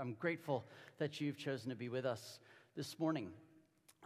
I'm, 0.00 0.14
grateful 0.14 0.64
that 0.98 1.20
you've 1.20 1.36
chosen 1.36 1.70
to 1.70 1.76
be 1.76 1.88
with 1.88 2.04
us 2.04 2.38
this 2.76 2.98
morning. 2.98 3.30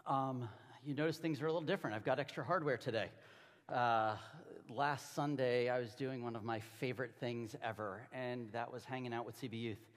Um, 0.06 0.48
you 0.84 0.94
notice 0.94 1.18
things 1.18 1.40
are 1.42 1.46
a 1.46 1.52
little 1.52 1.66
different. 1.66 1.96
I've 1.96 2.04
got 2.04 2.18
extra 2.18 2.44
hardware 2.44 2.76
today. 2.76 3.08
Uh, 3.68 4.16
last 4.68 5.14
Sunday, 5.14 5.68
I 5.68 5.78
was 5.78 5.94
doing 5.94 6.22
one 6.22 6.36
of 6.36 6.44
my 6.44 6.60
favorite 6.60 7.12
things 7.18 7.56
ever, 7.62 8.02
and 8.12 8.50
that 8.52 8.72
was 8.72 8.84
hanging 8.84 9.12
out 9.12 9.26
with 9.26 9.40
CB 9.40 9.60
Youth. 9.60 9.92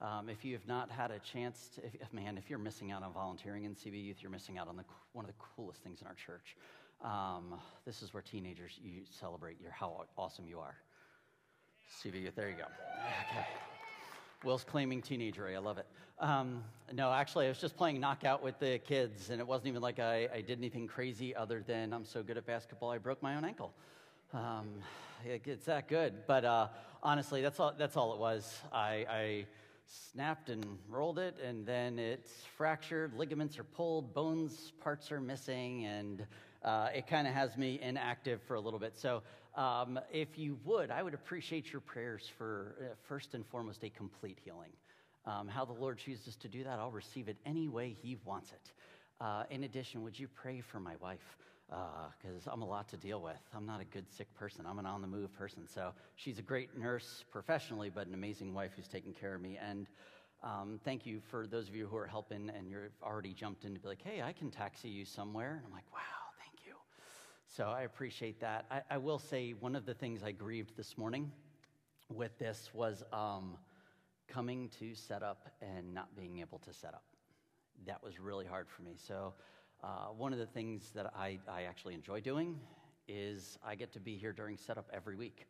Um, 0.00 0.28
if 0.28 0.44
you 0.44 0.52
have 0.54 0.66
not 0.66 0.90
had 0.90 1.10
a 1.10 1.20
chance 1.20 1.70
to, 1.76 1.82
if, 1.84 2.12
man, 2.12 2.36
if 2.36 2.50
you're 2.50 2.58
missing 2.58 2.90
out 2.90 3.02
on 3.02 3.12
volunteering 3.12 3.64
in 3.64 3.74
CB 3.74 4.02
Youth, 4.02 4.16
you're 4.20 4.32
missing 4.32 4.58
out 4.58 4.68
on 4.68 4.76
the, 4.76 4.84
one 5.12 5.24
of 5.24 5.30
the 5.30 5.36
coolest 5.38 5.82
things 5.82 6.00
in 6.00 6.08
our 6.08 6.14
church. 6.14 6.56
Um, 7.04 7.54
this 7.84 8.02
is 8.02 8.12
where 8.12 8.22
teenagers 8.22 8.78
you 8.82 9.02
celebrate 9.10 9.60
your 9.60 9.70
how 9.70 10.06
awesome 10.16 10.46
you 10.46 10.58
are. 10.58 10.74
CB 12.02 12.22
Youth, 12.22 12.34
there 12.34 12.48
you 12.48 12.56
go. 12.56 12.64
Okay. 12.64 13.46
Will's 14.44 14.64
claiming 14.64 15.02
teenager. 15.02 15.46
I 15.46 15.58
love 15.58 15.78
it. 15.78 15.86
Um, 16.18 16.64
no, 16.92 17.12
actually, 17.12 17.46
I 17.46 17.48
was 17.48 17.58
just 17.58 17.76
playing 17.76 18.00
knockout 18.00 18.42
with 18.42 18.58
the 18.58 18.78
kids, 18.80 19.30
and 19.30 19.40
it 19.40 19.46
wasn't 19.46 19.68
even 19.68 19.82
like 19.82 20.00
I, 20.00 20.28
I, 20.34 20.40
did 20.40 20.58
anything 20.58 20.86
crazy 20.86 21.34
other 21.34 21.62
than 21.64 21.92
I'm 21.92 22.04
so 22.04 22.22
good 22.22 22.36
at 22.36 22.46
basketball, 22.46 22.90
I 22.90 22.98
broke 22.98 23.22
my 23.22 23.36
own 23.36 23.44
ankle. 23.44 23.72
Um, 24.32 24.68
it, 25.24 25.42
it's 25.46 25.66
that 25.66 25.88
good. 25.88 26.26
But 26.26 26.44
uh, 26.44 26.68
honestly, 27.02 27.40
that's 27.40 27.60
all, 27.60 27.72
that's 27.76 27.96
all 27.96 28.14
it 28.14 28.18
was. 28.18 28.60
I, 28.72 29.06
I 29.08 29.46
snapped 29.86 30.50
and 30.50 30.64
rolled 30.88 31.18
it, 31.18 31.36
and 31.44 31.64
then 31.64 31.98
it's 31.98 32.32
fractured, 32.56 33.14
ligaments 33.14 33.58
are 33.58 33.64
pulled, 33.64 34.12
bones 34.12 34.72
parts 34.80 35.12
are 35.12 35.20
missing, 35.20 35.84
and 35.84 36.26
uh, 36.64 36.88
it 36.94 37.06
kind 37.06 37.28
of 37.28 37.34
has 37.34 37.56
me 37.56 37.78
inactive 37.80 38.42
for 38.42 38.54
a 38.54 38.60
little 38.60 38.80
bit. 38.80 38.96
So, 38.96 39.22
um, 39.54 39.98
if 40.12 40.38
you 40.38 40.58
would, 40.64 40.90
I 40.90 41.02
would 41.02 41.14
appreciate 41.14 41.72
your 41.72 41.80
prayers 41.80 42.30
for, 42.38 42.74
uh, 42.80 42.94
first 43.06 43.34
and 43.34 43.46
foremost, 43.46 43.84
a 43.84 43.90
complete 43.90 44.38
healing. 44.44 44.70
Um, 45.24 45.46
how 45.46 45.64
the 45.64 45.72
Lord 45.72 45.98
chooses 45.98 46.36
to 46.36 46.48
do 46.48 46.64
that, 46.64 46.78
I'll 46.78 46.90
receive 46.90 47.28
it 47.28 47.36
any 47.46 47.68
way 47.68 47.96
He 48.02 48.16
wants 48.24 48.52
it. 48.52 48.72
Uh, 49.20 49.44
in 49.50 49.64
addition, 49.64 50.02
would 50.02 50.18
you 50.18 50.26
pray 50.28 50.60
for 50.60 50.80
my 50.80 50.96
wife? 51.00 51.36
Because 51.68 52.46
uh, 52.46 52.50
I'm 52.52 52.62
a 52.62 52.66
lot 52.66 52.88
to 52.88 52.96
deal 52.96 53.20
with. 53.20 53.40
I'm 53.54 53.64
not 53.66 53.80
a 53.80 53.84
good 53.84 54.10
sick 54.10 54.32
person. 54.34 54.66
I'm 54.66 54.78
an 54.78 54.86
on 54.86 55.00
the 55.00 55.06
move 55.06 55.32
person. 55.32 55.66
So 55.66 55.92
she's 56.16 56.38
a 56.38 56.42
great 56.42 56.76
nurse 56.76 57.24
professionally, 57.30 57.88
but 57.88 58.06
an 58.06 58.14
amazing 58.14 58.52
wife 58.52 58.72
who's 58.76 58.88
taking 58.88 59.12
care 59.12 59.34
of 59.34 59.40
me. 59.40 59.58
And 59.64 59.86
um, 60.42 60.80
thank 60.84 61.06
you 61.06 61.20
for 61.30 61.46
those 61.46 61.68
of 61.68 61.74
you 61.76 61.86
who 61.86 61.96
are 61.96 62.06
helping 62.06 62.50
and 62.50 62.68
you've 62.68 62.92
already 63.02 63.32
jumped 63.32 63.64
in 63.64 63.74
to 63.74 63.80
be 63.80 63.88
like, 63.88 64.02
hey, 64.02 64.22
I 64.22 64.32
can 64.32 64.50
taxi 64.50 64.88
you 64.88 65.04
somewhere. 65.04 65.52
And 65.52 65.62
I'm 65.64 65.72
like, 65.72 65.90
wow, 65.92 66.21
so 67.54 67.64
I 67.64 67.82
appreciate 67.82 68.40
that. 68.40 68.64
I, 68.70 68.80
I, 68.94 68.96
will 68.96 69.18
say 69.18 69.52
one 69.52 69.76
of 69.76 69.84
the 69.84 69.92
things 69.92 70.22
I 70.22 70.32
grieved 70.32 70.74
this 70.74 70.96
morning 70.96 71.30
with 72.08 72.38
this 72.38 72.70
was 72.72 73.02
um, 73.12 73.58
coming 74.26 74.70
to 74.80 74.94
set 74.94 75.22
up 75.22 75.50
and 75.60 75.92
not 75.92 76.16
being 76.16 76.38
able 76.38 76.58
to 76.60 76.72
set 76.72 76.94
up. 76.94 77.04
That 77.86 78.02
was 78.02 78.18
really 78.18 78.46
hard 78.46 78.68
for 78.70 78.80
me. 78.80 78.92
So, 78.96 79.34
uh, 79.84 80.06
one 80.16 80.32
of 80.32 80.38
the 80.38 80.46
things 80.46 80.92
that 80.94 81.12
I, 81.14 81.40
I 81.46 81.64
actually 81.64 81.92
enjoy 81.92 82.20
doing 82.20 82.58
is 83.06 83.58
I 83.62 83.74
get 83.74 83.92
to 83.92 84.00
be 84.00 84.16
here 84.16 84.32
during 84.32 84.56
setup 84.56 84.88
every 84.90 85.16
week. 85.16 85.46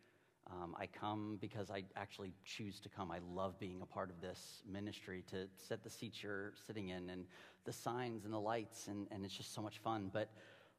Um, 0.50 0.74
I 0.78 0.86
come 0.86 1.38
because 1.40 1.70
I 1.70 1.84
actually 1.94 2.32
choose 2.44 2.80
to 2.80 2.88
come. 2.88 3.12
I 3.12 3.20
love 3.32 3.60
being 3.60 3.80
a 3.80 3.86
part 3.86 4.10
of 4.10 4.20
this 4.20 4.62
ministry 4.68 5.22
to 5.30 5.46
set 5.56 5.84
the 5.84 5.90
seats 5.90 6.20
you're 6.20 6.52
sitting 6.66 6.88
in 6.88 7.10
and 7.10 7.26
the 7.64 7.72
signs 7.72 8.24
and 8.24 8.34
the 8.34 8.40
lights, 8.40 8.88
and, 8.88 9.06
and 9.12 9.24
it's 9.24 9.36
just 9.36 9.54
so 9.54 9.62
much 9.62 9.78
fun. 9.78 10.10
But 10.12 10.30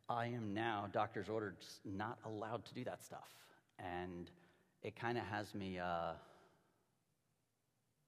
I 0.10 0.28
am 0.28 0.54
now, 0.54 0.88
doctor's 0.92 1.30
ordered, 1.30 1.56
not 1.86 2.18
allowed 2.26 2.66
to 2.66 2.74
do 2.74 2.84
that 2.84 3.04
stuff. 3.04 3.30
And 3.80 4.30
it 4.82 4.96
kind 4.96 5.18
of 5.18 5.24
has 5.26 5.56
me, 5.56 5.80
uh, 5.80 6.14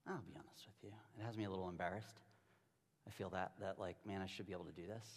I'll 0.08 0.18
be 0.18 0.36
honest 0.36 0.68
with 0.68 0.84
you, 0.84 0.92
it 1.20 1.26
has 1.26 1.38
me 1.38 1.46
a 1.46 1.50
little 1.50 1.70
embarrassed. 1.70 2.20
I 3.08 3.12
feel 3.12 3.30
that, 3.30 3.54
that 3.62 3.80
like, 3.80 3.96
man, 4.06 4.22
I 4.22 4.28
should 4.28 4.46
be 4.46 4.54
able 4.54 4.66
to 4.66 4.72
do 4.72 4.88
this. 4.88 5.08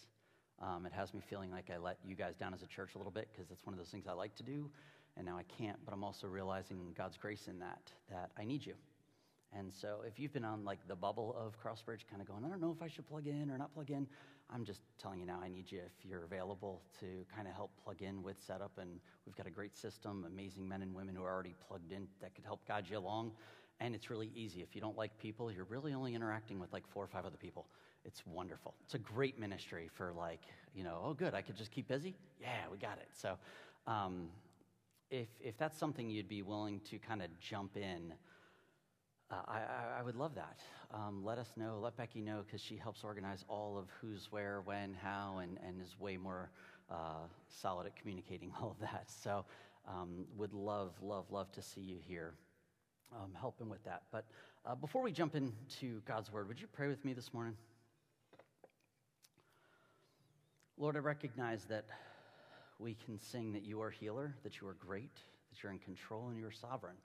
Um, 0.61 0.87
it 0.87 0.93
has 0.93 1.15
me 1.15 1.21
feeling 1.29 1.51
like 1.51 1.71
I 1.73 1.79
let 1.79 1.99
you 2.05 2.15
guys 2.15 2.37
down 2.37 2.53
as 2.53 2.62
a 2.62 2.67
church 2.67 2.91
a 2.95 2.99
little 2.99 3.12
bit 3.12 3.29
because 3.33 3.49
that's 3.49 3.65
one 3.65 3.75
of 3.75 3.78
those 3.78 3.88
things 3.88 4.06
I 4.09 4.12
like 4.12 4.34
to 4.37 4.43
do, 4.43 4.69
and 5.17 5.25
now 5.25 5.38
I 5.38 5.44
can't. 5.56 5.78
But 5.84 5.94
I'm 5.94 6.03
also 6.03 6.27
realizing 6.27 6.78
God's 6.97 7.17
grace 7.17 7.47
in 7.49 7.59
that, 7.61 7.93
that 8.11 8.31
I 8.38 8.44
need 8.44 8.67
you. 8.67 8.75
And 9.56 9.72
so 9.72 10.03
if 10.06 10.19
you've 10.19 10.33
been 10.33 10.44
on 10.44 10.65
like 10.65 10.81
the 10.88 10.97
bubble 10.97 11.34
of 11.38 11.55
Crossbridge, 11.62 12.00
kind 12.11 12.21
of 12.21 12.28
going, 12.28 12.44
I 12.44 12.49
don't 12.49 12.61
know 12.61 12.75
if 12.77 12.83
I 12.83 12.88
should 12.88 13.06
plug 13.06 13.27
in 13.27 13.50
or 13.50 13.56
not 13.56 13.72
plug 13.72 13.91
in, 13.91 14.06
I'm 14.50 14.64
just 14.64 14.81
telling 14.98 15.20
you 15.20 15.26
now, 15.26 15.38
I 15.42 15.48
need 15.48 15.70
you 15.70 15.81
if 15.84 16.09
you're 16.09 16.25
available 16.25 16.82
to 17.00 17.06
kind 17.34 17.47
of 17.47 17.54
help 17.54 17.70
plug 17.84 18.00
in 18.03 18.22
with 18.22 18.36
setup. 18.47 18.72
And 18.78 18.98
we've 19.26 19.36
got 19.36 19.47
a 19.47 19.50
great 19.50 19.76
system, 19.76 20.25
amazing 20.26 20.66
men 20.66 20.82
and 20.82 20.94
women 20.94 21.14
who 21.14 21.22
are 21.22 21.32
already 21.32 21.54
plugged 21.69 21.92
in 21.92 22.09
that 22.22 22.34
could 22.34 22.44
help 22.44 22.66
guide 22.66 22.87
you 22.88 22.98
along. 22.98 23.32
And 23.81 23.94
it's 23.94 24.10
really 24.10 24.31
easy. 24.34 24.62
If 24.62 24.75
you 24.75 24.81
don't 24.81 24.97
like 24.97 25.16
people, 25.19 25.53
you're 25.53 25.64
really 25.64 25.92
only 25.92 26.14
interacting 26.14 26.58
with 26.58 26.72
like 26.72 26.87
four 26.88 27.04
or 27.04 27.06
five 27.06 27.26
other 27.26 27.37
people. 27.37 27.66
It's 28.04 28.22
wonderful. 28.26 28.75
It's 28.84 28.94
a 28.94 28.98
great 28.98 29.38
ministry 29.38 29.91
for 29.92 30.12
like, 30.16 30.41
you 30.75 30.82
know, 30.82 30.98
oh, 31.04 31.12
good, 31.12 31.34
I 31.34 31.42
could 31.42 31.56
just 31.56 31.70
keep 31.70 31.87
busy. 31.87 32.14
Yeah, 32.41 32.48
we 32.72 32.78
got 32.78 32.98
it. 32.98 33.08
So 33.12 33.37
um, 33.87 34.28
if, 35.10 35.28
if 35.41 35.58
that's 35.58 35.76
something 35.78 36.08
you'd 36.08 36.28
be 36.28 36.42
willing 36.42 36.81
to 36.91 36.98
kind 36.98 37.22
of 37.22 37.28
jump 37.38 37.76
in, 37.76 38.14
uh, 39.31 39.34
I, 39.47 39.61
I, 40.00 40.03
would 40.03 40.16
love 40.16 40.34
that. 40.37 40.59
Um, 40.93 41.22
let 41.22 41.39
us 41.39 41.49
know, 41.56 41.78
let 41.83 41.97
Becky 41.97 42.22
know, 42.22 42.43
because 42.47 42.62
she 42.62 42.77
helps 42.77 43.05
organize 43.05 43.44
all 43.49 43.77
of 43.77 43.87
who's, 44.00 44.28
where, 44.31 44.62
when, 44.65 44.94
how, 44.94 45.39
and, 45.43 45.59
and 45.66 45.83
is 45.83 45.99
way 46.00 46.16
more 46.16 46.50
uh, 46.91 47.27
solid 47.49 47.87
at 47.87 47.97
communicating 47.97 48.53
all 48.61 48.71
of 48.71 48.81
that. 48.81 49.05
So, 49.06 49.44
um, 49.87 50.25
would 50.37 50.53
love, 50.53 50.93
love, 51.03 51.27
love 51.31 51.53
to 51.53 51.62
see 51.62 51.81
you 51.81 51.99
here 52.06 52.34
um, 53.15 53.31
helping 53.38 53.69
with 53.69 53.83
that. 53.84 54.03
But 54.11 54.25
uh, 54.65 54.75
before 54.75 55.03
we 55.03 55.12
jump 55.12 55.34
into 55.34 56.00
God's 56.06 56.33
Word, 56.33 56.49
would 56.49 56.61
you 56.61 56.67
pray 56.67 56.88
with 56.88 57.05
me 57.05 57.12
this 57.12 57.33
morning? 57.34 57.55
Lord, 60.78 60.97
I 60.97 61.00
recognize 61.00 61.65
that 61.65 61.87
we 62.78 62.97
can 63.05 63.19
sing 63.19 63.53
that 63.53 63.65
you 63.65 63.83
are 63.83 63.91
healer, 63.91 64.34
that 64.44 64.61
you 64.61 64.69
are 64.69 64.75
great, 64.75 65.15
that 65.50 65.62
you're 65.62 65.72
in 65.72 65.78
control, 65.81 66.28
and 66.28 66.38
you're 66.38 66.53
sovereign. 66.53 66.97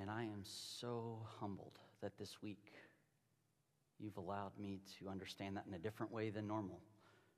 And 0.00 0.10
I 0.10 0.22
am 0.22 0.42
so 0.44 1.18
humbled 1.38 1.78
that 2.00 2.16
this 2.16 2.40
week 2.42 2.72
you've 3.98 4.16
allowed 4.16 4.52
me 4.58 4.80
to 4.98 5.10
understand 5.10 5.56
that 5.56 5.66
in 5.68 5.74
a 5.74 5.78
different 5.78 6.10
way 6.10 6.30
than 6.30 6.46
normal. 6.46 6.80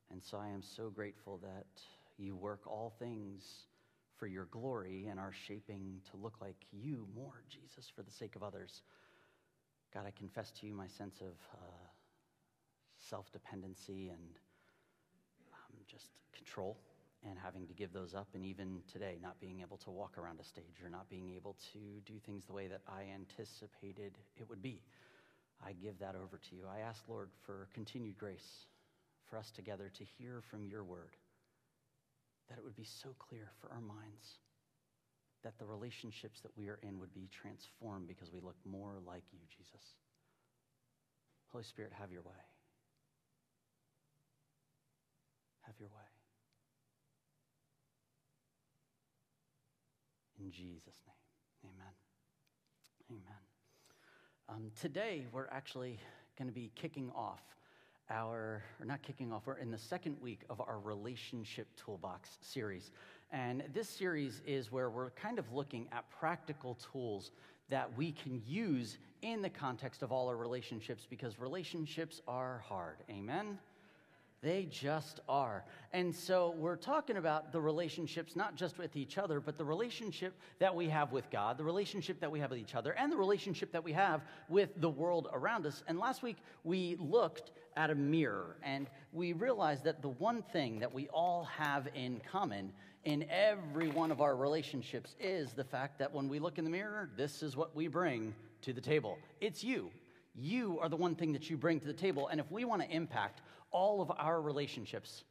And 0.09 0.23
so 0.23 0.37
I 0.37 0.47
am 0.47 0.61
so 0.61 0.89
grateful 0.89 1.39
that 1.43 1.65
you 2.17 2.37
work 2.37 2.61
all 2.65 2.93
things 2.99 3.65
for 4.17 4.27
your 4.27 4.45
glory 4.45 5.07
and 5.09 5.19
are 5.19 5.33
shaping 5.33 5.99
to 6.11 6.17
look 6.17 6.35
like 6.39 6.55
you 6.71 7.05
more, 7.13 7.43
Jesus, 7.49 7.91
for 7.93 8.01
the 8.01 8.11
sake 8.11 8.37
of 8.37 8.43
others. 8.43 8.81
God, 9.93 10.05
I 10.07 10.11
confess 10.11 10.51
to 10.61 10.65
you 10.65 10.73
my 10.73 10.87
sense 10.87 11.19
of 11.19 11.33
uh, 11.53 11.87
self 13.09 13.29
dependency 13.33 14.07
and 14.07 14.39
um, 15.51 15.75
just 15.85 16.11
control 16.33 16.77
and 17.29 17.39
having 17.39 17.67
to 17.67 17.73
give 17.73 17.93
those 17.93 18.13
up, 18.13 18.27
and 18.33 18.45
even 18.45 18.81
today, 18.91 19.17
not 19.21 19.39
being 19.39 19.61
able 19.61 19.77
to 19.77 19.91
walk 19.91 20.17
around 20.17 20.39
a 20.39 20.43
stage 20.43 20.81
or 20.83 20.89
not 20.89 21.09
being 21.09 21.31
able 21.35 21.55
to 21.73 21.79
do 22.05 22.19
things 22.25 22.43
the 22.45 22.53
way 22.53 22.67
that 22.67 22.81
I 22.87 23.05
anticipated 23.13 24.17
it 24.37 24.49
would 24.49 24.61
be. 24.61 24.81
I 25.65 25.71
give 25.73 25.99
that 25.99 26.15
over 26.15 26.37
to 26.37 26.55
you. 26.55 26.63
I 26.67 26.79
ask, 26.79 27.01
Lord, 27.07 27.29
for 27.45 27.67
continued 27.73 28.17
grace 28.17 28.65
for 29.29 29.37
us 29.37 29.51
together 29.51 29.89
to 29.97 30.03
hear 30.17 30.41
from 30.51 30.65
your 30.65 30.83
word, 30.83 31.15
that 32.49 32.57
it 32.57 32.63
would 32.63 32.75
be 32.75 32.87
so 33.01 33.09
clear 33.17 33.49
for 33.61 33.71
our 33.71 33.81
minds, 33.81 34.39
that 35.43 35.57
the 35.57 35.65
relationships 35.65 36.41
that 36.41 36.51
we 36.57 36.67
are 36.67 36.79
in 36.83 36.99
would 36.99 37.13
be 37.13 37.29
transformed 37.31 38.07
because 38.07 38.31
we 38.31 38.39
look 38.41 38.57
more 38.65 38.99
like 39.07 39.23
you, 39.31 39.39
Jesus. 39.49 39.95
Holy 41.51 41.63
Spirit, 41.63 41.91
have 41.97 42.11
your 42.11 42.21
way. 42.21 42.43
Have 45.61 45.75
your 45.79 45.89
way. 45.89 46.12
In 50.43 50.51
Jesus' 50.51 50.99
name, 51.07 51.71
amen. 51.71 51.93
Amen. 53.09 53.39
Um, 54.49 54.71
today, 54.77 55.25
we're 55.31 55.47
actually 55.47 55.97
going 56.37 56.49
to 56.49 56.53
be 56.53 56.69
kicking 56.75 57.09
off 57.15 57.39
our, 58.09 58.61
or 58.77 58.85
not 58.85 59.01
kicking 59.03 59.31
off, 59.31 59.43
we're 59.45 59.55
in 59.55 59.71
the 59.71 59.77
second 59.77 60.17
week 60.21 60.41
of 60.49 60.59
our 60.59 60.79
Relationship 60.79 61.67
Toolbox 61.77 62.39
series. 62.41 62.91
And 63.31 63.63
this 63.73 63.87
series 63.87 64.41
is 64.45 64.69
where 64.69 64.89
we're 64.89 65.11
kind 65.11 65.39
of 65.39 65.53
looking 65.53 65.87
at 65.93 66.09
practical 66.09 66.77
tools 66.91 67.31
that 67.69 67.95
we 67.97 68.11
can 68.11 68.41
use 68.45 68.97
in 69.21 69.41
the 69.41 69.49
context 69.49 70.03
of 70.03 70.11
all 70.11 70.27
our 70.27 70.35
relationships 70.35 71.07
because 71.09 71.39
relationships 71.39 72.21
are 72.27 72.61
hard. 72.67 72.97
Amen? 73.09 73.57
They 74.43 74.67
just 74.69 75.21
are. 75.29 75.63
And 75.93 76.13
so 76.13 76.53
we're 76.57 76.75
talking 76.75 77.15
about 77.15 77.53
the 77.53 77.61
relationships, 77.61 78.35
not 78.35 78.55
just 78.55 78.77
with 78.77 78.97
each 78.97 79.17
other, 79.17 79.39
but 79.39 79.57
the 79.57 79.63
relationship 79.63 80.33
that 80.59 80.75
we 80.75 80.89
have 80.89 81.13
with 81.13 81.31
God, 81.31 81.57
the 81.57 81.63
relationship 81.63 82.19
that 82.19 82.29
we 82.29 82.41
have 82.41 82.49
with 82.49 82.59
each 82.59 82.75
other, 82.75 82.91
and 82.91 83.09
the 83.09 83.15
relationship 83.15 83.71
that 83.71 83.85
we 83.85 83.93
have 83.93 84.21
with 84.49 84.69
the 84.81 84.89
world 84.89 85.29
around 85.31 85.65
us. 85.65 85.81
And 85.87 85.97
last 85.97 86.23
week 86.23 86.35
we 86.65 86.97
looked 86.99 87.51
at 87.77 87.89
a 87.89 87.95
mirror 87.95 88.57
and 88.63 88.89
we 89.13 89.31
realized 89.31 89.85
that 89.85 90.01
the 90.01 90.09
one 90.09 90.41
thing 90.41 90.79
that 90.79 90.93
we 90.93 91.07
all 91.07 91.45
have 91.45 91.87
in 91.95 92.19
common 92.29 92.73
in 93.05 93.25
every 93.29 93.87
one 93.87 94.11
of 94.11 94.19
our 94.19 94.35
relationships 94.35 95.15
is 95.21 95.53
the 95.53 95.63
fact 95.63 95.99
that 95.99 96.13
when 96.13 96.27
we 96.27 96.39
look 96.39 96.57
in 96.57 96.65
the 96.65 96.69
mirror, 96.69 97.09
this 97.15 97.43
is 97.43 97.55
what 97.55 97.73
we 97.73 97.87
bring 97.87 98.35
to 98.61 98.73
the 98.73 98.81
table. 98.81 99.17
It's 99.39 99.63
you. 99.63 99.89
You 100.35 100.79
are 100.79 100.89
the 100.89 100.95
one 100.95 101.15
thing 101.15 101.31
that 101.33 101.49
you 101.49 101.57
bring 101.57 101.79
to 101.79 101.87
the 101.87 101.93
table. 101.93 102.27
And 102.27 102.39
if 102.39 102.51
we 102.51 102.65
want 102.65 102.81
to 102.81 102.89
impact 102.89 103.41
all 103.73 104.01
of 104.01 104.11
our 104.17 104.41
relationships, 104.41 105.23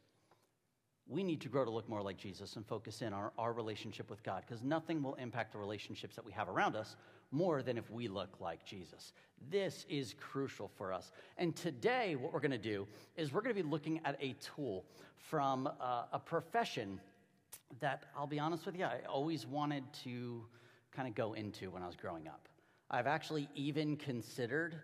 we 1.08 1.22
need 1.22 1.40
to 1.40 1.48
grow 1.48 1.64
to 1.64 1.70
look 1.70 1.88
more 1.88 2.02
like 2.02 2.16
Jesus 2.16 2.56
and 2.56 2.66
focus 2.66 3.00
in 3.00 3.08
on 3.08 3.14
our, 3.14 3.32
our 3.38 3.52
relationship 3.52 4.10
with 4.10 4.22
God 4.22 4.44
because 4.46 4.62
nothing 4.62 5.02
will 5.02 5.14
impact 5.14 5.52
the 5.52 5.58
relationships 5.58 6.14
that 6.16 6.24
we 6.24 6.32
have 6.32 6.48
around 6.48 6.76
us 6.76 6.96
more 7.30 7.62
than 7.62 7.78
if 7.78 7.90
we 7.90 8.08
look 8.08 8.40
like 8.40 8.64
Jesus. 8.64 9.12
This 9.50 9.86
is 9.88 10.14
crucial 10.20 10.70
for 10.76 10.92
us. 10.92 11.10
And 11.38 11.56
today, 11.56 12.14
what 12.16 12.32
we're 12.32 12.40
going 12.40 12.50
to 12.50 12.58
do 12.58 12.86
is 13.16 13.32
we're 13.32 13.40
going 13.40 13.56
to 13.56 13.62
be 13.62 13.68
looking 13.68 14.00
at 14.04 14.16
a 14.20 14.34
tool 14.34 14.84
from 15.16 15.66
uh, 15.80 16.04
a 16.12 16.18
profession 16.18 17.00
that 17.80 18.04
I'll 18.16 18.26
be 18.26 18.38
honest 18.38 18.66
with 18.66 18.76
you, 18.76 18.84
I 18.84 19.00
always 19.08 19.46
wanted 19.46 19.84
to 20.04 20.44
kind 20.94 21.08
of 21.08 21.14
go 21.14 21.32
into 21.32 21.70
when 21.70 21.82
I 21.82 21.86
was 21.86 21.96
growing 21.96 22.28
up. 22.28 22.48
I've 22.90 23.06
actually 23.06 23.48
even 23.54 23.96
considered 23.96 24.76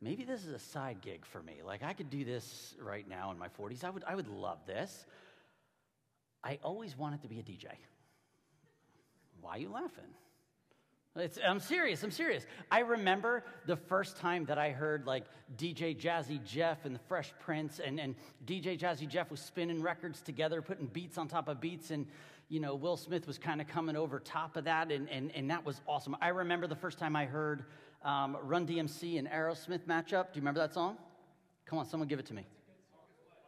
maybe 0.00 0.24
this 0.24 0.44
is 0.44 0.52
a 0.52 0.58
side 0.58 1.00
gig 1.00 1.24
for 1.24 1.42
me. 1.42 1.60
Like 1.64 1.82
I 1.82 1.92
could 1.92 2.10
do 2.10 2.24
this 2.24 2.74
right 2.80 3.08
now 3.08 3.30
in 3.30 3.38
my 3.38 3.48
40s. 3.48 3.84
I 3.84 3.90
would, 3.90 4.04
I 4.04 4.14
would 4.14 4.28
love 4.28 4.58
this. 4.66 5.06
I 6.42 6.58
always 6.62 6.96
wanted 6.96 7.22
to 7.22 7.28
be 7.28 7.38
a 7.38 7.42
DJ. 7.42 7.66
Why 9.40 9.52
are 9.52 9.58
you 9.58 9.70
laughing? 9.70 10.04
It's, 11.16 11.38
I'm 11.46 11.60
serious, 11.60 12.02
I'm 12.02 12.10
serious. 12.10 12.44
I 12.72 12.80
remember 12.80 13.44
the 13.66 13.76
first 13.76 14.16
time 14.16 14.46
that 14.46 14.58
I 14.58 14.70
heard 14.70 15.06
like 15.06 15.24
DJ 15.56 15.96
Jazzy 15.96 16.44
Jeff 16.44 16.84
and 16.84 16.92
the 16.92 17.00
Fresh 17.06 17.32
Prince, 17.38 17.78
and, 17.78 18.00
and 18.00 18.16
DJ 18.44 18.76
Jazzy 18.76 19.06
Jeff 19.08 19.30
was 19.30 19.38
spinning 19.38 19.80
records 19.80 20.20
together, 20.20 20.60
putting 20.60 20.86
beats 20.86 21.16
on 21.16 21.28
top 21.28 21.46
of 21.46 21.60
beats, 21.60 21.92
and 21.92 22.06
you 22.48 22.58
know, 22.58 22.74
Will 22.74 22.96
Smith 22.96 23.28
was 23.28 23.38
kind 23.38 23.60
of 23.60 23.68
coming 23.68 23.96
over 23.96 24.18
top 24.18 24.56
of 24.56 24.64
that, 24.64 24.90
and, 24.90 25.08
and, 25.08 25.30
and 25.36 25.50
that 25.50 25.64
was 25.64 25.80
awesome. 25.86 26.16
I 26.20 26.28
remember 26.28 26.66
the 26.66 26.74
first 26.74 26.98
time 26.98 27.14
I 27.14 27.26
heard 27.26 27.64
um, 28.04 28.36
Run 28.42 28.66
DMC 28.66 29.18
and 29.18 29.28
Aerosmith 29.28 29.86
matchup. 29.86 30.32
Do 30.32 30.36
you 30.36 30.40
remember 30.40 30.60
that 30.60 30.74
song? 30.74 30.96
Come 31.66 31.78
on, 31.78 31.86
someone 31.86 32.08
give 32.08 32.18
it 32.18 32.26
to 32.26 32.34
me. 32.34 32.46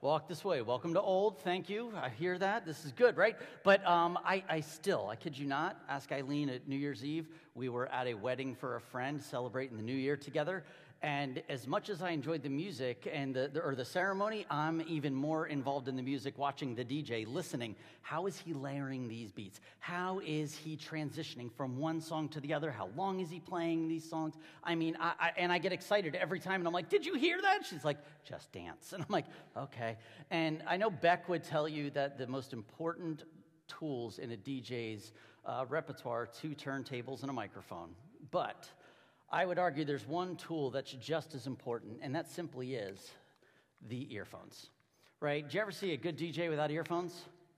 Walk 0.03 0.29
this 0.29 0.45
way. 0.45 0.63
Welcome 0.63 0.95
to 0.95 1.01
old. 1.01 1.41
Thank 1.41 1.69
you. 1.69 1.93
I 2.01 2.11
hear 2.11 2.39
that. 2.39 2.65
This 2.65 2.85
is 2.85 2.93
good, 2.93 3.17
right? 3.17 3.37
But 3.65 3.85
um, 3.87 4.19
I, 4.25 4.45
I 4.49 4.61
still, 4.61 5.09
I 5.09 5.17
kid 5.17 5.37
you 5.37 5.47
not, 5.47 5.81
ask 5.89 6.13
Eileen 6.13 6.49
at 6.49 6.69
New 6.69 6.77
Year's 6.77 7.05
Eve. 7.05 7.29
We 7.55 7.69
were 7.69 7.87
at 7.87 8.07
a 8.07 8.15
wedding 8.15 8.55
for 8.55 8.77
a 8.77 8.81
friend 8.81 9.23
celebrating 9.23 9.77
the 9.77 9.83
new 9.83 9.95
year 9.95 10.17
together. 10.17 10.65
And 11.03 11.43
as 11.49 11.67
much 11.67 11.91
as 11.91 12.01
I 12.01 12.11
enjoyed 12.11 12.43
the 12.43 12.49
music 12.49 13.09
and 13.13 13.35
the, 13.35 13.51
the, 13.53 13.61
or 13.61 13.75
the 13.75 13.85
ceremony, 13.85 14.47
I'm 14.51 14.83
even 14.89 15.15
more 15.15 15.47
involved 15.47 15.89
in 15.89 15.97
the 15.97 16.03
music, 16.03 16.39
watching 16.39 16.75
the 16.75 16.85
DJ, 16.85 17.27
listening. 17.27 17.77
How 18.01 18.27
is 18.27 18.39
he 18.39 18.55
layering 18.55 19.07
these 19.07 19.31
beats? 19.31 19.61
How 19.79 20.21
is 20.25 20.55
he 20.57 20.75
transitioning 20.75 21.53
from 21.53 21.77
one 21.77 22.01
song 22.01 22.31
to 22.31 22.41
the 22.41 22.55
other? 22.55 22.71
How 22.71 22.89
long 22.97 23.21
is 23.21 23.29
he 23.29 23.41
playing 23.41 23.89
these 23.89 24.09
songs? 24.09 24.37
I 24.65 24.75
mean, 24.75 24.97
I, 24.99 25.13
I, 25.21 25.33
and 25.37 25.53
I 25.53 25.59
get 25.59 25.73
excited 25.73 26.15
every 26.15 26.41
time, 26.41 26.63
and 26.63 26.67
I'm 26.67 26.73
like, 26.73 26.89
"Did 26.89 27.05
you 27.05 27.15
hear 27.15 27.43
that?" 27.43 27.67
She's 27.67 27.85
like, 27.85 27.99
"Just 28.25 28.51
dance," 28.53 28.93
and 28.95 29.03
I'm 29.03 29.13
like, 29.13 29.27
"Okay." 29.57 29.99
And 30.31 30.63
I 30.67 30.79
know 30.79 30.89
Beck 30.89 31.29
would 31.29 31.45
tell 31.45 31.69
you 31.69 31.91
that 31.91 32.17
the 32.17 32.27
most 32.27 32.55
important 32.55 33.25
tools 33.69 34.19
in 34.19 34.33
a 34.33 34.37
DJ's 34.37 35.13
uh, 35.45 35.67
repertoire: 35.69 36.27
two 36.27 36.55
turntables 36.55 37.21
and 37.21 37.29
a 37.29 37.35
microphone, 37.35 37.91
but 38.31 38.67
I 39.31 39.45
would 39.45 39.59
argue 39.59 39.85
there's 39.85 40.07
one 40.07 40.37
tool 40.37 40.71
that's 40.71 40.93
just 40.93 41.35
as 41.35 41.47
important, 41.47 41.99
and 42.03 42.15
that 42.15 42.31
simply 42.31 42.75
is 42.75 43.11
the 43.89 44.13
earphones, 44.15 44.71
right? 45.21 45.49
Do 45.49 45.57
you 45.57 45.63
ever 45.63 45.73
see 45.73 45.93
a 45.93 45.97
good 45.97 46.17
DJ 46.17 46.49
without 46.49 46.71
earphones? 46.71 47.13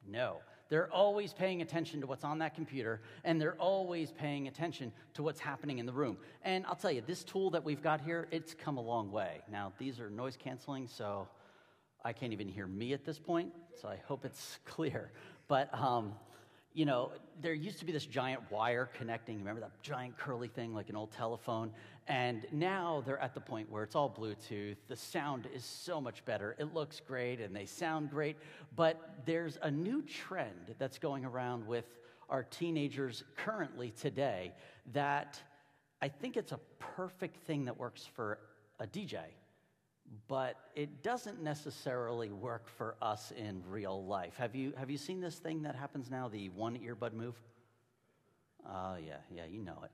No. 0.07 0.39
They're 0.69 0.93
always 0.93 1.33
paying 1.33 1.63
attention 1.63 2.01
to 2.03 2.07
what's 2.07 2.25
on 2.25 2.39
that 2.39 2.55
computer, 2.55 3.01
and 3.25 3.41
they're 3.41 3.55
always 3.55 4.13
paying 4.13 4.49
attention 4.49 4.93
to 5.15 5.23
what's 5.23 5.41
happening 5.41 5.79
in 5.79 5.87
the 5.87 5.93
room. 5.93 6.19
And 6.43 6.67
I'll 6.67 6.77
tell 6.77 6.91
you, 6.91 7.03
this 7.07 7.25
tool 7.25 7.51
that 7.51 7.65
we've 7.65 7.83
got 7.83 8.03
here, 8.03 8.29
it's 8.31 8.55
come 8.55 8.77
a 8.77 8.83
long 8.83 9.11
way. 9.11 9.41
Now, 9.51 9.73
these 9.79 9.99
are 9.99 10.11
noise 10.11 10.37
canceling, 10.37 10.87
so 10.87 11.27
I 12.05 12.13
can't 12.13 12.33
even 12.33 12.49
hear 12.49 12.67
me 12.67 12.93
at 12.93 13.05
this 13.05 13.19
point, 13.19 13.53
so 13.81 13.89
I 13.89 13.97
hope 14.07 14.25
it's 14.25 14.59
clear. 14.67 15.11
But 15.49 15.73
um, 15.73 16.13
you 16.79 16.85
know, 16.85 17.11
there 17.43 17.55
used 17.55 17.81
to 17.81 17.85
be 17.85 17.91
this 17.91 18.07
giant 18.07 18.41
wire 18.53 18.89
connecting. 18.97 19.39
Remember 19.39 19.61
that 19.63 19.83
giant 19.83 20.17
curly 20.17 20.47
thing 20.47 20.73
like 20.73 20.89
an 20.89 20.95
old 20.95 21.11
telephone? 21.11 21.73
And 22.07 22.47
now 22.53 23.03
they're 23.05 23.19
at 23.19 23.35
the 23.35 23.41
point 23.41 23.69
where 23.69 23.83
it's 23.83 23.97
all 23.97 24.09
Bluetooth. 24.09 24.77
The 24.87 24.95
sound 24.95 25.49
is 25.53 25.65
so 25.65 26.01
much 26.01 26.25
better. 26.25 26.55
It 26.57 26.73
looks 26.73 27.01
great 27.01 27.41
and 27.41 27.55
they 27.55 27.67
sound 27.67 28.11
great. 28.11 28.37
But 28.77 29.25
there's 29.27 29.59
a 29.61 29.73
new 29.73 30.03
trend 30.03 30.77
that's 30.79 31.01
going 31.01 31.25
around 31.25 31.67
with 31.67 31.99
our 32.31 32.45
teenagers 32.45 33.25
currently 33.35 33.91
today 33.91 34.53
that 34.93 35.43
I 36.01 36.07
think 36.07 36.37
it's 36.37 36.53
a 36.53 36.61
perfect 36.79 37.39
thing 37.39 37.65
that 37.65 37.77
works 37.77 38.09
for 38.15 38.39
a 38.79 38.87
DJ 38.87 39.19
but 40.27 40.57
it 40.75 41.03
doesn't 41.03 41.43
necessarily 41.43 42.31
work 42.31 42.69
for 42.69 42.97
us 43.01 43.33
in 43.37 43.63
real 43.69 44.05
life. 44.05 44.35
Have 44.37 44.55
you, 44.55 44.73
have 44.77 44.91
you 44.91 44.97
seen 44.97 45.21
this 45.21 45.37
thing 45.37 45.63
that 45.63 45.75
happens 45.75 46.11
now, 46.11 46.29
the 46.29 46.49
one 46.51 46.79
earbud 46.79 47.13
move? 47.13 47.35
Oh, 48.67 48.97
yeah, 48.97 49.17
yeah, 49.35 49.45
you 49.51 49.63
know 49.63 49.79
it. 49.85 49.91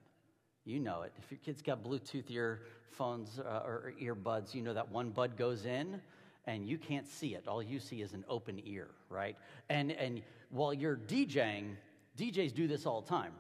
You 0.65 0.81
know 0.81 1.03
it. 1.03 1.13
If 1.19 1.31
your 1.31 1.39
kid's 1.45 1.63
got 1.63 1.85
Bluetooth 1.85 2.31
earphones 2.31 3.39
uh, 3.39 3.63
or 3.65 3.93
earbuds, 4.01 4.55
you 4.55 4.63
know 4.63 4.75
that 4.75 4.91
one 4.91 5.11
bud 5.11 5.37
goes 5.37 5.67
in 5.67 6.01
and 6.47 6.67
you 6.67 6.79
can't 6.79 7.09
see 7.09 7.35
it. 7.35 7.47
All 7.47 7.63
you 7.63 7.79
see 7.79 8.03
is 8.03 8.13
an 8.13 8.25
open 8.29 8.61
ear, 8.65 8.89
right? 9.09 9.37
And, 9.69 9.93
and 9.93 10.23
while 10.51 10.75
you're 10.75 10.97
DJing, 10.97 11.77
DJs 12.19 12.55
do 12.55 12.67
this 12.67 12.87
all 12.87 13.01
the 13.01 13.09
time. 13.09 13.33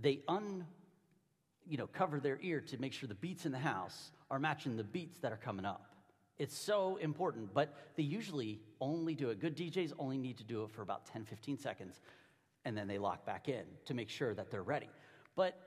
They 0.00 0.20
un, 0.28 0.66
you 1.66 1.76
know, 1.76 1.86
cover 1.86 2.20
their 2.20 2.38
ear 2.42 2.60
to 2.60 2.78
make 2.78 2.92
sure 2.92 3.08
the 3.08 3.14
beats 3.14 3.46
in 3.46 3.52
the 3.52 3.58
house 3.58 4.10
are 4.30 4.38
matching 4.38 4.76
the 4.76 4.84
beats 4.84 5.18
that 5.20 5.32
are 5.32 5.38
coming 5.38 5.64
up. 5.64 5.91
It's 6.38 6.56
so 6.56 6.96
important, 6.96 7.52
but 7.54 7.76
they 7.96 8.02
usually 8.02 8.60
only 8.80 9.14
do 9.14 9.30
it. 9.30 9.40
Good 9.40 9.56
DJs 9.56 9.92
only 9.98 10.18
need 10.18 10.38
to 10.38 10.44
do 10.44 10.64
it 10.64 10.70
for 10.70 10.82
about 10.82 11.06
10, 11.06 11.24
15 11.24 11.58
seconds, 11.58 12.00
and 12.64 12.76
then 12.76 12.88
they 12.88 12.98
lock 12.98 13.24
back 13.24 13.48
in 13.48 13.64
to 13.84 13.94
make 13.94 14.08
sure 14.08 14.34
that 14.34 14.50
they're 14.50 14.62
ready. 14.62 14.88
But 15.36 15.58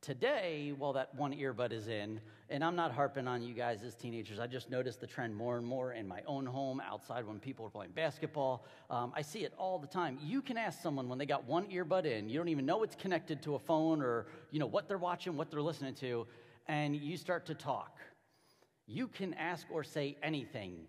today, 0.00 0.72
while 0.76 0.92
that 0.92 1.14
one 1.14 1.32
earbud 1.32 1.72
is 1.72 1.88
in, 1.88 2.20
and 2.50 2.64
I'm 2.64 2.76
not 2.76 2.92
harping 2.92 3.26
on 3.28 3.42
you 3.42 3.54
guys 3.54 3.82
as 3.82 3.94
teenagers, 3.94 4.38
I 4.38 4.46
just 4.46 4.70
noticed 4.70 5.00
the 5.00 5.06
trend 5.06 5.34
more 5.34 5.56
and 5.56 5.66
more 5.66 5.92
in 5.92 6.06
my 6.06 6.22
own 6.26 6.46
home, 6.46 6.80
outside 6.80 7.26
when 7.26 7.38
people 7.38 7.66
are 7.66 7.70
playing 7.70 7.92
basketball. 7.92 8.64
Um, 8.90 9.12
I 9.14 9.22
see 9.22 9.40
it 9.40 9.52
all 9.56 9.78
the 9.78 9.86
time. 9.86 10.18
You 10.22 10.42
can 10.42 10.56
ask 10.56 10.82
someone 10.82 11.08
when 11.08 11.18
they 11.18 11.26
got 11.26 11.44
one 11.46 11.66
earbud 11.66 12.04
in, 12.04 12.28
you 12.28 12.38
don't 12.38 12.48
even 12.48 12.66
know 12.66 12.82
it's 12.82 12.96
connected 12.96 13.42
to 13.42 13.54
a 13.54 13.58
phone 13.58 14.02
or 14.02 14.26
you 14.50 14.58
know 14.58 14.66
what 14.66 14.88
they're 14.88 14.98
watching, 14.98 15.36
what 15.36 15.50
they're 15.50 15.62
listening 15.62 15.94
to, 15.96 16.26
and 16.66 16.94
you 16.96 17.16
start 17.16 17.46
to 17.46 17.54
talk 17.54 17.98
you 18.88 19.06
can 19.06 19.34
ask 19.34 19.66
or 19.70 19.84
say 19.84 20.16
anything, 20.22 20.86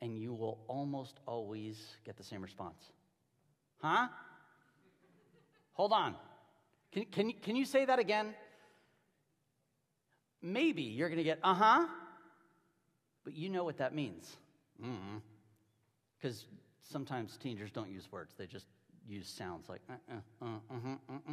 and 0.00 0.16
you 0.16 0.32
will 0.32 0.58
almost 0.68 1.18
always 1.26 1.76
get 2.06 2.16
the 2.16 2.22
same 2.22 2.40
response. 2.40 2.80
Huh? 3.82 4.06
Hold 5.72 5.92
on. 5.92 6.14
Can, 6.92 7.04
can, 7.06 7.32
can 7.42 7.56
you 7.56 7.64
say 7.64 7.84
that 7.84 7.98
again? 7.98 8.34
Maybe 10.40 10.82
you're 10.82 11.08
going 11.08 11.18
to 11.18 11.24
get, 11.24 11.40
uh 11.42 11.54
huh, 11.54 11.86
but 13.24 13.34
you 13.34 13.48
know 13.48 13.64
what 13.64 13.78
that 13.78 13.94
means. 13.94 14.36
Because 14.78 16.44
mm-hmm. 16.44 16.56
sometimes 16.88 17.36
teenagers 17.36 17.70
don't 17.72 17.90
use 17.90 18.10
words, 18.10 18.32
they 18.38 18.46
just 18.46 18.66
use 19.06 19.28
sounds 19.28 19.68
like 19.68 19.80
uh 19.90 20.14
uh, 20.40 20.46
uh, 20.46 20.74
uh, 20.74 21.12
uh, 21.12 21.32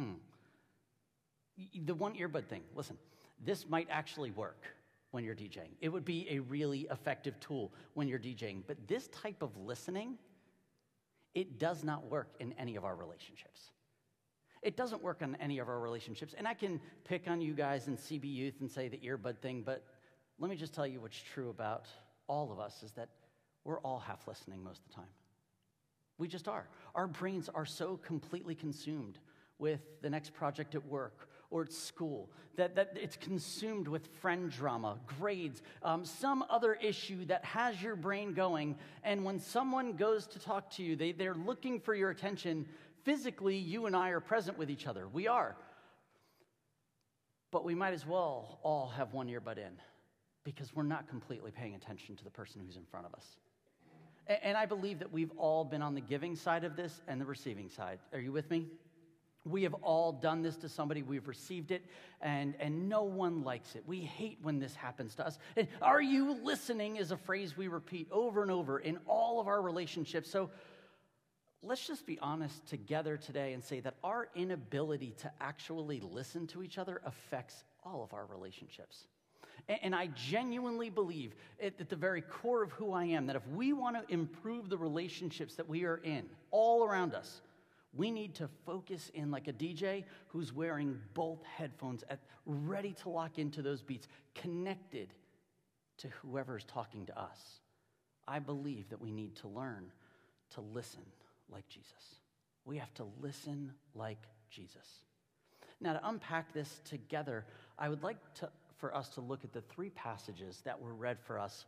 The 1.86 1.94
one 1.94 2.14
earbud 2.14 2.46
thing, 2.46 2.62
listen, 2.74 2.98
this 3.44 3.68
might 3.68 3.88
actually 3.90 4.30
work 4.30 4.64
when 5.10 5.24
you're 5.24 5.34
DJing. 5.34 5.70
It 5.80 5.88
would 5.88 6.04
be 6.04 6.26
a 6.30 6.40
really 6.40 6.86
effective 6.90 7.38
tool 7.40 7.72
when 7.94 8.08
you're 8.08 8.18
DJing. 8.18 8.62
But 8.66 8.86
this 8.86 9.08
type 9.08 9.42
of 9.42 9.56
listening, 9.56 10.18
it 11.34 11.58
does 11.58 11.82
not 11.84 12.10
work 12.10 12.34
in 12.40 12.52
any 12.58 12.76
of 12.76 12.84
our 12.84 12.94
relationships. 12.94 13.70
It 14.62 14.76
doesn't 14.76 15.02
work 15.02 15.22
on 15.22 15.36
any 15.40 15.60
of 15.60 15.68
our 15.68 15.78
relationships. 15.78 16.34
And 16.36 16.46
I 16.46 16.54
can 16.54 16.80
pick 17.04 17.28
on 17.28 17.40
you 17.40 17.54
guys 17.54 17.88
in 17.88 17.96
CB 17.96 18.24
Youth 18.24 18.60
and 18.60 18.70
say 18.70 18.88
the 18.88 18.98
earbud 18.98 19.38
thing, 19.38 19.62
but 19.64 19.84
let 20.38 20.50
me 20.50 20.56
just 20.56 20.74
tell 20.74 20.86
you 20.86 21.00
what's 21.00 21.20
true 21.20 21.48
about 21.48 21.86
all 22.26 22.52
of 22.52 22.58
us 22.58 22.82
is 22.82 22.92
that 22.92 23.08
we're 23.64 23.80
all 23.80 23.98
half 23.98 24.26
listening 24.26 24.62
most 24.62 24.80
of 24.80 24.88
the 24.88 24.94
time. 24.94 25.10
We 26.18 26.26
just 26.26 26.48
are. 26.48 26.68
Our 26.94 27.06
brains 27.06 27.48
are 27.48 27.66
so 27.66 27.96
completely 27.98 28.54
consumed 28.54 29.18
with 29.58 29.80
the 30.02 30.10
next 30.10 30.34
project 30.34 30.74
at 30.74 30.84
work 30.86 31.27
or 31.50 31.62
at 31.62 31.72
school, 31.72 32.28
that, 32.56 32.74
that 32.76 32.92
it's 32.94 33.16
consumed 33.16 33.88
with 33.88 34.06
friend 34.20 34.50
drama, 34.50 34.98
grades, 35.18 35.62
um, 35.82 36.04
some 36.04 36.44
other 36.50 36.74
issue 36.74 37.24
that 37.26 37.44
has 37.44 37.80
your 37.82 37.96
brain 37.96 38.34
going. 38.34 38.76
And 39.02 39.24
when 39.24 39.38
someone 39.38 39.94
goes 39.94 40.26
to 40.28 40.38
talk 40.38 40.70
to 40.72 40.82
you, 40.82 40.96
they, 40.96 41.12
they're 41.12 41.34
looking 41.34 41.80
for 41.80 41.94
your 41.94 42.10
attention. 42.10 42.66
Physically, 43.04 43.56
you 43.56 43.86
and 43.86 43.96
I 43.96 44.10
are 44.10 44.20
present 44.20 44.58
with 44.58 44.70
each 44.70 44.86
other. 44.86 45.08
We 45.08 45.26
are. 45.26 45.56
But 47.50 47.64
we 47.64 47.74
might 47.74 47.94
as 47.94 48.06
well 48.06 48.58
all 48.62 48.88
have 48.88 49.14
one 49.14 49.28
earbud 49.28 49.56
in 49.56 49.72
because 50.44 50.74
we're 50.74 50.82
not 50.82 51.08
completely 51.08 51.50
paying 51.50 51.74
attention 51.74 52.16
to 52.16 52.24
the 52.24 52.30
person 52.30 52.60
who's 52.64 52.76
in 52.76 52.84
front 52.84 53.06
of 53.06 53.14
us. 53.14 53.24
And 54.42 54.58
I 54.58 54.66
believe 54.66 54.98
that 54.98 55.10
we've 55.10 55.32
all 55.38 55.64
been 55.64 55.80
on 55.80 55.94
the 55.94 56.02
giving 56.02 56.36
side 56.36 56.64
of 56.64 56.76
this 56.76 57.00
and 57.08 57.18
the 57.18 57.24
receiving 57.24 57.70
side. 57.70 57.98
Are 58.12 58.20
you 58.20 58.32
with 58.32 58.50
me? 58.50 58.66
We 59.44 59.62
have 59.62 59.74
all 59.74 60.12
done 60.12 60.42
this 60.42 60.56
to 60.58 60.68
somebody, 60.68 61.02
we've 61.02 61.28
received 61.28 61.70
it, 61.70 61.84
and, 62.20 62.54
and 62.60 62.88
no 62.88 63.04
one 63.04 63.44
likes 63.44 63.74
it. 63.74 63.84
We 63.86 64.00
hate 64.00 64.38
when 64.42 64.58
this 64.58 64.74
happens 64.74 65.14
to 65.16 65.26
us. 65.26 65.38
And 65.56 65.68
are 65.80 66.02
you 66.02 66.32
listening 66.42 66.96
is 66.96 67.10
a 67.10 67.16
phrase 67.16 67.56
we 67.56 67.68
repeat 67.68 68.08
over 68.10 68.42
and 68.42 68.50
over 68.50 68.78
in 68.78 68.98
all 69.06 69.40
of 69.40 69.46
our 69.46 69.62
relationships. 69.62 70.30
So 70.30 70.50
let's 71.62 71.86
just 71.86 72.06
be 72.06 72.18
honest 72.20 72.66
together 72.66 73.16
today 73.16 73.52
and 73.52 73.62
say 73.62 73.80
that 73.80 73.94
our 74.04 74.28
inability 74.34 75.14
to 75.18 75.30
actually 75.40 76.00
listen 76.00 76.46
to 76.48 76.62
each 76.62 76.78
other 76.78 77.00
affects 77.04 77.64
all 77.84 78.02
of 78.02 78.12
our 78.12 78.26
relationships. 78.26 79.06
And 79.82 79.94
I 79.94 80.06
genuinely 80.08 80.88
believe 80.88 81.34
at 81.62 81.90
the 81.90 81.96
very 81.96 82.22
core 82.22 82.62
of 82.62 82.72
who 82.72 82.92
I 82.92 83.04
am 83.04 83.26
that 83.26 83.36
if 83.36 83.46
we 83.48 83.74
want 83.74 83.96
to 83.96 84.12
improve 84.12 84.70
the 84.70 84.78
relationships 84.78 85.56
that 85.56 85.68
we 85.68 85.84
are 85.84 85.98
in 85.98 86.24
all 86.50 86.84
around 86.84 87.14
us, 87.14 87.42
we 87.94 88.10
need 88.10 88.34
to 88.36 88.48
focus 88.66 89.10
in 89.14 89.30
like 89.30 89.48
a 89.48 89.52
DJ 89.52 90.04
who's 90.28 90.52
wearing 90.52 90.98
both 91.14 91.42
headphones, 91.44 92.04
at, 92.10 92.20
ready 92.44 92.92
to 93.02 93.08
lock 93.08 93.38
into 93.38 93.62
those 93.62 93.82
beats, 93.82 94.08
connected 94.34 95.14
to 95.98 96.08
whoever 96.22 96.56
is 96.56 96.64
talking 96.64 97.06
to 97.06 97.18
us. 97.18 97.60
I 98.26 98.38
believe 98.38 98.90
that 98.90 99.00
we 99.00 99.10
need 99.10 99.36
to 99.36 99.48
learn 99.48 99.90
to 100.50 100.60
listen 100.60 101.02
like 101.50 101.66
Jesus. 101.68 102.20
We 102.64 102.76
have 102.76 102.92
to 102.94 103.06
listen 103.20 103.72
like 103.94 104.22
Jesus. 104.50 105.04
Now, 105.80 105.94
to 105.94 106.08
unpack 106.08 106.52
this 106.52 106.80
together, 106.84 107.46
I 107.78 107.88
would 107.88 108.02
like 108.02 108.18
to, 108.34 108.50
for 108.76 108.94
us 108.94 109.08
to 109.10 109.20
look 109.20 109.44
at 109.44 109.52
the 109.52 109.62
three 109.62 109.90
passages 109.90 110.60
that 110.64 110.80
were 110.80 110.94
read 110.94 111.18
for 111.20 111.38
us 111.38 111.64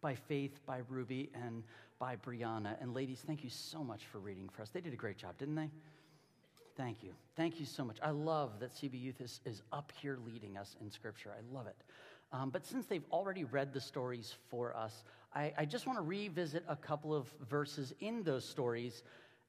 by 0.00 0.14
Faith, 0.14 0.60
by 0.66 0.80
Ruby, 0.88 1.30
and 1.34 1.64
by 2.00 2.16
Brianna. 2.16 2.80
And 2.80 2.94
ladies, 2.94 3.22
thank 3.24 3.44
you 3.44 3.50
so 3.50 3.84
much 3.84 4.06
for 4.06 4.18
reading 4.18 4.48
for 4.48 4.62
us. 4.62 4.70
They 4.70 4.80
did 4.80 4.94
a 4.94 4.96
great 4.96 5.18
job, 5.18 5.38
didn't 5.38 5.54
they? 5.54 5.70
Thank 6.76 7.04
you. 7.04 7.12
Thank 7.36 7.60
you 7.60 7.66
so 7.66 7.84
much. 7.84 7.98
I 8.02 8.10
love 8.10 8.58
that 8.60 8.72
CB 8.74 9.00
Youth 9.00 9.20
is, 9.20 9.40
is 9.44 9.62
up 9.70 9.92
here 10.00 10.18
leading 10.26 10.56
us 10.56 10.76
in 10.80 10.90
Scripture. 10.90 11.30
I 11.30 11.54
love 11.54 11.66
it. 11.66 11.76
Um, 12.32 12.48
but 12.48 12.64
since 12.66 12.86
they've 12.86 13.04
already 13.12 13.44
read 13.44 13.74
the 13.74 13.80
stories 13.80 14.34
for 14.48 14.74
us, 14.74 15.04
I, 15.34 15.52
I 15.58 15.64
just 15.66 15.86
want 15.86 15.98
to 15.98 16.02
revisit 16.02 16.64
a 16.68 16.76
couple 16.76 17.14
of 17.14 17.30
verses 17.48 17.92
in 18.00 18.22
those 18.22 18.48
stories, 18.48 19.02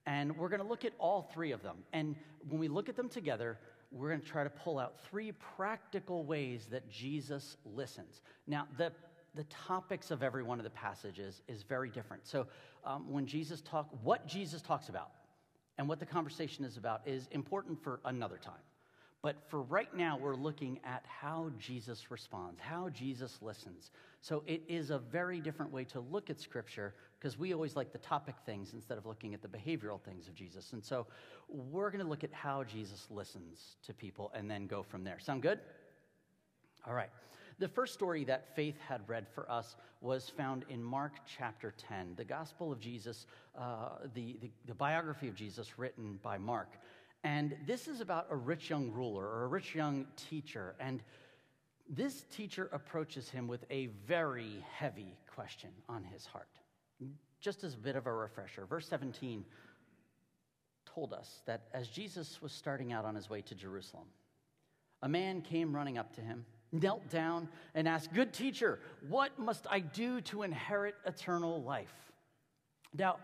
and 0.06 0.36
we're 0.36 0.50
going 0.50 0.62
to 0.62 0.68
look 0.68 0.84
at 0.84 0.92
all 1.00 1.30
three 1.34 1.54
of 1.54 1.64
them. 1.64 1.78
And 1.94 2.16
when 2.50 2.60
we 2.60 2.68
look 2.68 2.90
at 2.90 2.98
them 2.98 3.08
together, 3.08 3.60
we're 3.92 4.10
going 4.10 4.22
to 4.22 4.28
try 4.28 4.44
to 4.44 4.50
pull 4.50 4.78
out 4.78 5.00
three 5.10 5.32
practical 5.56 6.26
ways 6.26 6.68
that 6.72 6.90
Jesus 6.90 7.56
listens. 7.66 8.22
Now, 8.46 8.68
the 8.78 8.92
the 9.36 9.44
topics 9.46 10.12
of 10.12 10.24
every 10.24 10.44
one 10.44 10.60
of 10.60 10.64
the 10.64 10.72
passages 10.72 11.42
is 11.48 11.64
very 11.64 11.90
different. 11.90 12.28
So 12.28 12.48
um, 12.84 13.12
when 13.12 13.26
Jesus 13.26 13.62
talk, 13.62 13.90
what 14.04 14.28
Jesus 14.28 14.62
talks 14.62 14.90
about 14.90 15.12
and 15.78 15.88
what 15.88 16.00
the 16.00 16.06
conversation 16.06 16.66
is 16.66 16.78
about 16.78 17.02
is 17.06 17.28
important 17.32 17.82
for 17.82 18.02
another 18.06 18.38
time. 18.38 18.62
But 19.22 19.36
for 19.50 19.62
right 19.62 19.94
now, 19.96 20.18
we're 20.18 20.36
looking 20.36 20.80
at 20.84 21.06
how 21.06 21.52
Jesus 21.60 22.10
responds, 22.10 22.60
how 22.60 22.90
Jesus 22.90 23.38
listens. 23.42 23.92
So 24.20 24.44
it 24.48 24.64
is 24.68 24.90
a 24.90 24.98
very 24.98 25.40
different 25.40 25.72
way 25.72 25.84
to 25.86 26.00
look 26.00 26.32
at 26.32 26.40
Scripture 26.40 26.96
because 27.20 27.38
we 27.38 27.54
always 27.54 27.76
like 27.76 27.92
the 27.92 28.00
topic 28.00 28.34
things 28.48 28.74
instead 28.74 28.98
of 28.98 29.06
looking 29.06 29.36
at 29.36 29.44
the 29.44 29.48
behavioral 29.48 30.02
things 30.02 30.28
of 30.28 30.34
Jesus. 30.34 30.74
And 30.74 30.84
so 30.84 31.06
we're 31.48 31.92
going 31.92 32.04
to 32.04 32.10
look 32.10 32.24
at 32.24 32.34
how 32.34 32.64
Jesus 32.64 33.08
listens 33.12 33.76
to 33.86 33.94
people 33.94 34.32
and 34.34 34.50
then 34.50 34.66
go 34.66 34.82
from 34.82 35.04
there. 35.04 35.20
Sound 35.20 35.44
good? 35.44 35.60
All 36.88 36.96
right. 36.96 37.10
The 37.62 37.68
first 37.68 37.94
story 37.94 38.24
that 38.24 38.56
Faith 38.56 38.80
had 38.90 39.08
read 39.08 39.28
for 39.36 39.48
us 39.48 39.76
was 40.02 40.28
found 40.28 40.66
in 40.68 40.84
Mark 40.84 41.12
chapter 41.28 41.76
10, 41.78 42.16
the 42.16 42.26
Gospel 42.26 42.72
of 42.72 42.80
Jesus, 42.80 43.28
uh, 43.56 43.90
the, 44.16 44.36
the, 44.42 44.50
the 44.66 44.74
biography 44.74 45.28
of 45.28 45.36
Jesus 45.36 45.78
written 45.78 46.18
by 46.24 46.40
Mark. 46.40 46.70
And 47.24 47.56
this 47.68 47.88
is 47.88 48.02
about 48.02 48.26
a 48.32 48.36
rich 48.36 48.72
young 48.72 48.92
ruler 48.92 49.24
or 49.24 49.44
a 49.44 49.48
rich 49.48 49.76
young 49.76 50.08
teacher. 50.16 50.74
And 50.80 51.04
this 51.88 52.26
teacher 52.36 52.68
approaches 52.74 53.30
him 53.30 53.48
with 53.48 53.64
a 53.70 53.92
very 54.08 54.66
heavy 54.74 55.16
question 55.32 55.70
on 55.88 56.04
his 56.04 56.26
heart. 56.26 56.58
Just 57.42 57.64
as 57.64 57.76
a 57.76 57.78
bit 57.78 57.96
of 57.96 58.08
a 58.08 58.12
refresher, 58.12 58.66
verse 58.66 58.88
17 58.88 59.46
told 60.88 61.14
us 61.14 61.44
that 61.46 61.68
as 61.76 61.90
Jesus 61.90 62.42
was 62.42 62.54
starting 62.54 62.92
out 62.92 63.06
on 63.06 63.14
his 63.14 63.30
way 63.30 63.44
to 63.44 63.54
Jerusalem, 63.54 64.08
a 65.04 65.08
man 65.08 65.44
came 65.44 65.76
running 65.76 66.00
up 66.00 66.12
to 66.16 66.22
him 66.22 66.44
knelt 66.72 67.10
down 67.10 67.50
and 67.76 67.88
asked, 67.88 68.14
Good 68.14 68.34
teacher, 68.34 68.80
what 69.08 69.38
must 69.38 69.68
I 69.70 69.80
do 69.80 70.22
to 70.22 70.44
inherit 70.44 70.96
eternal 71.06 71.62
life? 71.64 71.94
Now, 72.94 73.18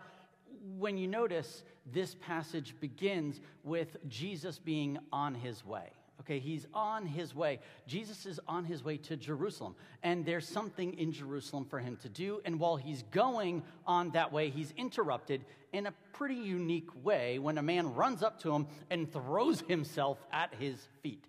when 0.78 0.96
you 0.96 1.06
notice, 1.06 1.62
this 1.86 2.14
passage 2.14 2.74
begins 2.80 3.40
with 3.64 3.96
Jesus 4.08 4.58
being 4.58 4.98
on 5.12 5.34
his 5.34 5.64
way. 5.64 5.90
Okay, 6.20 6.40
he's 6.40 6.66
on 6.74 7.06
his 7.06 7.34
way. 7.34 7.60
Jesus 7.86 8.26
is 8.26 8.40
on 8.48 8.64
his 8.64 8.82
way 8.84 8.96
to 8.98 9.16
Jerusalem, 9.16 9.76
and 10.02 10.26
there's 10.26 10.48
something 10.48 10.92
in 10.98 11.12
Jerusalem 11.12 11.64
for 11.64 11.78
him 11.78 11.96
to 12.02 12.08
do. 12.08 12.40
And 12.44 12.58
while 12.58 12.76
he's 12.76 13.04
going 13.04 13.62
on 13.86 14.10
that 14.10 14.32
way, 14.32 14.50
he's 14.50 14.74
interrupted 14.76 15.44
in 15.72 15.86
a 15.86 15.94
pretty 16.12 16.34
unique 16.34 16.90
way 17.04 17.38
when 17.38 17.56
a 17.56 17.62
man 17.62 17.94
runs 17.94 18.22
up 18.22 18.40
to 18.42 18.52
him 18.52 18.66
and 18.90 19.10
throws 19.10 19.62
himself 19.68 20.18
at 20.32 20.52
his 20.58 20.88
feet. 21.02 21.24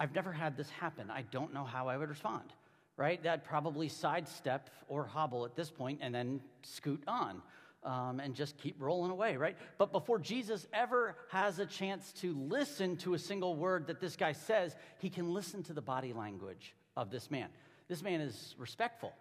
I've 0.00 0.14
never 0.14 0.32
had 0.32 0.56
this 0.56 0.70
happen. 0.70 1.10
I 1.10 1.22
don't 1.30 1.52
know 1.52 1.64
how 1.64 1.88
I 1.88 1.98
would 1.98 2.08
respond, 2.08 2.54
right? 2.96 3.24
I'd 3.24 3.44
probably 3.44 3.88
sidestep 3.88 4.70
or 4.88 5.04
hobble 5.04 5.44
at 5.44 5.54
this 5.54 5.70
point 5.70 5.98
and 6.00 6.14
then 6.14 6.40
scoot 6.62 7.04
on 7.06 7.42
um, 7.84 8.18
and 8.18 8.34
just 8.34 8.56
keep 8.56 8.76
rolling 8.80 9.10
away, 9.10 9.36
right? 9.36 9.58
But 9.76 9.92
before 9.92 10.18
Jesus 10.18 10.66
ever 10.72 11.16
has 11.28 11.58
a 11.58 11.66
chance 11.66 12.12
to 12.20 12.34
listen 12.34 12.96
to 12.98 13.12
a 13.12 13.18
single 13.18 13.56
word 13.56 13.88
that 13.88 14.00
this 14.00 14.16
guy 14.16 14.32
says, 14.32 14.74
he 15.00 15.10
can 15.10 15.34
listen 15.34 15.62
to 15.64 15.74
the 15.74 15.82
body 15.82 16.14
language 16.14 16.74
of 16.96 17.10
this 17.10 17.30
man. 17.30 17.48
This 17.86 18.02
man 18.02 18.22
is 18.22 18.54
respectful, 18.58 19.12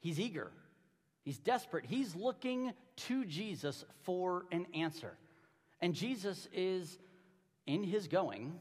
he's 0.00 0.20
eager, 0.20 0.50
he's 1.24 1.38
desperate, 1.38 1.86
he's 1.86 2.14
looking 2.14 2.74
to 2.96 3.24
Jesus 3.24 3.86
for 4.02 4.44
an 4.52 4.66
answer. 4.74 5.16
And 5.80 5.94
Jesus 5.94 6.46
is 6.52 6.98
in 7.66 7.84
his 7.84 8.06
going 8.08 8.58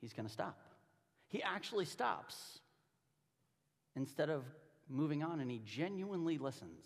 he's 0.00 0.12
going 0.12 0.26
to 0.26 0.32
stop. 0.32 0.58
He 1.28 1.42
actually 1.42 1.84
stops 1.84 2.58
instead 3.96 4.30
of 4.30 4.44
moving 4.88 5.22
on, 5.22 5.40
and 5.40 5.50
he 5.50 5.60
genuinely 5.64 6.38
listens 6.38 6.84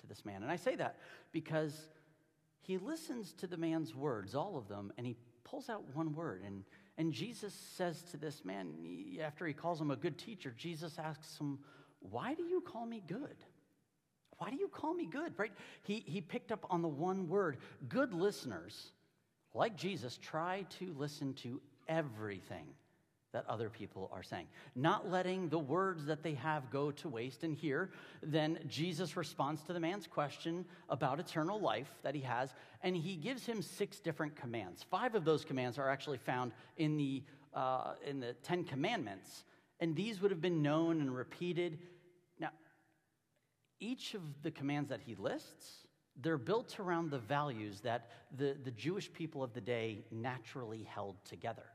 to 0.00 0.06
this 0.06 0.24
man. 0.24 0.42
And 0.42 0.50
I 0.52 0.56
say 0.56 0.76
that 0.76 0.96
because 1.32 1.88
he 2.60 2.78
listens 2.78 3.32
to 3.34 3.46
the 3.46 3.56
man's 3.56 3.94
words, 3.94 4.34
all 4.34 4.56
of 4.56 4.68
them, 4.68 4.92
and 4.98 5.06
he 5.06 5.16
pulls 5.44 5.68
out 5.68 5.82
one 5.94 6.14
word. 6.14 6.42
And, 6.44 6.64
and 6.98 7.12
Jesus 7.12 7.54
says 7.54 8.02
to 8.10 8.16
this 8.16 8.44
man, 8.44 8.74
after 9.22 9.46
he 9.46 9.54
calls 9.54 9.80
him 9.80 9.90
a 9.90 9.96
good 9.96 10.18
teacher, 10.18 10.52
Jesus 10.56 10.98
asks 10.98 11.38
him, 11.38 11.58
Why 12.00 12.34
do 12.34 12.42
you 12.42 12.60
call 12.60 12.86
me 12.86 13.02
good? 13.06 13.36
Why 14.38 14.50
do 14.50 14.56
you 14.56 14.68
call 14.68 14.94
me 14.94 15.06
good? 15.06 15.32
Right? 15.36 15.52
He, 15.82 16.04
he 16.06 16.20
picked 16.20 16.52
up 16.52 16.66
on 16.70 16.82
the 16.82 16.88
one 16.88 17.28
word. 17.28 17.58
Good 17.88 18.14
listeners, 18.14 18.92
like 19.54 19.76
Jesus, 19.76 20.16
try 20.18 20.64
to 20.78 20.94
listen 20.96 21.34
to 21.34 21.60
everything 21.88 22.66
that 23.32 23.44
other 23.46 23.68
people 23.68 24.10
are 24.12 24.22
saying, 24.22 24.46
not 24.74 25.10
letting 25.10 25.48
the 25.48 25.58
words 25.58 26.06
that 26.06 26.22
they 26.22 26.34
have 26.34 26.70
go 26.70 26.90
to 26.90 27.08
waste. 27.08 27.44
And 27.44 27.54
here, 27.54 27.90
then 28.22 28.58
Jesus 28.66 29.16
responds 29.16 29.62
to 29.62 29.74
the 29.74 29.80
man's 29.80 30.06
question 30.06 30.64
about 30.88 31.20
eternal 31.20 31.60
life 31.60 31.90
that 32.02 32.14
he 32.14 32.22
has, 32.22 32.54
and 32.82 32.96
he 32.96 33.16
gives 33.16 33.44
him 33.44 33.60
six 33.60 34.00
different 34.00 34.34
commands. 34.34 34.82
Five 34.82 35.14
of 35.14 35.24
those 35.24 35.44
commands 35.44 35.78
are 35.78 35.90
actually 35.90 36.18
found 36.18 36.52
in 36.78 36.96
the, 36.96 37.22
uh, 37.52 37.94
in 38.06 38.18
the 38.18 38.32
Ten 38.42 38.64
Commandments, 38.64 39.44
and 39.80 39.94
these 39.94 40.22
would 40.22 40.30
have 40.30 40.40
been 40.40 40.62
known 40.62 41.00
and 41.00 41.14
repeated. 41.14 41.78
Now, 42.40 42.50
each 43.78 44.14
of 44.14 44.22
the 44.42 44.50
commands 44.50 44.88
that 44.88 45.00
he 45.04 45.14
lists, 45.16 45.86
they're 46.20 46.38
built 46.38 46.80
around 46.80 47.10
the 47.10 47.18
values 47.18 47.80
that 47.82 48.10
the, 48.36 48.56
the 48.64 48.70
Jewish 48.70 49.12
people 49.12 49.44
of 49.44 49.52
the 49.52 49.60
day 49.60 50.06
naturally 50.10 50.82
held 50.82 51.22
together. 51.26 51.66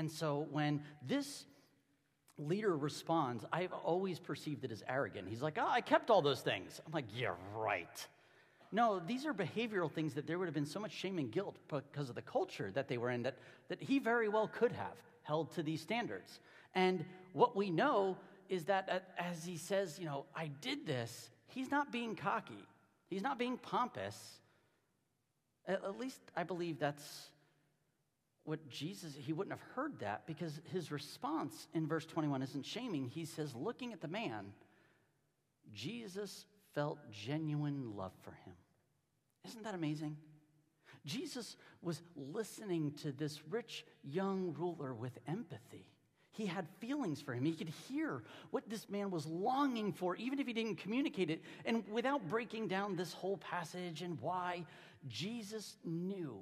And 0.00 0.10
so 0.10 0.46
when 0.50 0.80
this 1.06 1.44
leader 2.38 2.74
responds, 2.74 3.44
I've 3.52 3.74
always 3.84 4.18
perceived 4.18 4.64
it 4.64 4.72
as 4.72 4.82
arrogant. 4.88 5.28
He's 5.28 5.42
like, 5.42 5.58
Oh, 5.60 5.68
I 5.68 5.82
kept 5.82 6.08
all 6.08 6.22
those 6.22 6.40
things. 6.40 6.80
I'm 6.86 6.92
like, 6.92 7.04
Yeah, 7.14 7.34
right. 7.54 8.08
No, 8.72 8.98
these 8.98 9.26
are 9.26 9.34
behavioral 9.34 9.92
things 9.92 10.14
that 10.14 10.26
there 10.26 10.38
would 10.38 10.46
have 10.46 10.54
been 10.54 10.64
so 10.64 10.80
much 10.80 10.92
shame 10.92 11.18
and 11.18 11.30
guilt 11.30 11.58
because 11.68 12.08
of 12.08 12.14
the 12.14 12.22
culture 12.22 12.70
that 12.70 12.88
they 12.88 12.96
were 12.96 13.10
in 13.10 13.24
that, 13.24 13.36
that 13.68 13.82
he 13.82 13.98
very 13.98 14.30
well 14.30 14.48
could 14.48 14.72
have 14.72 14.96
held 15.22 15.52
to 15.56 15.62
these 15.62 15.82
standards. 15.82 16.40
And 16.74 17.04
what 17.34 17.54
we 17.54 17.68
know 17.68 18.16
is 18.48 18.64
that 18.64 18.88
uh, 18.90 19.00
as 19.18 19.44
he 19.44 19.58
says, 19.58 19.98
you 19.98 20.06
know, 20.06 20.24
I 20.34 20.46
did 20.62 20.86
this, 20.86 21.28
he's 21.48 21.70
not 21.70 21.92
being 21.92 22.16
cocky, 22.16 22.64
he's 23.10 23.22
not 23.22 23.38
being 23.38 23.58
pompous. 23.58 24.16
At 25.68 25.98
least 26.00 26.22
I 26.34 26.44
believe 26.44 26.78
that's 26.78 27.29
what 28.44 28.68
Jesus, 28.68 29.14
he 29.14 29.32
wouldn't 29.32 29.56
have 29.56 29.66
heard 29.74 29.98
that 30.00 30.26
because 30.26 30.60
his 30.72 30.90
response 30.90 31.68
in 31.74 31.86
verse 31.86 32.06
21 32.06 32.42
isn't 32.42 32.64
shaming. 32.64 33.06
He 33.08 33.24
says, 33.24 33.54
looking 33.54 33.92
at 33.92 34.00
the 34.00 34.08
man, 34.08 34.52
Jesus 35.72 36.46
felt 36.74 36.98
genuine 37.10 37.96
love 37.96 38.12
for 38.22 38.32
him. 38.32 38.54
Isn't 39.46 39.64
that 39.64 39.74
amazing? 39.74 40.16
Jesus 41.06 41.56
was 41.82 42.02
listening 42.16 42.92
to 43.02 43.12
this 43.12 43.40
rich 43.48 43.84
young 44.02 44.54
ruler 44.58 44.92
with 44.92 45.18
empathy. 45.26 45.86
He 46.32 46.46
had 46.46 46.66
feelings 46.78 47.20
for 47.20 47.34
him. 47.34 47.44
He 47.44 47.52
could 47.52 47.72
hear 47.88 48.22
what 48.50 48.68
this 48.68 48.88
man 48.88 49.10
was 49.10 49.26
longing 49.26 49.92
for, 49.92 50.14
even 50.16 50.38
if 50.38 50.46
he 50.46 50.52
didn't 50.52 50.76
communicate 50.76 51.30
it. 51.30 51.42
And 51.64 51.82
without 51.88 52.28
breaking 52.28 52.68
down 52.68 52.96
this 52.96 53.12
whole 53.12 53.36
passage 53.38 54.02
and 54.02 54.20
why, 54.20 54.64
Jesus 55.08 55.76
knew 55.84 56.40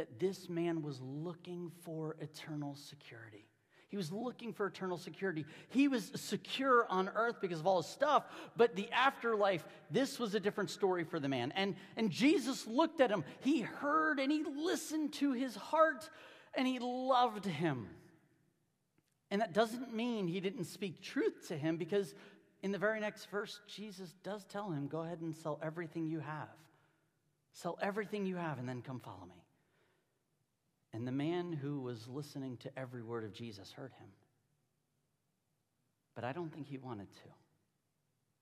that 0.00 0.18
this 0.18 0.48
man 0.48 0.80
was 0.80 0.98
looking 1.02 1.70
for 1.84 2.16
eternal 2.20 2.74
security. 2.74 3.44
He 3.88 3.98
was 3.98 4.10
looking 4.10 4.54
for 4.54 4.66
eternal 4.66 4.96
security. 4.96 5.44
He 5.68 5.88
was 5.88 6.10
secure 6.14 6.86
on 6.88 7.10
earth 7.10 7.36
because 7.42 7.60
of 7.60 7.66
all 7.66 7.82
his 7.82 7.90
stuff, 7.90 8.24
but 8.56 8.76
the 8.76 8.90
afterlife, 8.92 9.62
this 9.90 10.18
was 10.18 10.34
a 10.34 10.40
different 10.40 10.70
story 10.70 11.04
for 11.04 11.20
the 11.20 11.28
man. 11.28 11.52
And, 11.54 11.76
and 11.98 12.10
Jesus 12.10 12.66
looked 12.66 13.02
at 13.02 13.10
him. 13.10 13.24
He 13.40 13.60
heard 13.60 14.20
and 14.20 14.32
he 14.32 14.42
listened 14.42 15.12
to 15.14 15.32
his 15.32 15.54
heart 15.54 16.08
and 16.54 16.66
he 16.66 16.78
loved 16.78 17.44
him. 17.44 17.88
And 19.30 19.42
that 19.42 19.52
doesn't 19.52 19.94
mean 19.94 20.28
he 20.28 20.40
didn't 20.40 20.64
speak 20.64 21.02
truth 21.02 21.48
to 21.48 21.58
him 21.58 21.76
because 21.76 22.14
in 22.62 22.72
the 22.72 22.78
very 22.78 23.00
next 23.00 23.26
verse, 23.26 23.60
Jesus 23.66 24.14
does 24.22 24.46
tell 24.46 24.70
him, 24.70 24.86
Go 24.86 25.00
ahead 25.00 25.20
and 25.20 25.36
sell 25.36 25.60
everything 25.62 26.06
you 26.06 26.20
have. 26.20 26.48
Sell 27.52 27.78
everything 27.82 28.24
you 28.24 28.36
have 28.36 28.58
and 28.58 28.66
then 28.66 28.80
come 28.80 28.98
follow 28.98 29.26
me. 29.28 29.44
And 30.92 31.06
the 31.06 31.12
man 31.12 31.52
who 31.52 31.80
was 31.80 32.08
listening 32.08 32.56
to 32.58 32.78
every 32.78 33.02
word 33.02 33.24
of 33.24 33.32
Jesus 33.32 33.72
heard 33.72 33.92
him. 33.92 34.08
But 36.14 36.24
I 36.24 36.32
don't 36.32 36.52
think 36.52 36.66
he 36.66 36.78
wanted 36.78 37.12
to 37.12 37.28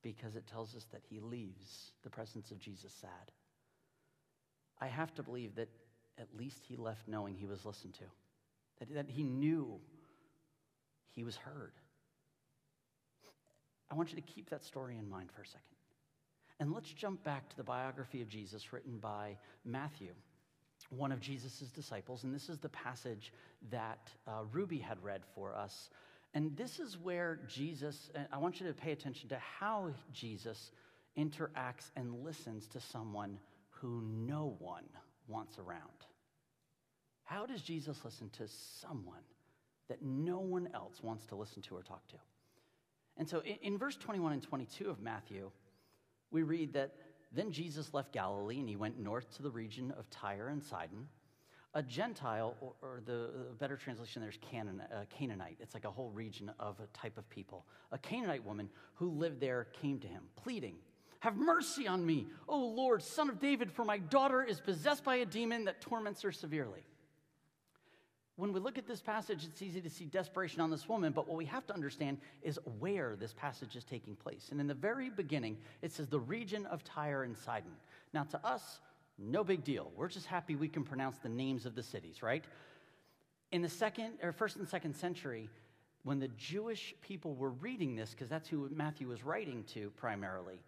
because 0.02 0.36
it 0.36 0.46
tells 0.46 0.74
us 0.74 0.86
that 0.92 1.02
he 1.08 1.20
leaves 1.20 1.92
the 2.02 2.10
presence 2.10 2.50
of 2.50 2.58
Jesus 2.58 2.92
sad. 3.00 3.32
I 4.80 4.86
have 4.86 5.14
to 5.14 5.22
believe 5.22 5.56
that 5.56 5.68
at 6.18 6.28
least 6.36 6.64
he 6.66 6.76
left 6.76 7.06
knowing 7.06 7.34
he 7.34 7.46
was 7.46 7.64
listened 7.64 7.94
to, 7.94 8.04
that, 8.78 8.94
that 8.94 9.10
he 9.10 9.22
knew 9.22 9.78
he 11.14 11.24
was 11.24 11.36
heard. 11.36 11.72
I 13.90 13.94
want 13.94 14.10
you 14.10 14.16
to 14.16 14.22
keep 14.22 14.50
that 14.50 14.64
story 14.64 14.96
in 14.98 15.08
mind 15.08 15.30
for 15.34 15.42
a 15.42 15.46
second. 15.46 15.62
And 16.60 16.72
let's 16.72 16.92
jump 16.92 17.22
back 17.22 17.48
to 17.50 17.56
the 17.56 17.62
biography 17.62 18.20
of 18.20 18.28
Jesus 18.28 18.72
written 18.72 18.98
by 18.98 19.36
Matthew 19.64 20.12
one 20.90 21.12
of 21.12 21.20
Jesus' 21.20 21.70
disciples, 21.74 22.24
and 22.24 22.34
this 22.34 22.48
is 22.48 22.58
the 22.58 22.68
passage 22.68 23.32
that 23.70 24.10
uh, 24.26 24.44
Ruby 24.52 24.78
had 24.78 25.02
read 25.02 25.22
for 25.34 25.54
us. 25.54 25.90
And 26.34 26.56
this 26.56 26.78
is 26.78 26.98
where 26.98 27.40
Jesus, 27.48 28.10
I 28.32 28.38
want 28.38 28.60
you 28.60 28.66
to 28.66 28.72
pay 28.72 28.92
attention 28.92 29.28
to 29.30 29.38
how 29.38 29.90
Jesus 30.12 30.70
interacts 31.16 31.90
and 31.96 32.22
listens 32.24 32.66
to 32.68 32.80
someone 32.80 33.38
who 33.70 34.02
no 34.02 34.56
one 34.58 34.84
wants 35.26 35.58
around. 35.58 36.06
How 37.24 37.44
does 37.44 37.62
Jesus 37.62 37.98
listen 38.04 38.30
to 38.38 38.48
someone 38.80 39.24
that 39.88 40.02
no 40.02 40.38
one 40.38 40.68
else 40.74 41.02
wants 41.02 41.26
to 41.26 41.34
listen 41.34 41.62
to 41.62 41.76
or 41.76 41.82
talk 41.82 42.06
to? 42.08 42.16
And 43.16 43.28
so 43.28 43.40
in, 43.40 43.56
in 43.62 43.78
verse 43.78 43.96
21 43.96 44.32
and 44.32 44.42
22 44.42 44.88
of 44.88 45.00
Matthew, 45.00 45.50
we 46.30 46.42
read 46.42 46.72
that 46.74 46.94
then 47.32 47.52
Jesus 47.52 47.92
left 47.92 48.12
Galilee 48.12 48.58
and 48.58 48.68
he 48.68 48.76
went 48.76 48.98
north 48.98 49.34
to 49.36 49.42
the 49.42 49.50
region 49.50 49.92
of 49.98 50.08
Tyre 50.10 50.48
and 50.48 50.62
Sidon. 50.62 51.08
A 51.74 51.82
Gentile, 51.82 52.56
or, 52.60 52.72
or 52.80 53.00
the, 53.04 53.30
the, 53.50 53.54
better 53.58 53.76
translation 53.76 54.22
there 54.22 54.30
is 54.30 54.38
Canaan, 54.50 54.80
uh, 54.80 55.04
Canaanite. 55.10 55.58
It's 55.60 55.74
like 55.74 55.84
a 55.84 55.90
whole 55.90 56.10
region 56.10 56.50
of 56.58 56.80
a 56.80 56.86
type 56.96 57.18
of 57.18 57.28
people. 57.28 57.66
A 57.92 57.98
Canaanite 57.98 58.44
woman 58.44 58.70
who 58.94 59.10
lived 59.10 59.38
there 59.38 59.66
came 59.80 59.98
to 60.00 60.08
him, 60.08 60.22
pleading, 60.34 60.76
Have 61.20 61.36
mercy 61.36 61.86
on 61.86 62.04
me, 62.04 62.26
O 62.48 62.58
Lord, 62.58 63.02
son 63.02 63.28
of 63.28 63.38
David, 63.38 63.70
for 63.70 63.84
my 63.84 63.98
daughter 63.98 64.42
is 64.42 64.60
possessed 64.60 65.04
by 65.04 65.16
a 65.16 65.26
demon 65.26 65.66
that 65.66 65.82
torments 65.82 66.22
her 66.22 66.32
severely 66.32 66.84
when 68.38 68.52
we 68.52 68.60
look 68.60 68.78
at 68.78 68.86
this 68.86 69.00
passage, 69.00 69.44
it's 69.44 69.62
easy 69.62 69.80
to 69.80 69.90
see 69.90 70.04
desperation 70.04 70.60
on 70.60 70.70
this 70.70 70.88
woman, 70.88 71.12
but 71.12 71.26
what 71.26 71.36
we 71.36 71.44
have 71.44 71.66
to 71.66 71.74
understand 71.74 72.18
is 72.40 72.56
where 72.78 73.16
this 73.16 73.32
passage 73.32 73.74
is 73.74 73.82
taking 73.82 74.14
place. 74.14 74.50
And 74.52 74.60
in 74.60 74.68
the 74.68 74.74
very 74.74 75.10
beginning, 75.10 75.56
it 75.82 75.90
says 75.90 76.06
the 76.06 76.20
region 76.20 76.64
of 76.66 76.84
Tyre 76.84 77.24
and 77.24 77.36
Sidon. 77.36 77.72
Now, 78.14 78.22
to 78.22 78.46
us, 78.46 78.78
no 79.18 79.42
big 79.42 79.64
deal. 79.64 79.90
We're 79.96 80.06
just 80.06 80.26
happy 80.26 80.54
we 80.54 80.68
can 80.68 80.84
pronounce 80.84 81.18
the 81.18 81.28
names 81.28 81.66
of 81.66 81.74
the 81.74 81.82
cities, 81.82 82.22
right? 82.22 82.44
In 83.50 83.60
the 83.60 83.68
second 83.68 84.12
or 84.22 84.30
first 84.30 84.54
and 84.54 84.68
second 84.68 84.94
century, 84.94 85.50
when 86.04 86.20
the 86.20 86.28
Jewish 86.28 86.94
people 87.02 87.34
were 87.34 87.50
reading 87.50 87.96
this, 87.96 88.10
because 88.10 88.28
that's 88.28 88.48
who 88.48 88.70
Matthew 88.72 89.08
was 89.08 89.24
writing 89.24 89.64
to 89.74 89.90
primarily, 89.96 90.60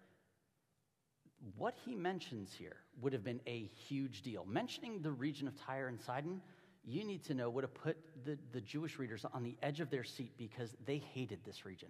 what 1.57 1.75
he 1.85 1.95
mentions 1.95 2.53
here 2.53 2.79
would 3.01 3.13
have 3.13 3.23
been 3.23 3.41
a 3.47 3.71
huge 3.89 4.23
deal. 4.23 4.45
Mentioning 4.45 5.03
the 5.03 5.13
region 5.13 5.47
of 5.47 5.57
Tyre 5.57 5.87
and 5.87 6.01
Sidon 6.01 6.41
you 6.85 7.05
need 7.05 7.25
to 7.25 7.35
know 7.35 7.51
would 7.51 7.65
have 7.65 7.75
put 7.75 7.97
the, 8.25 8.39
the 8.53 8.61
Jewish 8.61 8.99
readers 8.99 9.25
on 9.33 9.43
the 9.43 9.57
edge 9.63 9.81
of 9.81 9.91
their 9.91 10.05
seat 10.05 10.33
because 10.39 10.75
they 10.87 10.99
hated 10.99 11.41
this 11.45 11.65
region. 11.65 11.89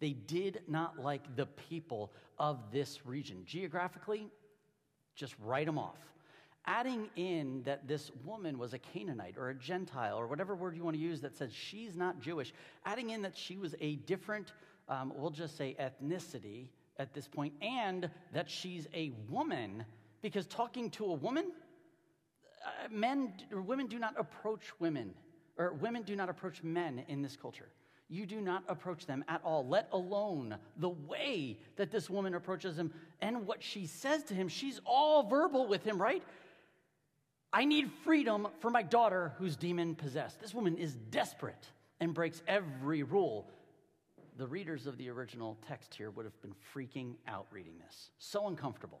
They 0.00 0.12
did 0.12 0.62
not 0.66 0.98
like 0.98 1.36
the 1.36 1.46
people 1.46 2.12
of 2.38 2.58
this 2.72 3.06
region. 3.06 3.44
Geographically, 3.46 4.26
just 5.14 5.34
write 5.40 5.66
them 5.66 5.78
off. 5.78 5.98
Adding 6.66 7.08
in 7.16 7.62
that 7.64 7.88
this 7.88 8.10
woman 8.24 8.58
was 8.58 8.72
a 8.72 8.78
Canaanite 8.78 9.36
or 9.36 9.50
a 9.50 9.54
Gentile 9.54 10.16
or 10.16 10.26
whatever 10.26 10.54
word 10.54 10.76
you 10.76 10.84
want 10.84 10.96
to 10.96 11.02
use 11.02 11.20
that 11.20 11.36
says 11.36 11.52
she's 11.52 11.96
not 11.96 12.20
Jewish, 12.20 12.52
adding 12.84 13.10
in 13.10 13.22
that 13.22 13.36
she 13.36 13.56
was 13.56 13.74
a 13.80 13.96
different, 13.96 14.52
um, 14.88 15.12
we'll 15.16 15.30
just 15.30 15.56
say 15.56 15.76
ethnicity 15.80 16.68
at 16.98 17.14
this 17.14 17.26
point, 17.26 17.52
and 17.62 18.08
that 18.32 18.48
she's 18.48 18.86
a 18.94 19.12
woman, 19.28 19.84
because 20.20 20.46
talking 20.46 20.90
to 20.90 21.06
a 21.06 21.14
woman, 21.14 21.52
uh, 22.64 22.88
men 22.90 23.32
or 23.52 23.60
women 23.60 23.86
do 23.86 23.98
not 23.98 24.14
approach 24.18 24.72
women, 24.78 25.14
or 25.58 25.72
women 25.74 26.02
do 26.02 26.16
not 26.16 26.28
approach 26.28 26.62
men 26.62 27.04
in 27.08 27.22
this 27.22 27.36
culture. 27.36 27.68
You 28.08 28.26
do 28.26 28.42
not 28.42 28.62
approach 28.68 29.06
them 29.06 29.24
at 29.26 29.40
all, 29.42 29.66
let 29.66 29.88
alone 29.90 30.56
the 30.76 30.90
way 30.90 31.58
that 31.76 31.90
this 31.90 32.10
woman 32.10 32.34
approaches 32.34 32.76
him 32.76 32.92
and 33.22 33.46
what 33.46 33.62
she 33.62 33.86
says 33.86 34.22
to 34.24 34.34
him. 34.34 34.48
She's 34.48 34.80
all 34.84 35.22
verbal 35.22 35.66
with 35.66 35.82
him, 35.82 36.00
right? 36.00 36.22
I 37.52 37.64
need 37.64 37.90
freedom 38.04 38.48
for 38.60 38.70
my 38.70 38.82
daughter 38.82 39.32
who's 39.38 39.56
demon 39.56 39.94
possessed. 39.94 40.40
This 40.40 40.52
woman 40.54 40.76
is 40.76 40.94
desperate 40.94 41.66
and 42.00 42.12
breaks 42.12 42.42
every 42.46 43.02
rule. 43.02 43.48
The 44.36 44.46
readers 44.46 44.86
of 44.86 44.98
the 44.98 45.08
original 45.08 45.58
text 45.66 45.94
here 45.94 46.10
would 46.10 46.24
have 46.24 46.40
been 46.42 46.54
freaking 46.74 47.14
out 47.28 47.46
reading 47.50 47.74
this. 47.78 48.10
So 48.18 48.46
uncomfortable. 48.46 49.00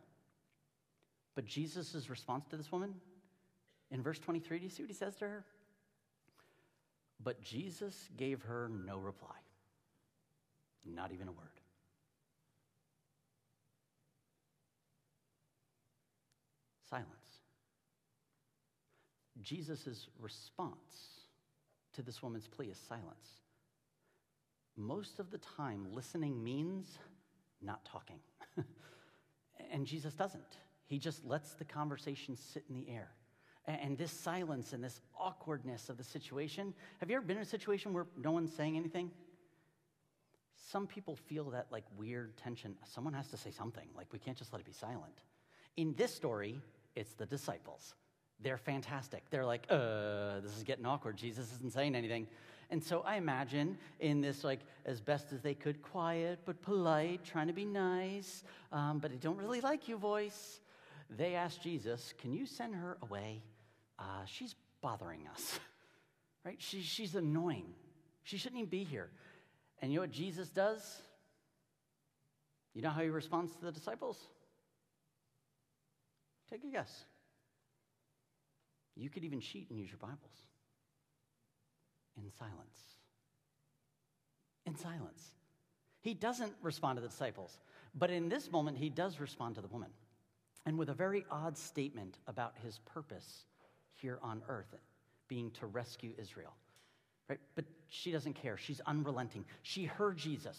But 1.34 1.46
Jesus' 1.46 2.08
response 2.08 2.46
to 2.50 2.56
this 2.56 2.70
woman 2.70 2.94
in 3.92 4.02
verse 4.02 4.18
23, 4.18 4.58
do 4.58 4.64
you 4.64 4.70
see 4.70 4.82
what 4.82 4.90
he 4.90 4.94
says 4.94 5.14
to 5.16 5.26
her? 5.26 5.44
But 7.22 7.42
Jesus 7.42 8.08
gave 8.16 8.42
her 8.42 8.68
no 8.68 8.96
reply, 8.96 9.36
not 10.84 11.12
even 11.12 11.28
a 11.28 11.32
word. 11.32 11.60
Silence. 16.88 17.06
Jesus' 19.42 20.08
response 20.18 21.28
to 21.92 22.02
this 22.02 22.22
woman's 22.22 22.48
plea 22.48 22.68
is 22.68 22.78
silence. 22.78 23.42
Most 24.76 25.18
of 25.18 25.30
the 25.30 25.38
time, 25.38 25.86
listening 25.92 26.42
means 26.42 26.98
not 27.60 27.84
talking. 27.84 28.18
and 29.70 29.86
Jesus 29.86 30.14
doesn't. 30.14 30.42
He 30.86 30.98
just 30.98 31.24
lets 31.24 31.52
the 31.52 31.64
conversation 31.64 32.36
sit 32.36 32.64
in 32.68 32.74
the 32.74 32.88
air 32.90 33.10
and 33.66 33.96
this 33.96 34.10
silence 34.10 34.72
and 34.72 34.82
this 34.82 35.00
awkwardness 35.18 35.88
of 35.88 35.96
the 35.96 36.04
situation. 36.04 36.74
Have 36.98 37.10
you 37.10 37.16
ever 37.16 37.24
been 37.24 37.36
in 37.36 37.42
a 37.42 37.46
situation 37.46 37.92
where 37.92 38.06
no 38.16 38.32
one's 38.32 38.52
saying 38.52 38.76
anything? 38.76 39.10
Some 40.70 40.86
people 40.86 41.16
feel 41.16 41.50
that 41.50 41.66
like 41.70 41.84
weird 41.96 42.36
tension. 42.36 42.74
Someone 42.84 43.14
has 43.14 43.28
to 43.28 43.36
say 43.36 43.50
something. 43.50 43.86
Like 43.96 44.06
we 44.12 44.18
can't 44.18 44.36
just 44.36 44.52
let 44.52 44.60
it 44.60 44.66
be 44.66 44.72
silent. 44.72 45.22
In 45.76 45.94
this 45.94 46.14
story, 46.14 46.60
it's 46.96 47.12
the 47.14 47.26
disciples. 47.26 47.94
They're 48.40 48.58
fantastic. 48.58 49.22
They're 49.30 49.44
like, 49.44 49.66
uh, 49.70 50.40
this 50.40 50.56
is 50.56 50.64
getting 50.64 50.84
awkward. 50.84 51.16
Jesus 51.16 51.52
isn't 51.54 51.72
saying 51.72 51.94
anything. 51.94 52.26
And 52.70 52.82
so 52.82 53.02
I 53.02 53.16
imagine 53.16 53.76
in 54.00 54.20
this, 54.20 54.44
like, 54.44 54.60
as 54.86 55.00
best 55.00 55.32
as 55.32 55.42
they 55.42 55.54
could, 55.54 55.82
quiet 55.82 56.40
but 56.44 56.60
polite, 56.62 57.22
trying 57.24 57.46
to 57.46 57.52
be 57.52 57.66
nice, 57.66 58.44
um, 58.72 58.98
but 58.98 59.12
I 59.12 59.16
don't 59.16 59.36
really 59.36 59.60
like 59.60 59.88
you 59.88 59.98
voice, 59.98 60.60
they 61.10 61.34
asked 61.34 61.62
Jesus, 61.62 62.14
Can 62.18 62.32
you 62.32 62.46
send 62.46 62.74
her 62.74 62.96
away? 63.02 63.42
Uh, 64.02 64.24
she's 64.26 64.54
bothering 64.80 65.28
us, 65.32 65.60
right? 66.44 66.56
She, 66.58 66.82
she's 66.82 67.14
annoying. 67.14 67.66
She 68.24 68.36
shouldn't 68.36 68.58
even 68.58 68.70
be 68.70 68.84
here. 68.84 69.10
And 69.80 69.92
you 69.92 69.98
know 69.98 70.02
what 70.02 70.10
Jesus 70.10 70.48
does? 70.48 70.82
You 72.74 72.82
know 72.82 72.90
how 72.90 73.02
he 73.02 73.08
responds 73.08 73.54
to 73.56 73.64
the 73.64 73.72
disciples? 73.72 74.18
Take 76.50 76.64
a 76.64 76.68
guess. 76.68 77.04
You 78.96 79.08
could 79.08 79.24
even 79.24 79.40
cheat 79.40 79.70
and 79.70 79.78
use 79.78 79.88
your 79.88 79.98
Bibles 79.98 80.18
in 82.16 82.30
silence. 82.38 82.78
In 84.66 84.76
silence. 84.76 85.22
He 86.00 86.14
doesn't 86.14 86.52
respond 86.62 86.96
to 86.96 87.02
the 87.02 87.08
disciples, 87.08 87.58
but 87.94 88.10
in 88.10 88.28
this 88.28 88.50
moment, 88.50 88.76
he 88.76 88.90
does 88.90 89.20
respond 89.20 89.54
to 89.54 89.60
the 89.60 89.68
woman. 89.68 89.90
and 90.64 90.78
with 90.78 90.88
a 90.88 90.94
very 90.94 91.24
odd 91.28 91.58
statement 91.58 92.18
about 92.28 92.54
his 92.62 92.78
purpose 92.94 93.46
here 94.02 94.18
on 94.22 94.42
earth, 94.48 94.74
being 95.28 95.50
to 95.52 95.66
rescue 95.66 96.12
Israel. 96.18 96.52
Right? 97.28 97.38
But 97.54 97.64
she 97.88 98.12
doesn't 98.12 98.34
care. 98.34 98.58
She's 98.58 98.80
unrelenting. 98.86 99.44
She 99.62 99.84
heard 99.84 100.18
Jesus. 100.18 100.58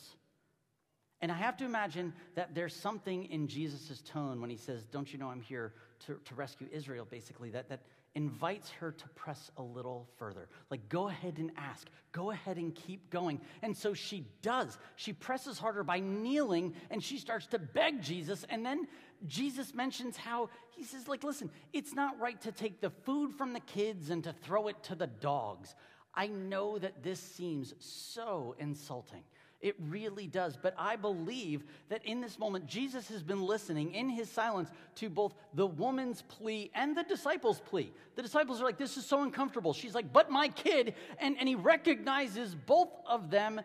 And 1.22 1.32
I 1.32 1.36
have 1.36 1.58
to 1.58 1.66
imagine 1.66 2.14
that 2.36 2.56
there's 2.56 2.76
something 2.76 3.26
in 3.26 3.48
Jesus' 3.48 4.02
tone 4.02 4.42
when 4.42 4.50
he 4.50 4.58
says, 4.58 4.84
Don't 4.92 5.12
you 5.12 5.20
know 5.20 5.30
I'm 5.30 5.42
here 5.42 5.74
to, 6.08 6.20
to 6.26 6.36
rescue 6.36 6.68
Israel, 6.72 7.06
basically, 7.10 7.52
that, 7.52 7.70
that 7.70 7.82
invites 8.16 8.70
her 8.70 8.92
to 8.92 9.08
press 9.10 9.50
a 9.58 9.62
little 9.64 10.08
further. 10.18 10.48
Like, 10.70 10.88
go 10.88 11.08
ahead 11.08 11.40
and 11.40 11.52
ask, 11.58 11.88
go 12.12 12.32
ahead 12.32 12.58
and 12.58 12.74
keep 12.76 13.10
going. 13.10 13.42
And 13.62 13.76
so 13.76 13.94
she 13.94 14.28
does. 14.42 14.78
She 14.96 15.14
presses 15.14 15.58
harder 15.58 15.84
by 15.84 16.00
kneeling 16.00 16.76
and 16.92 17.04
she 17.04 17.18
starts 17.18 17.48
to 17.48 17.60
beg 17.60 18.02
Jesus. 18.02 18.46
And 18.50 18.66
then 18.66 18.88
Jesus 19.26 19.74
mentions 19.74 20.16
how 20.16 20.50
he 20.72 20.84
says, 20.84 21.08
like, 21.08 21.24
listen, 21.24 21.50
it's 21.72 21.94
not 21.94 22.20
right 22.20 22.40
to 22.42 22.52
take 22.52 22.82
the 22.82 22.92
food 22.92 23.34
from 23.34 23.54
the 23.54 23.60
kids 23.62 24.10
and 24.10 24.24
to 24.26 24.34
throw 24.34 24.68
it 24.68 24.82
to 24.84 24.96
the 24.96 25.08
dogs. 25.08 25.74
I 26.14 26.28
know 26.28 26.78
that 26.78 27.04
this 27.04 27.20
seems 27.20 27.74
so 27.80 28.56
insulting. 28.60 29.24
It 29.64 29.76
really 29.80 30.28
does. 30.28 30.58
But 30.62 30.76
I 30.78 30.98
believe 30.98 31.64
that 31.88 32.04
in 32.06 32.20
this 32.20 32.38
moment, 32.38 32.68
Jesus 32.68 33.08
has 33.08 33.24
been 33.24 33.42
listening 33.42 33.94
in 33.94 34.10
his 34.10 34.30
silence 34.30 34.70
to 34.96 35.10
both 35.10 35.34
the 35.54 35.66
woman's 35.66 36.22
plea 36.24 36.70
and 36.76 36.98
the 36.98 37.04
disciples' 37.04 37.62
plea. 37.62 37.94
The 38.16 38.22
disciples 38.22 38.60
are 38.60 38.66
like, 38.66 38.78
This 38.78 38.98
is 38.98 39.06
so 39.06 39.24
uncomfortable. 39.24 39.72
She's 39.72 39.96
like, 39.96 40.12
But 40.12 40.30
my 40.30 40.50
kid. 40.50 40.96
And, 41.18 41.38
and 41.40 41.48
he 41.48 41.56
recognizes 41.56 42.54
both 42.54 42.90
of 43.08 43.32
them. 43.32 43.62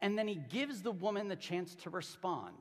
And 0.00 0.16
then 0.16 0.26
he 0.26 0.36
gives 0.36 0.80
the 0.80 0.90
woman 0.90 1.28
the 1.28 1.36
chance 1.36 1.74
to 1.82 1.90
respond. 1.90 2.56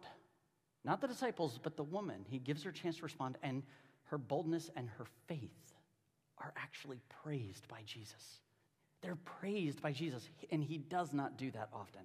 Not 0.83 0.99
the 0.99 1.07
disciples, 1.07 1.57
but 1.63 1.77
the 1.77 1.83
woman. 1.83 2.25
He 2.27 2.39
gives 2.39 2.63
her 2.63 2.71
a 2.71 2.73
chance 2.73 2.97
to 2.97 3.03
respond. 3.03 3.37
And 3.41 3.63
her 4.07 4.17
boldness 4.17 4.69
and 4.75 4.89
her 4.97 5.05
faith 5.27 5.73
are 6.39 6.53
actually 6.57 6.99
praised 7.23 7.69
by 7.69 7.83
Jesus. 7.85 8.41
They're 9.01 9.15
praised 9.39 9.81
by 9.81 9.93
Jesus, 9.93 10.27
and 10.51 10.61
he 10.61 10.77
does 10.77 11.13
not 11.13 11.37
do 11.37 11.51
that 11.51 11.69
often. 11.71 12.01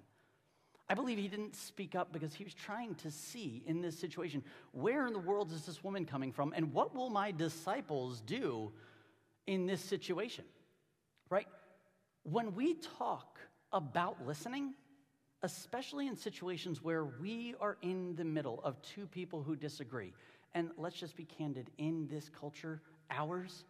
I 0.87 0.93
believe 0.93 1.17
he 1.17 1.27
didn't 1.27 1.55
speak 1.55 1.95
up 1.95 2.13
because 2.13 2.33
he 2.33 2.43
was 2.43 2.53
trying 2.53 2.93
to 2.95 3.09
see 3.09 3.63
in 3.65 3.81
this 3.81 3.97
situation 3.97 4.43
where 4.71 5.07
in 5.07 5.13
the 5.13 5.19
world 5.19 5.51
is 5.51 5.65
this 5.65 5.83
woman 5.83 6.05
coming 6.05 6.31
from 6.31 6.53
and 6.55 6.71
what 6.73 6.95
will 6.95 7.09
my 7.09 7.31
disciples 7.31 8.21
do 8.21 8.71
in 9.47 9.65
this 9.65 9.81
situation? 9.81 10.45
Right? 11.29 11.47
When 12.23 12.53
we 12.53 12.75
talk 12.75 13.39
about 13.71 14.25
listening, 14.25 14.75
especially 15.41 16.07
in 16.07 16.15
situations 16.15 16.83
where 16.83 17.05
we 17.05 17.55
are 17.59 17.77
in 17.81 18.15
the 18.15 18.23
middle 18.23 18.61
of 18.63 18.79
two 18.81 19.07
people 19.07 19.41
who 19.41 19.55
disagree, 19.55 20.13
and 20.53 20.69
let's 20.77 20.95
just 20.95 21.15
be 21.15 21.25
candid, 21.25 21.69
in 21.77 22.07
this 22.07 22.29
culture, 22.29 22.81
ours, 23.09 23.65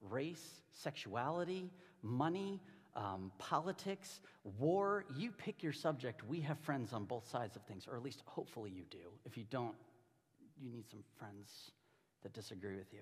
race, 0.00 0.62
sexuality, 0.72 1.70
money, 2.02 2.60
um, 2.96 3.30
politics, 3.38 4.20
war, 4.58 5.04
you 5.16 5.30
pick 5.30 5.62
your 5.62 5.72
subject. 5.72 6.26
We 6.26 6.40
have 6.40 6.58
friends 6.58 6.92
on 6.92 7.04
both 7.04 7.28
sides 7.28 7.56
of 7.56 7.62
things, 7.62 7.86
or 7.90 7.96
at 7.96 8.02
least 8.02 8.22
hopefully 8.26 8.70
you 8.70 8.84
do. 8.90 9.12
If 9.24 9.36
you 9.36 9.44
don't, 9.50 9.74
you 10.60 10.70
need 10.70 10.88
some 10.90 11.02
friends 11.18 11.70
that 12.22 12.32
disagree 12.32 12.76
with 12.76 12.92
you. 12.92 13.00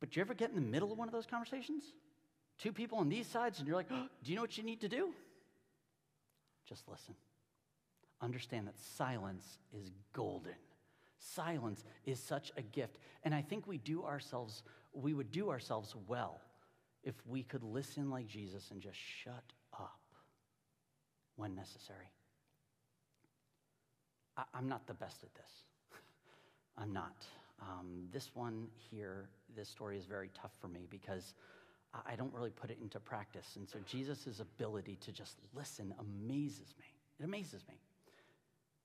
But 0.00 0.10
do 0.10 0.20
you 0.20 0.22
ever 0.22 0.34
get 0.34 0.50
in 0.50 0.56
the 0.56 0.60
middle 0.60 0.92
of 0.92 0.98
one 0.98 1.08
of 1.08 1.12
those 1.12 1.26
conversations? 1.26 1.84
Two 2.58 2.72
people 2.72 2.98
on 2.98 3.08
these 3.08 3.26
sides, 3.26 3.58
and 3.58 3.68
you're 3.68 3.76
like, 3.76 3.90
oh, 3.90 4.06
do 4.24 4.30
you 4.30 4.36
know 4.36 4.42
what 4.42 4.56
you 4.56 4.64
need 4.64 4.80
to 4.80 4.88
do? 4.88 5.12
Just 6.68 6.88
listen. 6.88 7.14
Understand 8.20 8.66
that 8.66 8.78
silence 8.78 9.58
is 9.78 9.90
golden. 10.12 10.54
Silence 11.18 11.84
is 12.06 12.18
such 12.18 12.50
a 12.56 12.62
gift. 12.62 12.98
And 13.24 13.34
I 13.34 13.42
think 13.42 13.66
we 13.66 13.78
do 13.78 14.04
ourselves, 14.04 14.62
we 14.92 15.14
would 15.14 15.30
do 15.30 15.50
ourselves 15.50 15.94
well 16.06 16.40
if 17.06 17.14
we 17.24 17.44
could 17.44 17.62
listen 17.62 18.10
like 18.10 18.26
Jesus 18.26 18.70
and 18.72 18.82
just 18.82 18.98
shut 18.98 19.44
up 19.72 20.00
when 21.36 21.54
necessary. 21.54 22.10
I, 24.36 24.42
am 24.58 24.68
not 24.68 24.86
the 24.88 24.94
best 24.94 25.22
at 25.22 25.32
this. 25.34 25.52
I'm 26.76 26.92
not. 26.92 27.24
Um, 27.62 28.08
this 28.12 28.32
one 28.34 28.66
here, 28.90 29.28
this 29.54 29.68
story 29.68 29.96
is 29.96 30.04
very 30.04 30.30
tough 30.34 30.50
for 30.60 30.66
me 30.66 30.88
because 30.90 31.34
I, 31.94 32.12
I 32.12 32.16
don't 32.16 32.34
really 32.34 32.50
put 32.50 32.70
it 32.70 32.78
into 32.82 32.98
practice. 32.98 33.54
And 33.54 33.68
so 33.68 33.78
Jesus' 33.86 34.40
ability 34.40 34.98
to 35.02 35.12
just 35.12 35.36
listen 35.54 35.94
amazes 36.00 36.74
me. 36.78 36.86
It 37.20 37.24
amazes 37.24 37.62
me. 37.68 37.76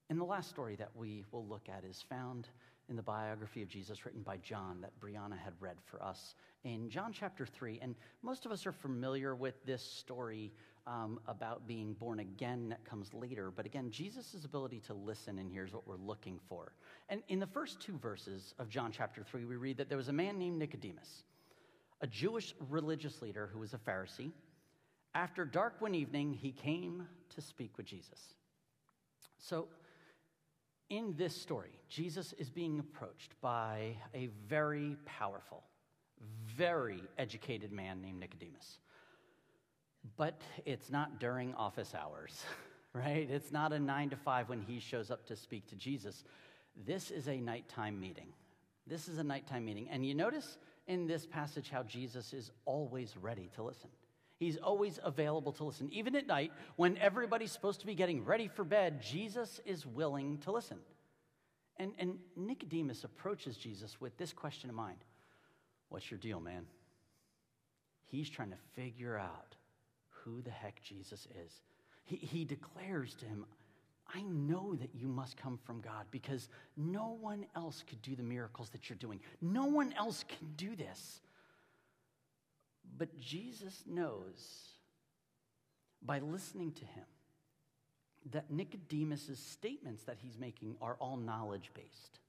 And 0.10 0.20
the 0.20 0.26
last 0.26 0.50
story 0.50 0.76
that 0.76 0.92
we 0.94 1.24
will 1.32 1.46
look 1.48 1.68
at 1.76 1.84
is 1.84 2.06
found 2.08 2.50
in 2.92 2.98
the 2.98 3.02
biography 3.02 3.62
of 3.62 3.70
Jesus 3.70 4.06
written 4.06 4.22
by 4.22 4.36
John 4.38 4.82
that 4.82 4.92
Brianna 5.00 5.40
had 5.40 5.54
read 5.62 5.78
for 5.86 6.04
us 6.04 6.36
in 6.66 6.90
John 6.90 7.14
chapter 7.14 7.46
3. 7.46 7.80
And 7.82 7.96
most 8.22 8.46
of 8.46 8.52
us 8.52 8.68
are 8.68 8.74
familiar 8.74 9.34
with 9.34 9.66
this 9.66 9.82
story 9.82 10.52
um, 10.86 11.18
about 11.26 11.66
being 11.66 11.94
born 11.94 12.20
again 12.20 12.68
that 12.68 12.84
comes 12.84 13.14
later. 13.14 13.50
But 13.50 13.66
again, 13.66 13.92
Jesus' 13.92 14.44
ability 14.44 14.82
to 14.88 14.94
listen, 14.94 15.40
and 15.40 15.50
here's 15.50 15.72
what 15.72 15.88
we're 15.88 15.96
looking 15.96 16.38
for. 16.50 16.74
And 17.08 17.24
in 17.30 17.40
the 17.40 17.48
first 17.48 17.80
two 17.80 17.98
verses 17.98 18.54
of 18.60 18.68
John 18.68 18.92
chapter 18.92 19.24
3, 19.24 19.46
we 19.46 19.56
read 19.56 19.78
that 19.78 19.88
there 19.88 19.98
was 19.98 20.10
a 20.10 20.14
man 20.14 20.38
named 20.38 20.60
Nicodemus, 20.60 21.24
a 22.02 22.08
Jewish 22.08 22.54
religious 22.70 23.22
leader 23.22 23.50
who 23.54 23.60
was 23.60 23.74
a 23.74 23.78
Pharisee. 23.78 24.34
After 25.16 25.46
dark 25.46 25.80
one 25.80 25.96
evening, 25.96 26.34
he 26.34 26.52
came 26.52 27.08
to 27.36 27.42
speak 27.42 27.78
with 27.78 27.86
Jesus. 27.86 28.20
So, 29.38 29.70
in 30.92 31.16
this 31.18 31.34
story, 31.34 31.72
Jesus 31.88 32.34
is 32.34 32.50
being 32.50 32.78
approached 32.78 33.32
by 33.40 33.96
a 34.14 34.28
very 34.48 34.98
powerful, 35.06 35.64
very 36.46 37.02
educated 37.18 37.72
man 37.72 38.02
named 38.02 38.20
Nicodemus. 38.20 38.78
But 40.18 40.42
it's 40.66 40.92
not 40.92 41.18
during 41.18 41.56
office 41.56 41.96
hours, 41.96 42.44
right? 42.94 43.28
It's 43.32 43.54
not 43.54 43.72
a 43.72 43.80
nine 43.80 44.10
to 44.10 44.18
five 44.18 44.50
when 44.50 44.60
he 44.60 44.80
shows 44.80 45.10
up 45.10 45.26
to 45.28 45.36
speak 45.38 45.66
to 45.70 45.76
Jesus. 45.76 46.26
This 46.86 47.10
is 47.10 47.30
a 47.30 47.38
nighttime 47.38 47.98
meeting. 47.98 48.28
This 48.86 49.08
is 49.08 49.18
a 49.18 49.24
nighttime 49.24 49.64
meeting. 49.64 49.88
And 49.90 50.06
you 50.06 50.14
notice 50.14 50.58
in 50.88 51.08
this 51.08 51.26
passage 51.26 51.70
how 51.70 51.84
Jesus 51.84 52.34
is 52.34 52.52
always 52.66 53.16
ready 53.16 53.50
to 53.56 53.64
listen. 53.64 53.90
He's 54.42 54.58
always 54.58 55.00
available 55.04 55.52
to 55.52 55.66
listen. 55.66 55.88
Even 55.92 56.16
at 56.16 56.26
night, 56.26 56.52
when 56.76 56.98
everybody's 56.98 57.52
supposed 57.52 57.82
to 57.82 57.86
be 57.86 57.94
getting 57.94 58.26
ready 58.26 58.48
for 58.48 58.64
bed, 58.64 59.00
Jesus 59.00 59.62
is 59.68 59.86
willing 59.86 60.40
to 60.40 60.52
listen. 60.52 60.80
And, 61.78 61.92
and 62.00 62.18
Nicodemus 62.36 63.04
approaches 63.04 63.56
Jesus 63.56 64.02
with 64.02 64.18
this 64.18 64.34
question 64.34 64.72
in 64.72 64.76
mind 64.76 64.98
What's 65.90 66.10
your 66.10 66.18
deal, 66.18 66.40
man? 66.40 66.66
He's 68.08 68.32
trying 68.32 68.50
to 68.50 68.58
figure 68.76 69.16
out 69.16 69.56
who 70.10 70.42
the 70.42 70.50
heck 70.50 70.82
Jesus 70.82 71.28
is. 71.46 71.54
He, 72.04 72.16
he 72.16 72.44
declares 72.44 73.14
to 73.20 73.26
him, 73.28 73.46
I 74.12 74.24
know 74.24 74.74
that 74.74 74.96
you 74.96 75.08
must 75.08 75.38
come 75.38 75.60
from 75.64 75.82
God 75.82 76.08
because 76.10 76.50
no 76.76 77.16
one 77.22 77.46
else 77.56 77.84
could 77.88 78.02
do 78.02 78.16
the 78.16 78.24
miracles 78.24 78.72
that 78.72 78.90
you're 78.90 78.98
doing. 78.98 79.20
No 79.40 79.66
one 79.66 79.94
else 79.96 80.26
can 80.28 80.48
do 80.58 80.76
this. 80.76 81.22
But 82.98 83.20
Jesus 83.20 83.84
knows 83.88 84.76
by 86.02 86.20
listening 86.20 86.72
to 86.74 86.86
him 86.86 87.06
that 88.32 88.52
Nicodemus' 88.52 89.40
statements 89.40 90.04
that 90.04 90.18
he's 90.20 90.38
making 90.38 90.76
are 90.82 90.96
all 91.00 91.18
knowledge 91.18 91.72
based. 91.74 92.20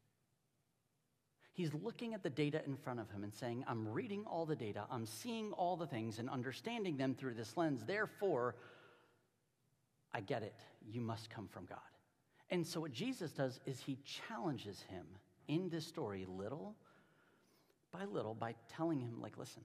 He's 1.55 1.75
looking 1.75 2.15
at 2.15 2.23
the 2.23 2.31
data 2.31 2.63
in 2.65 2.77
front 2.77 2.99
of 2.99 3.11
him 3.11 3.25
and 3.25 3.35
saying, 3.35 3.65
I'm 3.69 3.87
reading 3.87 4.25
all 4.27 4.47
the 4.47 4.57
data, 4.57 4.85
I'm 4.91 5.05
seeing 5.05 5.53
all 5.53 5.77
the 5.77 5.87
things 5.87 6.19
and 6.19 6.31
understanding 6.31 6.97
them 6.97 7.15
through 7.15 7.35
this 7.35 7.57
lens. 7.57 7.85
Therefore, 7.85 8.55
I 10.15 10.21
get 10.21 10.43
it. 10.43 10.57
You 10.91 11.01
must 11.01 11.29
come 11.29 11.49
from 11.49 11.67
God. 11.67 11.79
And 12.51 12.67
so, 12.67 12.81
what 12.81 12.93
Jesus 12.93 13.33
does 13.33 13.61
is 13.67 13.81
he 13.81 13.99
challenges 14.05 14.83
him 14.89 15.07
in 15.49 15.69
this 15.69 15.87
story 15.87 16.27
little 16.29 16.75
by 17.93 18.05
little 18.07 18.35
by 18.35 18.55
telling 18.75 19.01
him, 19.01 19.21
like, 19.21 19.37
listen, 19.37 19.63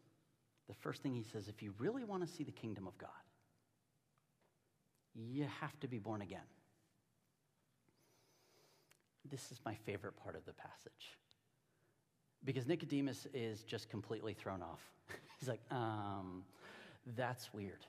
the 0.67 0.73
first 0.73 1.01
thing 1.01 1.13
he 1.13 1.23
says, 1.23 1.47
if 1.47 1.61
you 1.61 1.73
really 1.79 2.03
want 2.03 2.25
to 2.25 2.31
see 2.31 2.43
the 2.43 2.51
kingdom 2.51 2.87
of 2.87 2.97
God, 2.97 3.09
you 5.15 5.47
have 5.61 5.79
to 5.79 5.87
be 5.87 5.97
born 5.97 6.21
again. 6.21 6.39
This 9.29 9.51
is 9.51 9.59
my 9.65 9.75
favorite 9.85 10.15
part 10.17 10.35
of 10.35 10.45
the 10.45 10.53
passage 10.53 11.17
because 12.43 12.67
Nicodemus 12.67 13.27
is 13.33 13.63
just 13.63 13.89
completely 13.89 14.33
thrown 14.33 14.61
off. 14.61 14.79
He's 15.39 15.49
like, 15.49 15.61
um, 15.71 16.43
that's 17.15 17.53
weird. 17.53 17.85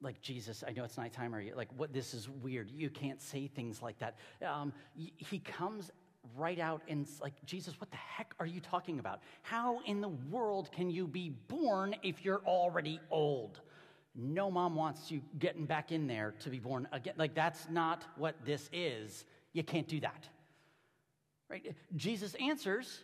Like, 0.00 0.20
Jesus, 0.20 0.64
I 0.66 0.72
know 0.72 0.84
it's 0.84 0.96
nighttime, 0.96 1.34
or 1.34 1.42
like, 1.54 1.68
what, 1.76 1.92
this 1.92 2.12
is 2.12 2.28
weird. 2.28 2.70
You 2.70 2.90
can't 2.90 3.20
say 3.20 3.46
things 3.46 3.82
like 3.82 3.98
that. 4.00 4.16
Um, 4.44 4.72
he 4.96 5.38
comes 5.38 5.90
right 6.36 6.58
out 6.58 6.82
and 6.88 7.06
like, 7.20 7.34
Jesus, 7.44 7.80
what 7.80 7.90
the 7.90 7.96
heck 7.96 8.34
are 8.38 8.46
you 8.46 8.60
talking 8.60 8.98
about? 8.98 9.20
How 9.42 9.80
in 9.86 10.00
the 10.00 10.08
world 10.08 10.70
can 10.72 10.90
you 10.90 11.06
be 11.06 11.30
born 11.48 11.96
if 12.02 12.24
you're 12.24 12.42
already 12.46 13.00
old? 13.10 13.60
No 14.14 14.50
mom 14.50 14.74
wants 14.74 15.10
you 15.10 15.22
getting 15.38 15.64
back 15.64 15.90
in 15.90 16.06
there 16.06 16.34
to 16.40 16.50
be 16.50 16.58
born 16.58 16.86
again. 16.92 17.14
Like, 17.16 17.34
that's 17.34 17.68
not 17.70 18.04
what 18.16 18.36
this 18.44 18.68
is. 18.72 19.24
You 19.52 19.62
can't 19.62 19.88
do 19.88 20.00
that. 20.00 20.28
Right? 21.48 21.74
Jesus 21.96 22.34
answers 22.34 23.00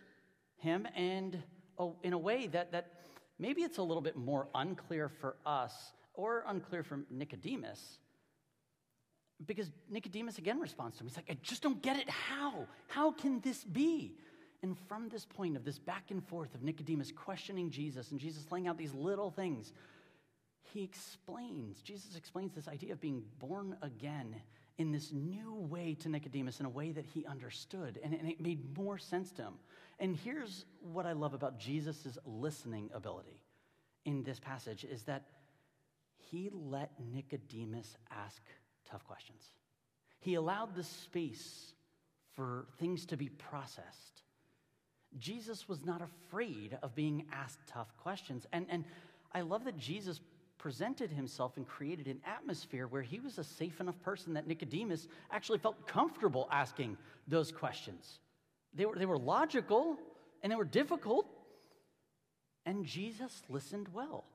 him 0.57 0.87
and 0.95 1.41
oh, 1.77 1.95
in 2.03 2.13
a 2.13 2.17
way 2.17 2.47
that, 2.47 2.71
that 2.71 2.93
maybe 3.37 3.61
it's 3.61 3.77
a 3.77 3.83
little 3.83 4.01
bit 4.01 4.15
more 4.15 4.47
unclear 4.53 5.09
for 5.09 5.35
us 5.45 5.93
or 6.13 6.43
unclear 6.47 6.83
for 6.83 6.99
Nicodemus. 7.09 7.99
Because 9.45 9.71
Nicodemus 9.89 10.37
again 10.37 10.59
responds 10.59 10.97
to 10.97 11.03
him. 11.03 11.07
He's 11.07 11.17
like, 11.17 11.29
I 11.29 11.37
just 11.41 11.63
don't 11.63 11.81
get 11.81 11.97
it. 11.97 12.09
How? 12.09 12.67
How 12.87 13.11
can 13.11 13.39
this 13.39 13.63
be? 13.63 14.15
And 14.61 14.77
from 14.87 15.07
this 15.07 15.25
point 15.25 15.55
of 15.55 15.63
this 15.63 15.79
back 15.79 16.11
and 16.11 16.23
forth 16.27 16.53
of 16.53 16.61
Nicodemus 16.61 17.11
questioning 17.11 17.69
Jesus 17.69 18.11
and 18.11 18.19
Jesus 18.19 18.51
laying 18.51 18.67
out 18.67 18.77
these 18.77 18.93
little 18.93 19.31
things, 19.31 19.71
he 20.73 20.83
explains, 20.83 21.81
Jesus 21.81 22.15
explains 22.15 22.53
this 22.53 22.67
idea 22.67 22.91
of 22.91 22.99
being 22.99 23.23
born 23.39 23.77
again 23.81 24.35
in 24.77 24.91
this 24.91 25.11
new 25.11 25.53
way 25.53 25.93
to 25.95 26.09
Nicodemus 26.09 26.59
in 26.59 26.65
a 26.65 26.69
way 26.69 26.91
that 26.91 27.05
he 27.05 27.25
understood, 27.25 27.99
and, 28.03 28.13
and 28.13 28.29
it 28.29 28.39
made 28.39 28.77
more 28.77 28.97
sense 28.97 29.31
to 29.33 29.43
him. 29.43 29.53
And 29.99 30.15
here's 30.15 30.65
what 30.81 31.05
I 31.05 31.11
love 31.11 31.33
about 31.33 31.59
Jesus' 31.59 32.17
listening 32.25 32.89
ability 32.93 33.41
in 34.05 34.23
this 34.23 34.39
passage 34.39 34.85
is 34.85 35.03
that 35.03 35.25
he 36.15 36.49
let 36.53 36.91
Nicodemus 37.13 37.97
ask 38.09 38.41
tough 38.89 39.05
questions. 39.05 39.43
He 40.19 40.35
allowed 40.35 40.75
the 40.75 40.83
space 40.83 41.73
for 42.35 42.65
things 42.79 43.05
to 43.07 43.17
be 43.17 43.29
processed. 43.29 44.23
Jesus 45.17 45.67
was 45.67 45.85
not 45.85 46.01
afraid 46.01 46.77
of 46.83 46.93
being 46.95 47.25
asked 47.31 47.59
tough 47.67 47.95
questions. 47.97 48.45
And, 48.53 48.65
and 48.69 48.83
I 49.33 49.41
love 49.41 49.63
that 49.65 49.77
Jesus 49.77 50.21
presented 50.57 51.09
himself 51.09 51.57
and 51.57 51.67
created 51.67 52.07
an 52.07 52.19
atmosphere 52.25 52.87
where 52.87 53.01
he 53.01 53.19
was 53.19 53.37
a 53.37 53.43
safe 53.43 53.79
enough 53.79 53.99
person 54.01 54.33
that 54.33 54.45
Nicodemus 54.45 55.07
actually 55.31 55.57
felt 55.57 55.87
comfortable 55.87 56.47
asking 56.51 56.97
those 57.27 57.51
questions. 57.51 58.19
They 58.73 58.85
were, 58.85 58.95
they 58.95 59.05
were 59.05 59.17
logical 59.17 59.97
and 60.43 60.51
they 60.51 60.55
were 60.55 60.65
difficult, 60.65 61.25
and 62.65 62.85
Jesus 62.85 63.41
listened 63.49 63.87
well. 63.93 64.25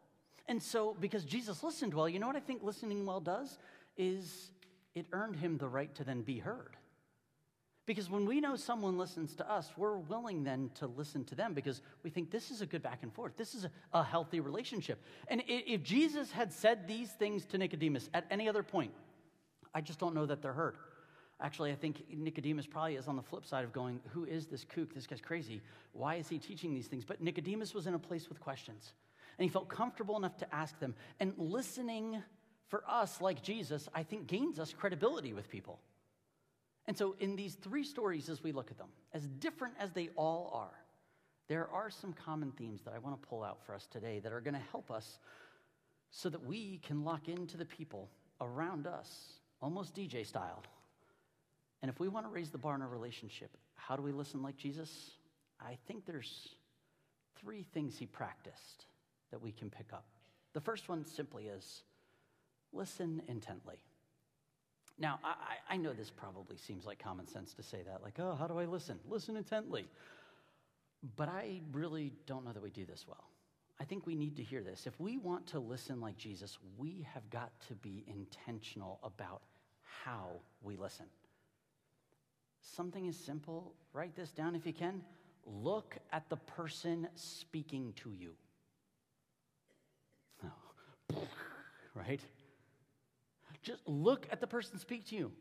And 0.47 0.62
so, 0.62 0.97
because 1.01 1.25
Jesus 1.25 1.62
listened 1.62 1.95
well, 1.95 2.09
you 2.09 2.19
know 2.19 2.27
what 2.27 2.37
I 2.37 2.40
think 2.40 2.62
listening 2.62 3.07
well 3.07 3.21
does? 3.21 3.59
Is 3.96 4.50
it 4.94 5.07
earned 5.12 5.37
him 5.37 5.59
the 5.59 5.68
right 5.68 5.94
to 5.96 6.04
then 6.04 6.22
be 6.22 6.38
heard. 6.38 6.76
Because 7.87 8.09
when 8.09 8.24
we 8.24 8.40
know 8.40 8.57
someone 8.57 8.96
listens 8.96 9.35
to 9.35 9.50
us, 9.50 9.70
we're 9.76 9.98
willing 9.98 10.42
then 10.42 10.70
to 10.76 10.87
listen 10.87 11.22
to 11.24 11.35
them 11.35 11.52
because 11.52 11.83
we 12.02 12.09
think 12.09 12.30
this 12.30 12.50
is 12.50 12.62
a 12.62 12.66
good 12.66 12.83
back 12.83 13.02
and 13.02 13.12
forth. 13.12 13.37
This 13.37 13.54
is 13.54 13.66
a, 13.92 14.02
healthy 14.02 14.40
relationship. 14.40 15.02
And 15.28 15.42
if 15.46 15.83
Jesus 15.83 16.33
had 16.33 16.50
said 16.50 16.88
these 16.88 17.11
things 17.11 17.44
to 17.46 17.59
Nicodemus 17.59 18.09
at 18.14 18.24
any 18.30 18.48
other 18.48 18.62
point, 18.62 18.92
I 19.74 19.83
just 19.83 19.98
don't 19.98 20.14
know 20.14 20.24
that 20.24 20.40
they're 20.40 20.54
heard. 20.54 20.76
Actually, 21.40 21.72
I 21.72 21.74
think 21.74 22.04
Nicodemus 22.11 22.66
probably 22.66 22.94
is 22.94 23.07
on 23.07 23.16
the 23.16 23.22
flip 23.22 23.44
side 23.44 23.64
of 23.64 23.72
going, 23.72 24.00
Who 24.12 24.24
is 24.24 24.46
this 24.46 24.64
kook? 24.64 24.94
This 24.94 25.07
guy's 25.07 25.20
crazy. 25.20 25.61
Why 25.92 26.14
is 26.14 26.28
he 26.28 26.38
teaching 26.38 26.72
these 26.72 26.87
things? 26.87 27.04
But 27.04 27.20
Nicodemus 27.20 27.74
was 27.74 27.87
in 27.87 27.92
a 27.92 27.98
place 27.98 28.28
with 28.30 28.40
questions, 28.40 28.94
and 29.37 29.42
he 29.42 29.50
felt 29.50 29.68
comfortable 29.68 30.16
enough 30.16 30.38
to 30.38 30.54
ask 30.54 30.78
them. 30.78 30.94
And 31.20 31.35
listening 31.37 32.22
for 32.68 32.83
us, 32.88 33.20
like 33.20 33.42
Jesus, 33.42 33.88
I 33.94 34.03
think 34.03 34.27
gains 34.27 34.59
us 34.59 34.72
credibility 34.72 35.33
with 35.33 35.48
people. 35.50 35.81
And 36.87 36.96
so, 36.96 37.14
in 37.18 37.37
these 37.37 37.55
three 37.55 37.85
stories, 37.85 38.29
as 38.29 38.42
we 38.42 38.53
look 38.53 38.70
at 38.70 38.79
them, 38.79 38.88
as 39.12 39.27
different 39.27 39.74
as 39.79 39.92
they 39.92 40.11
all 40.16 40.50
are, 40.55 40.85
there 41.48 41.68
are 41.70 41.90
some 41.90 42.12
common 42.12 42.53
themes 42.53 42.83
that 42.83 42.94
I 42.94 42.98
want 42.98 43.20
to 43.20 43.29
pull 43.29 43.42
out 43.42 43.64
for 43.64 43.74
us 43.74 43.87
today 43.87 44.18
that 44.20 44.33
are 44.33 44.40
going 44.40 44.55
to 44.55 44.62
help 44.70 44.90
us 44.90 45.18
so 46.11 46.29
that 46.29 46.44
we 46.44 46.81
can 46.87 47.05
lock 47.05 47.29
into 47.29 47.57
the 47.57 47.64
people 47.64 48.09
around 48.40 48.87
us, 48.87 49.35
almost 49.61 49.94
DJ 49.94 50.27
style. 50.27 50.62
And 51.83 51.90
if 51.90 52.00
we 52.00 52.09
want 52.09 52.24
to 52.27 52.31
raise 52.31 52.50
the 52.50 52.59
bar 52.59 52.74
in 52.74 52.83
our 52.83 52.88
relationship, 52.88 53.50
how 53.74 53.96
do 53.96 54.03
we 54.03 54.12
listen 54.12 54.42
like 54.42 54.57
Jesus? 54.57 55.11
I 55.61 55.77
think 55.87 56.07
there's 56.07 56.48
three 57.40 57.64
things 57.74 57.98
he 57.98 58.07
practiced 58.07 58.87
that 59.31 59.42
we 59.42 59.53
can 59.53 59.70
pick 59.70 59.92
up. 59.92 60.05
The 60.55 60.61
first 60.61 60.88
one 60.88 61.05
simply 61.05 61.46
is 61.46 61.83
listen 62.75 63.23
intently. 63.29 63.77
Now, 64.99 65.19
I, 65.25 65.75
I 65.75 65.77
know 65.77 65.93
this 65.93 66.11
probably 66.11 66.57
seems 66.57 66.87
like 66.87 67.03
common 67.03 67.27
sense 67.27 67.55
to 67.55 67.63
say 67.63 67.83
that, 67.87 68.03
like, 68.03 68.19
oh, 68.19 68.37
how 68.39 68.47
do 68.47 68.59
I 68.59 68.65
listen? 68.65 68.99
Listen 69.09 69.37
intently. 69.37 69.89
But 71.17 71.29
I 71.29 71.61
really 71.73 72.13
don't 72.27 72.45
know 72.45 72.53
that 72.53 72.63
we 72.63 72.71
do 72.71 72.87
this 72.87 73.05
well. 73.07 73.25
I 73.81 73.85
think 73.85 74.07
we 74.07 74.15
need 74.15 74.37
to 74.37 74.43
hear 74.43 74.63
this. 74.63 74.87
If 74.87 74.99
we 75.01 75.19
want 75.19 75.49
to 75.49 75.59
listen 75.59 76.01
like 76.01 76.17
Jesus, 76.17 76.59
we 76.79 77.07
have 77.13 77.29
got 77.31 77.51
to 77.69 77.75
be 77.75 78.05
intentional 78.07 79.01
about 79.03 79.43
how 80.05 80.41
we 80.63 80.77
listen. 80.77 81.07
Something 82.61 83.07
is 83.07 83.17
simple. 83.17 83.75
Write 83.93 84.15
this 84.15 84.31
down 84.31 84.55
if 84.55 84.65
you 84.65 84.73
can. 84.73 85.03
Look 85.45 85.97
at 86.13 86.29
the 86.29 86.37
person 86.37 87.09
speaking 87.15 87.93
to 87.97 88.13
you. 88.13 88.35
Oh. 90.45 91.27
right? 91.95 92.21
Just 93.64 93.88
look 93.88 94.29
at 94.31 94.40
the 94.40 94.46
person 94.46 94.79
speak 94.79 95.07
to 95.09 95.16
you. 95.16 95.33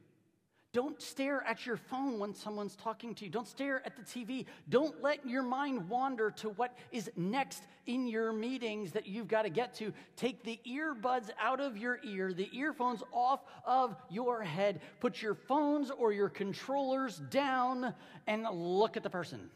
Don't 0.71 0.99
stare 0.99 1.43
at 1.43 1.67
your 1.67 1.77
phone 1.77 2.17
when 2.17 2.33
someone's 2.33 2.75
talking 2.75 3.13
to 3.15 3.25
you. 3.25 3.29
Don't 3.29 3.47
stare 3.47 3.86
at 3.86 3.95
the 3.95 4.01
TV. 4.01 4.47
Don't 4.69 5.03
let 5.03 5.23
your 5.23 5.43
mind 5.43 5.88
wander 5.88 6.31
to 6.31 6.49
what 6.49 6.75
is 6.91 7.12
next 7.15 7.62
in 7.86 8.07
your 8.07 8.33
meetings 8.33 8.91
that 8.93 9.05
you've 9.05 9.27
got 9.27 9.43
to 9.43 9.51
get 9.51 9.75
to. 9.75 9.93
Take 10.15 10.43
the 10.43 10.59
earbuds 10.67 11.29
out 11.39 11.59
of 11.59 11.77
your 11.77 11.99
ear, 12.03 12.33
the 12.33 12.49
earphones 12.57 13.03
off 13.13 13.41
of 13.65 13.95
your 14.09 14.41
head. 14.41 14.81
Put 14.99 15.21
your 15.21 15.36
phones 15.36 15.91
or 15.91 16.12
your 16.12 16.29
controllers 16.29 17.19
down 17.29 17.93
and 18.25 18.47
look 18.49 18.97
at 18.97 19.03
the 19.03 19.12
person 19.12 19.51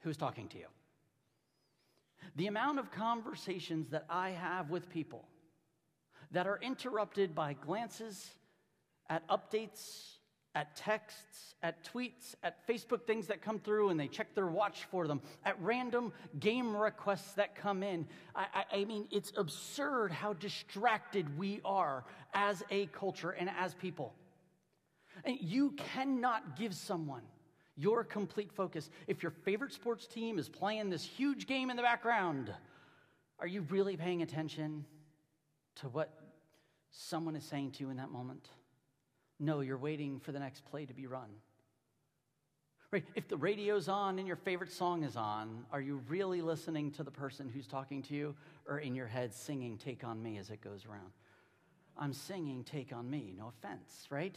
who's 0.00 0.16
talking 0.16 0.48
to 0.48 0.58
you. 0.58 0.66
The 2.36 2.46
amount 2.46 2.78
of 2.78 2.90
conversations 2.90 3.90
that 3.90 4.06
I 4.08 4.30
have 4.30 4.70
with 4.70 4.88
people 4.88 5.26
that 6.32 6.46
are 6.46 6.58
interrupted 6.62 7.34
by 7.34 7.54
glances 7.54 8.30
at 9.08 9.26
updates, 9.28 10.16
at 10.54 10.74
texts, 10.74 11.54
at 11.62 11.84
tweets, 11.84 12.34
at 12.42 12.66
Facebook 12.66 13.06
things 13.06 13.26
that 13.26 13.42
come 13.42 13.58
through 13.58 13.90
and 13.90 14.00
they 14.00 14.08
check 14.08 14.34
their 14.34 14.46
watch 14.46 14.84
for 14.90 15.06
them, 15.06 15.20
at 15.44 15.60
random 15.60 16.12
game 16.40 16.74
requests 16.76 17.32
that 17.34 17.54
come 17.54 17.82
in. 17.82 18.06
I, 18.34 18.46
I, 18.54 18.78
I, 18.78 18.84
mean, 18.84 19.06
it's 19.10 19.32
absurd 19.36 20.10
how 20.10 20.32
distracted 20.32 21.38
we 21.38 21.60
are 21.64 22.04
as 22.34 22.62
a 22.70 22.86
culture 22.86 23.30
and 23.30 23.50
as 23.58 23.74
people. 23.74 24.14
And 25.24 25.38
you 25.40 25.72
cannot 25.72 26.56
give 26.56 26.74
someone 26.74 27.22
your 27.76 28.04
complete 28.04 28.52
focus 28.52 28.88
if 29.06 29.22
your 29.22 29.32
favorite 29.44 29.72
sports 29.72 30.06
team 30.06 30.38
is 30.38 30.48
playing 30.48 30.88
this 30.88 31.04
huge 31.04 31.46
game 31.46 31.70
in 31.70 31.76
the 31.76 31.82
background. 31.82 32.52
Are 33.38 33.46
you 33.46 33.62
really 33.68 33.96
paying 33.96 34.22
attention? 34.22 34.86
To 35.76 35.88
what 35.88 36.12
someone 36.90 37.36
is 37.36 37.44
saying 37.44 37.72
to 37.72 37.80
you 37.80 37.90
in 37.90 37.96
that 37.96 38.10
moment. 38.10 38.48
No, 39.38 39.60
you're 39.60 39.76
waiting 39.76 40.18
for 40.20 40.32
the 40.32 40.38
next 40.38 40.64
play 40.64 40.86
to 40.86 40.94
be 40.94 41.06
run. 41.06 41.28
Right? 42.90 43.04
If 43.14 43.28
the 43.28 43.36
radio's 43.36 43.88
on 43.88 44.18
and 44.18 44.26
your 44.26 44.36
favorite 44.36 44.72
song 44.72 45.02
is 45.02 45.16
on, 45.16 45.66
are 45.72 45.80
you 45.80 46.00
really 46.08 46.40
listening 46.40 46.92
to 46.92 47.02
the 47.02 47.10
person 47.10 47.50
who's 47.52 47.66
talking 47.66 48.02
to 48.04 48.14
you 48.14 48.34
or 48.66 48.78
in 48.78 48.94
your 48.94 49.08
head 49.08 49.34
singing 49.34 49.76
Take 49.76 50.04
on 50.04 50.22
Me 50.22 50.38
as 50.38 50.50
it 50.50 50.60
goes 50.60 50.86
around? 50.86 51.10
I'm 51.98 52.12
singing 52.12 52.64
Take 52.64 52.92
on 52.92 53.10
Me, 53.10 53.34
no 53.36 53.48
offense, 53.48 54.06
right? 54.08 54.36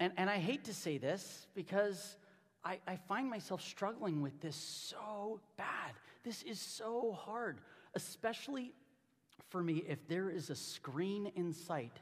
And, 0.00 0.12
and 0.16 0.30
I 0.30 0.38
hate 0.38 0.64
to 0.64 0.74
say 0.74 0.98
this 0.98 1.46
because 1.54 2.16
I, 2.64 2.78
I 2.86 2.96
find 2.96 3.28
myself 3.28 3.60
struggling 3.60 4.22
with 4.22 4.40
this 4.40 4.56
so 4.56 5.40
bad. 5.56 5.92
This 6.24 6.42
is 6.42 6.58
so 6.58 7.12
hard, 7.12 7.60
especially 7.94 8.72
for 9.54 9.62
me, 9.62 9.84
if 9.86 10.08
there 10.08 10.30
is 10.30 10.50
a 10.50 10.56
screen 10.56 11.30
in 11.36 11.52
sight, 11.52 11.96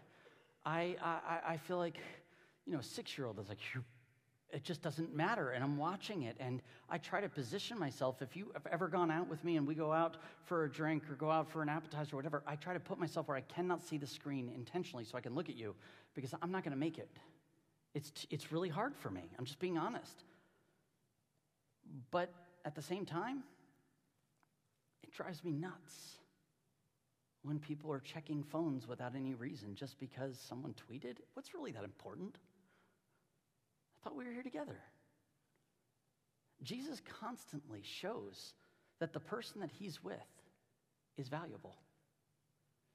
I, 0.65 0.97
I, 1.05 1.41
I 1.49 1.57
feel 1.59 1.77
like, 1.77 1.99
you 2.65 2.73
know, 2.73 2.79
a 2.79 2.83
six 2.83 3.19
year 3.19 3.27
old 3.27 3.38
is 3.38 3.51
like, 3.51 3.59
it 4.49 4.65
just 4.65 4.81
doesn't 4.81 5.15
matter. 5.15 5.51
And 5.51 5.62
I'm 5.62 5.77
watching 5.77 6.23
it. 6.23 6.35
And 6.41 6.62
I 6.88 6.97
try 6.97 7.21
to 7.21 7.29
position 7.29 7.79
myself. 7.79 8.23
If 8.23 8.35
you 8.38 8.53
have 8.55 8.67
ever 8.73 8.88
gone 8.88 9.11
out 9.11 9.29
with 9.29 9.45
me 9.45 9.59
and 9.59 9.67
we 9.67 9.75
go 9.75 9.93
out 9.93 10.17
for 10.47 10.65
a 10.65 10.71
drink 10.71 11.03
or 11.11 11.15
go 11.15 11.31
out 11.31 11.47
for 11.47 11.61
an 11.61 11.69
appetizer 11.69 12.15
or 12.15 12.17
whatever, 12.17 12.43
I 12.47 12.57
try 12.57 12.73
to 12.73 12.81
put 12.81 12.99
myself 12.99 13.29
where 13.29 13.37
I 13.37 13.43
cannot 13.43 13.83
see 13.83 13.99
the 13.99 14.07
screen 14.07 14.51
intentionally 14.55 15.05
so 15.05 15.19
I 15.19 15.21
can 15.21 15.35
look 15.35 15.51
at 15.51 15.55
you 15.55 15.75
because 16.15 16.33
I'm 16.41 16.53
not 16.53 16.65
going 16.65 16.73
to 16.73 16.81
make 16.81 16.97
it. 16.97 17.11
It's, 17.93 18.27
it's 18.31 18.51
really 18.51 18.71
hard 18.71 18.97
for 18.97 19.11
me. 19.11 19.25
I'm 19.38 19.45
just 19.45 19.59
being 19.59 19.77
honest. 19.77 20.25
But 22.11 22.33
at 22.65 22.75
the 22.75 22.83
same 22.83 23.05
time, 23.05 23.43
it 25.03 25.12
drives 25.12 25.45
me 25.45 25.53
nuts 25.53 26.17
when 27.42 27.59
people 27.59 27.90
are 27.92 28.00
checking 28.00 28.42
phones 28.42 28.87
without 28.87 29.14
any 29.16 29.35
reason 29.35 29.74
just 29.74 29.98
because 29.98 30.38
someone 30.38 30.74
tweeted? 30.74 31.16
What's 31.35 31.55
really 31.55 31.72
that 31.72 31.85
important? 31.85 32.37
I 33.96 34.05
thought 34.05 34.16
we 34.16 34.24
were 34.24 34.33
here 34.33 34.42
together. 34.42 34.78
Jesus 36.62 37.00
constantly 37.20 37.83
shows 37.83 38.55
that 39.00 39.12
the 39.12 39.20
person 39.20 39.61
that 39.61 39.70
he's 39.70 40.02
with 40.02 40.18
is 41.16 41.28
valuable, 41.28 41.76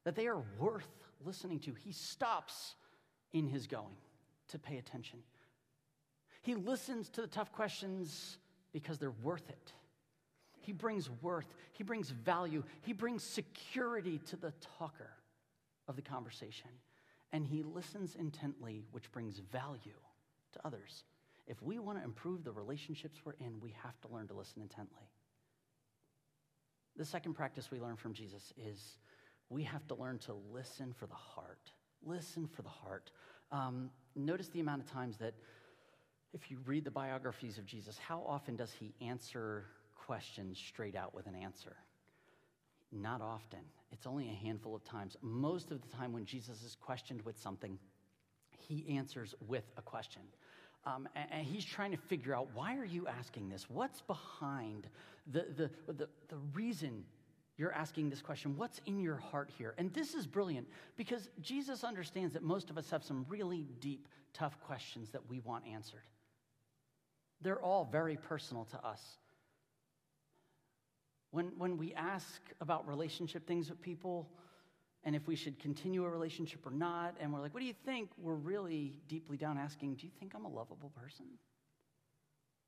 that 0.06 0.16
they 0.16 0.28
are 0.28 0.42
worth 0.60 0.88
listening 1.26 1.60
to. 1.60 1.74
He 1.74 1.92
stops 1.92 2.76
in 3.34 3.48
his 3.48 3.68
going 3.68 3.96
to 4.50 4.60
pay 4.60 4.78
attention. 4.78 5.20
He 6.42 6.56
listens 6.56 7.10
to 7.10 7.22
the 7.22 7.28
tough 7.28 7.52
questions 7.52 8.38
because 8.72 9.00
they're 9.00 9.12
worth 9.12 9.50
it. 9.50 9.74
He 10.68 10.74
brings 10.74 11.10
worth, 11.22 11.48
he 11.72 11.84
brings 11.86 12.10
value, 12.10 12.62
he 12.82 12.92
brings 12.92 13.24
security 13.24 14.20
to 14.28 14.36
the 14.36 14.52
talker 14.78 15.12
of 15.88 15.96
the 15.96 16.02
conversation. 16.02 16.70
And 17.32 17.48
he 17.48 17.64
listens 17.64 18.16
intently, 18.16 18.84
which 18.92 19.10
brings 19.14 19.40
value 19.40 19.96
to 20.52 20.60
others. 20.66 21.06
If 21.48 21.62
we 21.62 21.80
want 21.80 22.00
to 22.00 22.04
improve 22.04 22.44
the 22.44 22.52
relationships 22.52 23.22
we're 23.24 23.36
in, 23.40 23.62
we 23.62 23.74
have 23.82 23.98
to 24.02 24.10
learn 24.10 24.28
to 24.28 24.34
listen 24.34 24.62
intently. 24.62 25.08
The 26.98 27.06
second 27.06 27.36
practice 27.36 27.72
we 27.72 27.80
learn 27.80 27.96
from 27.96 28.12
Jesus 28.12 28.52
is 28.58 28.98
we 29.50 29.64
have 29.64 29.88
to 29.88 29.96
learn 29.96 30.20
to 30.20 30.36
listen 30.52 30.92
for 30.92 31.08
the 31.08 31.16
heart. 31.16 31.72
Listen 32.06 32.46
for 32.46 32.62
the 32.62 32.68
heart. 32.68 33.10
Um, 33.54 33.90
notice 34.18 34.50
the 34.50 34.60
amount 34.60 34.82
of 34.82 34.92
times 34.92 35.16
that 35.20 35.34
if 36.34 36.52
you 36.52 36.58
read 36.66 36.84
the 36.84 36.92
biographies 36.92 37.58
of 37.58 37.66
Jesus, 37.66 37.98
how 37.98 38.22
often 38.28 38.58
does 38.58 38.74
he 38.78 38.94
answer 39.00 39.64
questions 40.08 40.58
straight 40.58 40.96
out 40.96 41.14
with 41.14 41.28
an 41.28 41.36
answer? 41.36 41.76
Not 42.92 43.22
often. 43.22 43.60
It's 43.92 44.08
only 44.08 44.30
a 44.30 44.34
handful 44.34 44.74
of 44.74 44.84
times. 44.84 45.18
Most 45.22 45.72
of 45.72 45.82
the 45.82 45.88
time, 45.96 46.14
when 46.14 46.26
Jesus 46.26 46.64
is 46.64 46.76
questioned 46.76 47.22
with 47.24 47.38
something, 47.38 47.78
he 48.58 48.96
answers 48.98 49.36
with 49.48 49.66
a 49.78 49.82
question. 49.82 50.22
Um, 50.86 51.10
and, 51.16 51.28
and, 51.32 51.46
he's 51.46 51.66
trying 51.66 51.92
to 51.92 51.98
figure 51.98 52.34
out 52.34 52.48
why 52.54 52.78
are 52.78 52.86
you 52.86 53.08
asking 53.08 53.50
this? 53.50 53.70
What's 53.70 54.02
behind 54.02 54.88
the, 55.32 55.46
the, 55.58 55.70
the, 55.92 56.08
the 56.30 56.38
reason 56.54 57.04
you're 57.58 57.74
asking 57.74 58.10
this 58.10 58.22
question? 58.22 58.56
What's 58.56 58.80
in 58.86 59.00
your 59.00 59.18
heart 59.18 59.50
here? 59.58 59.74
And 59.78 59.94
this 59.94 60.14
is 60.14 60.26
brilliant 60.26 60.68
because 60.96 61.28
Jesus 61.42 61.84
understands 61.84 62.34
that 62.34 62.44
most 62.44 62.70
of 62.70 62.78
us 62.78 62.90
have 62.90 63.04
some 63.04 63.26
really 63.28 63.68
deep, 63.82 64.08
tough 64.34 64.58
questions 64.62 65.10
that 65.10 65.30
we 65.30 65.40
want 65.40 65.66
answered. 65.68 66.04
They're 67.42 67.62
all 67.62 67.90
very 67.92 68.16
personal 68.16 68.64
to 68.66 68.78
us. 68.86 69.18
When, 71.38 71.52
when 71.56 71.78
we 71.78 71.94
ask 71.94 72.42
about 72.62 72.88
relationship 72.88 73.46
things 73.46 73.70
with 73.70 73.80
people, 73.80 74.28
and 75.04 75.16
if 75.16 75.28
we 75.28 75.36
should 75.36 75.60
continue 75.60 76.04
a 76.04 76.10
relationship 76.10 76.66
or 76.66 76.72
not, 76.72 77.14
and 77.20 77.32
we're 77.32 77.42
like, 77.42 77.54
what 77.54 77.60
do 77.60 77.68
you 77.68 77.76
think? 77.86 78.10
We're 78.18 78.34
really 78.34 78.96
deeply 79.08 79.38
down 79.38 79.60
asking, 79.60 79.98
do 79.98 80.08
you 80.08 80.12
think 80.20 80.34
I'm 80.34 80.46
a 80.46 80.50
lovable 80.50 80.92
person? 81.00 81.28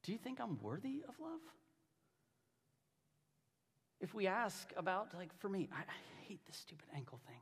Do 0.03 0.11
you 0.11 0.19
think 0.19 0.39
I'm 0.39 0.61
worthy 0.61 1.01
of 1.09 1.15
love? 1.19 1.39
If 4.01 4.13
we 4.13 4.27
ask 4.27 4.71
about, 4.77 5.15
like, 5.15 5.35
for 5.39 5.49
me, 5.49 5.67
I, 5.73 5.79
I 5.79 6.27
hate 6.27 6.45
this 6.45 6.57
stupid 6.57 6.85
ankle 6.95 7.19
thing. 7.25 7.41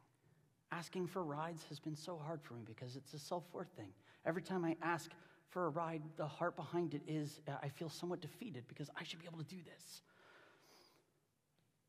Asking 0.72 1.08
for 1.08 1.26
rides 1.26 1.66
has 1.68 1.78
been 1.78 1.98
so 1.98 2.18
hard 2.26 2.42
for 2.42 2.54
me 2.54 2.62
because 2.66 2.96
it's 2.96 3.14
a 3.14 3.20
self 3.20 3.44
worth 3.52 3.72
thing. 3.76 3.90
Every 4.26 4.42
time 4.42 4.64
I 4.64 4.78
ask 4.82 5.12
for 5.50 5.66
a 5.66 5.70
ride, 5.72 6.04
the 6.16 6.26
heart 6.26 6.56
behind 6.56 6.94
it 6.94 7.02
is 7.06 7.42
uh, 7.50 7.56
I 7.62 7.68
feel 7.68 7.90
somewhat 7.90 8.22
defeated 8.22 8.64
because 8.70 8.90
I 8.98 9.04
should 9.04 9.20
be 9.20 9.26
able 9.26 9.40
to 9.40 9.56
do 9.56 9.58
this. 9.66 10.04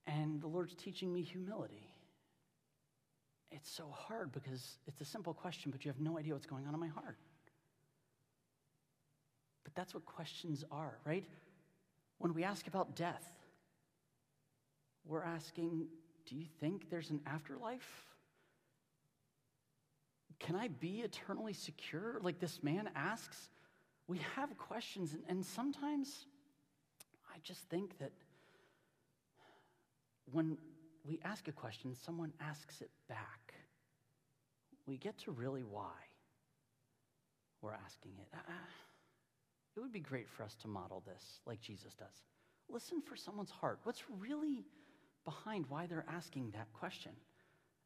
And 0.08 0.40
the 0.40 0.46
Lord's 0.46 0.74
teaching 0.74 1.12
me 1.12 1.22
humility. 1.22 1.86
It's 3.50 3.70
so 3.70 3.88
hard 3.92 4.32
because 4.32 4.78
it's 4.86 5.00
a 5.00 5.04
simple 5.04 5.34
question, 5.34 5.70
but 5.70 5.84
you 5.84 5.90
have 5.90 6.00
no 6.00 6.18
idea 6.18 6.32
what's 6.32 6.46
going 6.46 6.66
on 6.66 6.74
in 6.74 6.80
my 6.80 6.88
heart. 6.88 7.18
But 9.64 9.74
that's 9.74 9.92
what 9.92 10.06
questions 10.06 10.64
are, 10.72 10.98
right? 11.04 11.24
When 12.18 12.32
we 12.32 12.42
ask 12.42 12.66
about 12.66 12.96
death, 12.96 13.24
we're 15.04 15.22
asking, 15.22 15.88
do 16.26 16.36
you 16.36 16.46
think 16.60 16.90
there's 16.90 17.10
an 17.10 17.20
afterlife? 17.26 18.04
Can 20.38 20.56
I 20.56 20.68
be 20.68 21.00
eternally 21.00 21.52
secure? 21.52 22.18
Like 22.22 22.38
this 22.38 22.62
man 22.62 22.88
asks. 22.94 23.50
We 24.06 24.20
have 24.36 24.56
questions, 24.56 25.12
and, 25.12 25.22
and 25.28 25.44
sometimes 25.44 26.26
I 27.34 27.38
just 27.42 27.68
think 27.68 27.98
that 27.98 28.12
when 30.32 30.58
we 31.04 31.20
ask 31.24 31.48
a 31.48 31.52
question, 31.52 31.94
someone 31.94 32.32
asks 32.40 32.80
it 32.80 32.90
back. 33.08 33.54
We 34.86 34.96
get 34.96 35.18
to 35.18 35.30
really 35.30 35.62
why 35.62 35.92
we're 37.62 37.74
asking 37.74 38.12
it. 38.20 38.28
Uh, 38.34 38.52
it 39.76 39.80
would 39.80 39.92
be 39.92 40.00
great 40.00 40.28
for 40.28 40.42
us 40.42 40.54
to 40.62 40.68
model 40.68 41.02
this 41.06 41.40
like 41.46 41.60
Jesus 41.60 41.94
does. 41.94 42.24
Listen 42.68 43.00
for 43.00 43.16
someone's 43.16 43.50
heart. 43.50 43.78
What's 43.84 44.02
really 44.18 44.64
behind 45.24 45.66
why 45.68 45.86
they're 45.86 46.04
asking 46.08 46.50
that 46.50 46.72
question? 46.72 47.12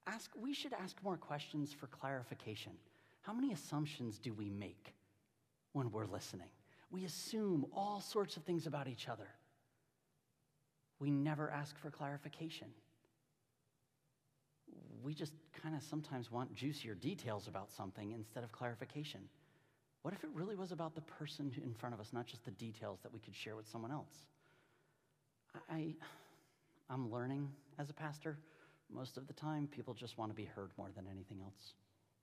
Ask, 0.07 0.31
we 0.41 0.53
should 0.53 0.73
ask 0.73 0.97
more 1.03 1.17
questions 1.17 1.73
for 1.73 1.87
clarification. 1.87 2.73
How 3.21 3.33
many 3.33 3.53
assumptions 3.53 4.19
do 4.19 4.33
we 4.33 4.51
make 4.51 4.95
when 5.73 5.93
we're 5.93 6.07
listening? 6.07 6.49
We 6.91 7.05
assume 7.05 7.67
all 7.75 8.01
sorts 8.01 8.37
of 8.37 8.43
things 8.43 8.67
about 8.67 8.89
each 8.89 9.09
other. 9.09 9.29
We 11.03 11.11
never 11.11 11.51
ask 11.51 11.77
for 11.81 11.91
clarification. 11.91 12.69
We 15.03 15.15
just 15.15 15.33
kind 15.61 15.75
of 15.75 15.83
sometimes 15.83 16.31
want 16.31 16.55
juicier 16.55 16.95
details 16.95 17.49
about 17.49 17.73
something 17.73 18.13
instead 18.13 18.45
of 18.45 18.53
clarification. 18.53 19.23
What 20.03 20.15
if 20.15 20.23
it 20.23 20.31
really 20.33 20.55
was 20.55 20.71
about 20.71 20.95
the 20.95 21.01
person 21.01 21.51
in 21.65 21.75
front 21.75 21.93
of 21.93 22.01
us, 22.01 22.13
not 22.13 22.27
just 22.27 22.45
the 22.45 22.53
details 22.53 23.01
that 23.03 23.13
we 23.13 23.19
could 23.19 23.35
share 23.35 23.57
with 23.57 23.67
someone 23.67 23.91
else? 23.91 24.15
I, 25.69 25.95
I'm 26.89 27.11
learning 27.11 27.51
as 27.81 27.91
a 27.91 27.95
pastor 27.95 28.39
most 28.89 29.17
of 29.17 29.27
the 29.27 29.33
time, 29.33 29.67
people 29.67 29.95
just 29.95 30.19
want 30.19 30.31
to 30.31 30.37
be 30.37 30.45
heard 30.45 30.71
more 30.79 30.91
than 30.95 31.07
anything 31.11 31.41
else. 31.43 31.75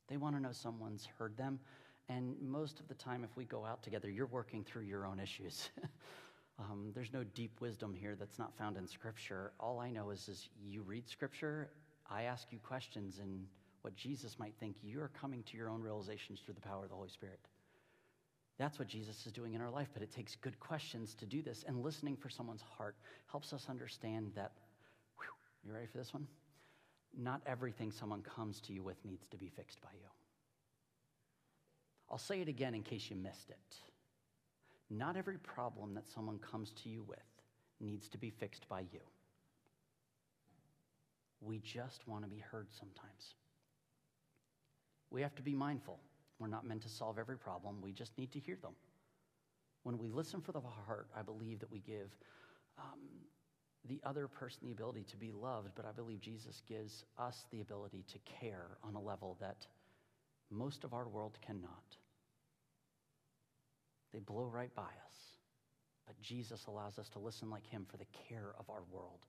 They 0.08 0.16
want 0.16 0.38
to 0.38 0.42
know 0.42 0.52
someone's 0.54 1.06
heard 1.18 1.36
them. 1.36 1.60
And 2.08 2.36
most 2.42 2.80
of 2.80 2.88
the 2.88 2.94
time, 2.94 3.26
if 3.26 3.36
we 3.36 3.44
go 3.44 3.66
out 3.66 3.84
together, 3.84 4.10
you're 4.10 4.28
working 4.28 4.64
through 4.64 4.84
your 4.84 5.06
own 5.06 5.20
issues. 5.20 5.70
um, 6.60 6.92
there's 6.94 7.14
no 7.14 7.24
deep 7.24 7.62
wisdom 7.62 7.94
here 7.94 8.16
that's 8.20 8.38
not 8.38 8.56
found 8.58 8.78
in 8.78 8.88
Scripture. 8.88 9.52
All 9.60 9.80
I 9.80 9.90
know 9.90 10.10
is, 10.10 10.28
is 10.28 10.50
you 10.62 10.82
read 10.82 11.08
Scripture, 11.08 11.70
I 12.10 12.24
ask 12.24 12.52
you 12.52 12.60
questions, 12.60 13.20
and 13.20 13.46
what 13.82 13.96
Jesus 13.96 14.38
might 14.38 14.54
think, 14.60 14.76
you're 14.84 15.12
coming 15.20 15.44
to 15.44 15.58
your 15.58 15.70
own 15.70 15.82
realizations 15.82 16.42
through 16.44 16.56
the 16.56 16.62
power 16.62 16.84
of 16.84 16.90
the 16.90 16.96
Holy 16.96 17.10
Spirit. 17.10 17.40
That's 18.58 18.78
what 18.78 18.90
Jesus 18.90 19.26
is 19.26 19.32
doing 19.32 19.54
in 19.54 19.62
our 19.62 19.70
life, 19.70 19.88
but 19.94 20.04
it 20.04 20.14
takes 20.14 20.36
good 20.36 20.60
questions 20.60 21.16
to 21.16 21.26
do 21.26 21.42
this. 21.42 21.64
And 21.66 21.82
listening 21.82 22.18
for 22.18 22.30
someone's 22.30 22.64
heart 22.78 22.98
helps 23.32 23.54
us 23.54 23.68
understand 23.70 24.32
that. 24.36 24.52
Whew, 25.18 25.28
you 25.66 25.74
ready 25.74 25.88
for 25.88 25.98
this 25.98 26.14
one? 26.14 26.28
not 27.18 27.42
everything 27.46 27.92
someone 27.92 28.22
comes 28.22 28.60
to 28.62 28.74
you 28.74 28.84
with 28.84 29.04
needs 29.06 29.26
to 29.28 29.38
be 29.38 29.50
fixed 29.50 29.82
by 29.82 29.90
you. 29.94 30.08
I'll 32.12 32.18
say 32.18 32.42
it 32.42 32.48
again 32.48 32.74
in 32.74 32.84
case 32.84 33.10
you 33.10 33.16
missed 33.16 33.50
it. 33.50 33.76
Not 34.90 35.16
every 35.16 35.38
problem 35.38 35.94
that 35.94 36.10
someone 36.10 36.40
comes 36.40 36.74
to 36.84 36.90
you 36.90 37.04
with 37.08 37.20
needs 37.80 38.10
to 38.10 38.18
be 38.18 38.30
fixed 38.30 38.68
by 38.68 38.82
you. 38.82 39.02
We 41.42 41.60
just 41.60 42.08
want 42.08 42.24
to 42.24 42.30
be 42.30 42.40
heard 42.40 42.68
sometimes. 42.72 43.36
We 45.12 45.22
have 45.22 45.36
to 45.36 45.42
be 45.42 45.56
mindful. 45.56 46.00
We're 46.40 46.48
not 46.48 46.66
meant 46.66 46.82
to 46.84 46.90
solve 46.90 47.20
every 47.20 47.38
problem, 47.38 47.82
we 47.82 47.92
just 47.92 48.18
need 48.18 48.32
to 48.32 48.40
hear 48.40 48.58
them. 48.62 48.74
When 49.84 49.98
we 49.98 50.10
listen 50.10 50.42
for 50.42 50.52
the 50.52 50.62
heart, 50.62 51.08
I 51.18 51.22
believe 51.22 51.60
that 51.60 51.72
we 51.72 51.80
give 51.80 52.16
um, 52.78 53.00
the 53.88 54.02
other 54.06 54.28
person 54.28 54.60
the 54.64 54.72
ability 54.72 55.04
to 55.10 55.18
be 55.18 55.32
loved, 55.32 55.72
but 55.76 55.86
I 55.86 55.92
believe 55.92 56.22
Jesus 56.22 56.62
gives 56.68 57.06
us 57.18 57.46
the 57.52 57.62
ability 57.62 58.04
to 58.12 58.20
care 58.20 58.78
on 58.84 58.96
a 58.96 59.02
level 59.02 59.38
that 59.40 59.66
most 60.50 60.84
of 60.84 60.94
our 60.94 61.08
world 61.08 61.38
cannot. 61.46 61.96
They 64.14 64.20
blow 64.20 64.46
right 64.46 64.74
by 64.76 64.82
us, 64.82 65.16
but 66.08 66.20
Jesus 66.22 66.66
allows 66.68 66.98
us 66.98 67.10
to 67.10 67.20
listen 67.20 67.50
like 67.50 67.68
Him 67.68 67.86
for 67.90 67.98
the 67.98 68.08
care 68.28 68.54
of 68.60 68.70
our 68.70 68.84
world. 68.92 69.20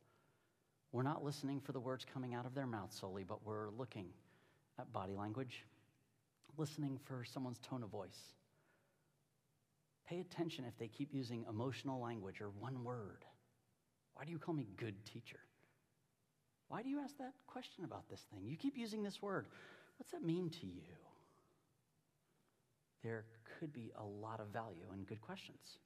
We're 0.93 1.03
not 1.03 1.25
listening 1.25 1.61
for 1.61 1.73
the 1.73 1.81
words 1.81 2.05
coming 2.13 2.35
out 2.35 2.47
of 2.47 2.55
their 2.55 2.67
mouth 2.67 2.93
solely, 2.93 3.25
but 3.25 3.45
we're 3.47 3.71
looking 3.71 4.07
at 4.79 4.93
body 4.93 5.15
language, 5.15 5.65
listening 6.57 6.99
for 7.05 7.25
someone's 7.25 7.59
tone 7.59 7.83
of 7.83 7.91
voice. 7.91 8.19
Pay 10.09 10.21
attention 10.21 10.65
if 10.67 10.77
they 10.79 10.89
keep 10.89 11.15
using 11.15 11.45
emotional 11.49 12.01
language 12.01 12.41
or 12.41 12.51
one 12.59 12.83
word. 12.83 13.25
Why 14.15 14.25
do 14.25 14.33
you 14.33 14.39
call 14.39 14.55
me 14.55 14.67
good 14.77 14.95
teacher? 15.05 15.39
Why 16.69 16.83
do 16.83 16.89
you 16.89 17.01
ask 17.01 17.17
that 17.19 17.35
question 17.47 17.85
about 17.85 18.09
this 18.09 18.21
thing? 18.33 18.43
You 18.47 18.57
keep 18.57 18.77
using 18.77 19.03
this 19.03 19.23
word. 19.23 19.47
What's 19.99 20.11
that 20.13 20.25
mean 20.25 20.51
to 20.51 20.67
you? 20.67 20.83
There 23.03 23.25
could 23.61 23.73
be 23.73 23.93
a 23.97 24.05
lot 24.05 24.41
of 24.41 24.49
value 24.49 24.87
in 24.95 25.05
good 25.05 25.21
questions, 25.21 25.79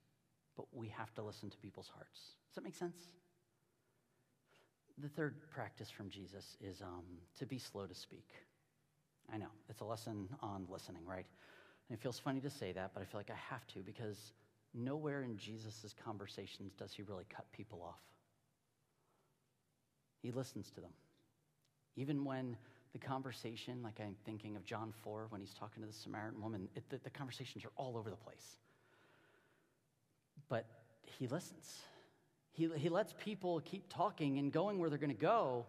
but 0.56 0.66
we 0.72 0.88
have 0.88 1.12
to 1.14 1.22
listen 1.22 1.50
to 1.50 1.56
people's 1.58 1.90
hearts. 1.92 2.20
Does 2.48 2.54
that 2.54 2.64
make 2.64 2.76
sense? 2.76 2.96
The 4.98 5.08
third 5.08 5.34
practice 5.52 5.90
from 5.90 6.08
Jesus 6.08 6.56
is 6.60 6.80
um, 6.80 7.02
to 7.38 7.46
be 7.46 7.58
slow 7.58 7.86
to 7.86 7.94
speak. 7.94 8.28
I 9.32 9.38
know, 9.38 9.50
it's 9.68 9.80
a 9.80 9.84
lesson 9.84 10.28
on 10.40 10.66
listening, 10.70 11.04
right? 11.04 11.26
And 11.88 11.98
it 11.98 12.00
feels 12.00 12.18
funny 12.18 12.40
to 12.40 12.50
say 12.50 12.70
that, 12.72 12.92
but 12.94 13.02
I 13.02 13.06
feel 13.06 13.18
like 13.18 13.30
I 13.30 13.54
have 13.54 13.66
to 13.68 13.80
because 13.80 14.32
nowhere 14.72 15.22
in 15.22 15.36
Jesus' 15.36 15.94
conversations 16.04 16.72
does 16.78 16.92
he 16.92 17.02
really 17.02 17.26
cut 17.34 17.50
people 17.52 17.82
off. 17.82 18.00
He 20.22 20.30
listens 20.30 20.70
to 20.70 20.80
them. 20.80 20.92
Even 21.96 22.24
when 22.24 22.56
the 22.94 22.98
conversation, 22.98 23.82
like 23.82 24.00
I'm 24.00 24.14
thinking 24.24 24.56
of 24.56 24.64
John 24.64 24.94
4, 25.02 25.26
when 25.28 25.40
he's 25.40 25.52
talking 25.52 25.82
to 25.82 25.86
the 25.86 25.92
Samaritan 25.92 26.40
woman, 26.40 26.68
it, 26.76 26.88
the, 26.88 26.98
the 27.02 27.10
conversations 27.10 27.64
are 27.64 27.72
all 27.76 27.96
over 27.96 28.08
the 28.08 28.16
place. 28.16 28.56
But 30.48 30.64
he 31.18 31.26
listens. 31.26 31.80
He, 32.52 32.70
he 32.76 32.88
lets 32.88 33.12
people 33.18 33.60
keep 33.64 33.88
talking 33.88 34.38
and 34.38 34.52
going 34.52 34.78
where 34.78 34.88
they're 34.88 34.98
going 34.98 35.10
to 35.10 35.20
go. 35.20 35.66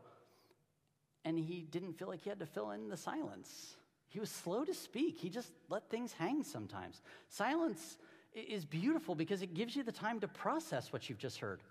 And 1.25 1.37
he 1.39 1.65
didn't 1.71 1.93
feel 1.97 2.07
like 2.07 2.21
he 2.21 2.29
had 2.29 2.39
to 2.39 2.45
fill 2.45 2.69
in 2.71 2.89
the 2.89 2.97
silence. 2.97 3.75
He 4.07 4.19
was 4.19 4.29
slow 4.29 4.63
to 4.63 4.73
speak. 4.75 5.17
He 5.17 5.29
just 5.29 5.51
let 5.67 5.89
things 5.89 6.13
hang 6.13 6.43
sometimes. 6.43 7.01
Silence 7.27 7.97
is 8.35 8.65
beautiful 8.65 9.15
because 9.15 9.41
it 9.41 9.55
gives 9.55 9.75
you 9.75 9.81
the 9.81 9.91
time 9.91 10.19
to 10.19 10.27
process 10.27 10.93
what 10.93 11.09
you've 11.09 11.17
just 11.17 11.39
heard. 11.39 11.61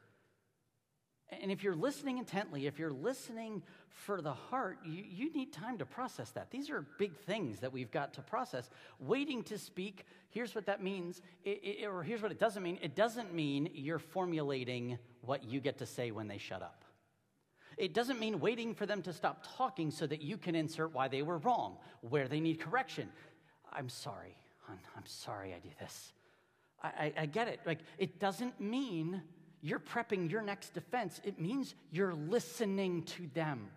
And 1.31 1.51
if 1.51 1.63
you're 1.63 1.75
listening 1.75 2.19
intently, 2.19 2.67
if 2.67 2.79
you're 2.79 2.93
listening 2.93 3.63
for 3.89 4.21
the 4.21 4.33
heart, 4.33 4.79
you, 4.85 5.03
you 5.09 5.33
need 5.33 5.53
time 5.53 5.79
to 5.79 5.87
process 5.87 6.31
that. 6.33 6.51
These 6.51 6.71
are 6.71 6.85
big 6.99 7.17
things 7.17 7.61
that 7.61 7.73
we've 7.73 7.91
got 7.91 8.15
to 8.15 8.23
process. 8.23 8.69
Waiting 9.01 9.43
to 9.45 9.59
speak, 9.59 10.05
here's 10.31 10.55
what 10.55 10.67
that 10.67 10.83
means, 10.83 11.23
it, 11.45 11.61
it, 11.63 11.87
or 11.87 12.03
here's 12.03 12.23
what 12.23 12.31
it 12.31 12.39
doesn't 12.39 12.63
mean. 12.63 12.79
It 12.83 12.95
doesn't 12.95 13.35
mean 13.35 13.71
you're 13.73 13.99
formulating 13.99 14.99
what 15.23 15.45
you 15.45 15.61
get 15.61 15.79
to 15.79 15.87
say 15.87 16.11
when 16.11 16.29
they 16.29 16.39
shut 16.39 16.63
up. 16.63 16.85
It 17.77 17.95
doesn't 17.95 18.21
mean 18.21 18.39
waiting 18.39 18.75
for 18.75 18.87
them 18.87 19.03
to 19.03 19.13
stop 19.13 19.47
talking 19.57 19.91
so 19.91 20.07
that 20.07 20.23
you 20.23 20.37
can 20.37 20.55
insert 20.55 20.95
why 20.95 21.09
they 21.09 21.23
were 21.23 21.39
wrong, 21.39 21.79
where 22.03 22.29
they 22.29 22.41
need 22.41 22.61
correction. 22.61 23.09
I'm 23.73 23.89
sorry, 23.89 24.37
hon. 24.67 24.79
I'm 24.97 25.07
sorry 25.07 25.55
I 25.55 25.59
do 25.59 25.71
this. 25.81 26.13
I, 26.83 26.89
I, 26.89 27.13
I 27.23 27.27
get 27.27 27.49
it. 27.49 27.61
Like, 27.67 27.81
it 27.99 28.21
doesn't 28.21 28.61
mean 28.61 29.23
you're 29.65 29.81
prepping 29.81 30.31
your 30.31 30.43
next 30.43 30.75
defense, 30.75 31.23
it 31.25 31.41
means 31.41 31.75
you're 31.91 32.13
listening 32.13 33.03
to 33.03 33.27
them. 33.33 33.69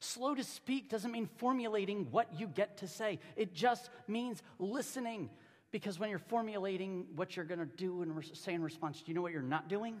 Slow 0.00 0.34
to 0.34 0.42
speak 0.42 0.90
doesn't 0.90 1.12
mean 1.12 1.28
formulating 1.36 2.08
what 2.10 2.28
you 2.36 2.48
get 2.48 2.78
to 2.78 2.88
say, 2.88 3.20
it 3.36 3.54
just 3.54 3.88
means 4.08 4.42
listening. 4.58 5.30
Because 5.70 6.00
when 6.00 6.10
you're 6.10 6.18
formulating 6.18 7.06
what 7.14 7.36
you're 7.36 7.44
going 7.44 7.60
to 7.60 7.64
do 7.64 8.02
and 8.02 8.12
say 8.32 8.54
in 8.54 8.62
response, 8.64 8.98
do 8.98 9.04
you 9.06 9.14
know 9.14 9.22
what 9.22 9.30
you're 9.30 9.40
not 9.40 9.68
doing? 9.68 10.00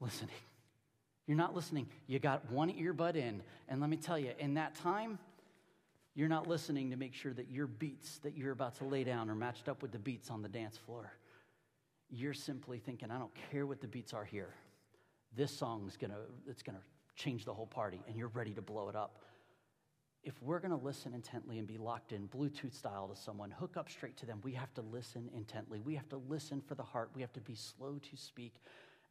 Listening. 0.00 0.30
You're 1.26 1.36
not 1.36 1.56
listening. 1.56 1.88
You 2.06 2.20
got 2.20 2.48
one 2.52 2.70
earbud 2.70 3.16
in. 3.16 3.42
And 3.68 3.80
let 3.80 3.90
me 3.90 3.96
tell 3.96 4.16
you, 4.16 4.30
in 4.38 4.54
that 4.54 4.76
time, 4.76 5.18
you're 6.14 6.28
not 6.28 6.46
listening 6.46 6.90
to 6.90 6.96
make 6.96 7.14
sure 7.14 7.32
that 7.32 7.50
your 7.50 7.66
beats 7.66 8.18
that 8.18 8.36
you're 8.36 8.52
about 8.52 8.76
to 8.76 8.84
lay 8.84 9.02
down 9.02 9.28
are 9.28 9.34
matched 9.34 9.68
up 9.68 9.82
with 9.82 9.90
the 9.90 9.98
beats 9.98 10.30
on 10.30 10.42
the 10.42 10.48
dance 10.48 10.76
floor. 10.76 11.12
You're 12.10 12.34
simply 12.34 12.78
thinking, 12.78 13.10
I 13.10 13.18
don't 13.18 13.34
care 13.50 13.66
what 13.66 13.80
the 13.80 13.88
beats 13.88 14.14
are 14.14 14.24
here. 14.24 14.54
This 15.36 15.56
song's 15.56 15.96
gonna, 15.96 16.20
it's 16.48 16.62
gonna 16.62 16.82
change 17.16 17.44
the 17.44 17.52
whole 17.52 17.66
party, 17.66 18.02
and 18.06 18.16
you're 18.16 18.28
ready 18.28 18.54
to 18.54 18.62
blow 18.62 18.88
it 18.88 18.96
up. 18.96 19.18
If 20.22 20.40
we're 20.42 20.58
gonna 20.58 20.78
listen 20.78 21.14
intently 21.14 21.58
and 21.58 21.66
be 21.66 21.76
locked 21.76 22.12
in 22.12 22.28
Bluetooth 22.28 22.74
style 22.74 23.08
to 23.08 23.20
someone, 23.20 23.50
hook 23.50 23.76
up 23.76 23.90
straight 23.90 24.16
to 24.18 24.26
them, 24.26 24.40
we 24.42 24.52
have 24.52 24.72
to 24.74 24.82
listen 24.82 25.28
intently. 25.34 25.80
We 25.80 25.94
have 25.94 26.08
to 26.08 26.16
listen 26.28 26.60
for 26.60 26.74
the 26.74 26.82
heart. 26.82 27.10
We 27.14 27.20
have 27.20 27.32
to 27.34 27.40
be 27.40 27.54
slow 27.54 27.98
to 28.10 28.16
speak. 28.16 28.54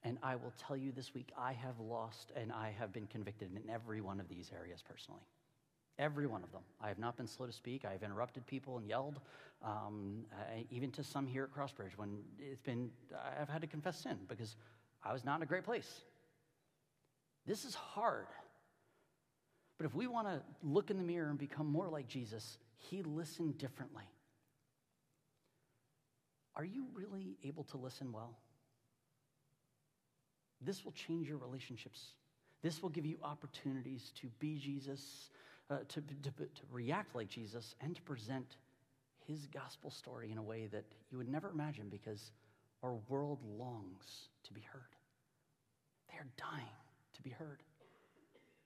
And 0.03 0.17
I 0.21 0.35
will 0.35 0.53
tell 0.57 0.77
you 0.77 0.91
this 0.91 1.13
week, 1.13 1.31
I 1.37 1.53
have 1.53 1.79
lost 1.79 2.31
and 2.35 2.51
I 2.51 2.73
have 2.77 2.93
been 2.93 3.07
convicted 3.07 3.51
in 3.55 3.69
every 3.69 4.01
one 4.01 4.19
of 4.19 4.27
these 4.27 4.51
areas 4.55 4.83
personally. 4.87 5.23
Every 5.99 6.27
one 6.27 6.43
of 6.43 6.51
them. 6.51 6.61
I 6.79 6.89
have 6.89 6.99
not 6.99 7.17
been 7.17 7.27
slow 7.27 7.47
to 7.47 7.51
speak. 7.51 7.83
I 7.83 7.91
have 7.91 8.03
interrupted 8.03 8.45
people 8.45 8.77
and 8.77 8.87
yelled, 8.87 9.19
um, 9.63 10.25
I, 10.31 10.65
even 10.69 10.91
to 10.91 11.03
some 11.03 11.25
here 11.25 11.43
at 11.43 11.51
Crossbridge 11.51 11.97
when 11.97 12.19
it's 12.39 12.61
been, 12.61 12.91
I've 13.39 13.49
had 13.49 13.61
to 13.61 13.67
confess 13.67 14.01
sin 14.01 14.17
because 14.27 14.55
I 15.03 15.11
was 15.13 15.25
not 15.25 15.37
in 15.37 15.43
a 15.43 15.47
great 15.47 15.63
place. 15.63 16.01
This 17.47 17.65
is 17.65 17.73
hard. 17.73 18.27
But 19.77 19.85
if 19.85 19.95
we 19.95 20.07
want 20.07 20.27
to 20.27 20.41
look 20.63 20.91
in 20.91 20.97
the 20.97 21.03
mirror 21.03 21.29
and 21.29 21.37
become 21.37 21.67
more 21.67 21.87
like 21.87 22.07
Jesus, 22.07 22.57
he 22.77 23.01
listened 23.03 23.57
differently. 23.57 24.03
Are 26.55 26.65
you 26.65 26.87
really 26.93 27.37
able 27.43 27.63
to 27.65 27.77
listen 27.77 28.11
well? 28.11 28.35
This 30.61 30.83
will 30.83 30.91
change 30.91 31.27
your 31.27 31.37
relationships. 31.37 32.01
This 32.63 32.81
will 32.81 32.89
give 32.89 33.05
you 33.05 33.17
opportunities 33.23 34.11
to 34.21 34.27
be 34.39 34.57
Jesus 34.57 35.29
uh, 35.69 35.77
to, 35.89 36.01
to, 36.01 36.31
to 36.31 36.61
react 36.71 37.15
like 37.15 37.29
Jesus 37.29 37.75
and 37.81 37.95
to 37.95 38.01
present 38.03 38.57
his 39.27 39.47
gospel 39.47 39.91
story 39.91 40.31
in 40.31 40.37
a 40.37 40.43
way 40.43 40.67
that 40.71 40.85
you 41.11 41.17
would 41.17 41.29
never 41.29 41.49
imagine 41.49 41.89
because 41.89 42.31
our 42.83 42.95
world 43.09 43.39
longs 43.43 44.29
to 44.43 44.53
be 44.53 44.61
heard. 44.61 44.95
They 46.09 46.17
are 46.17 46.27
dying 46.37 46.65
to 47.15 47.21
be 47.21 47.31
heard. 47.31 47.61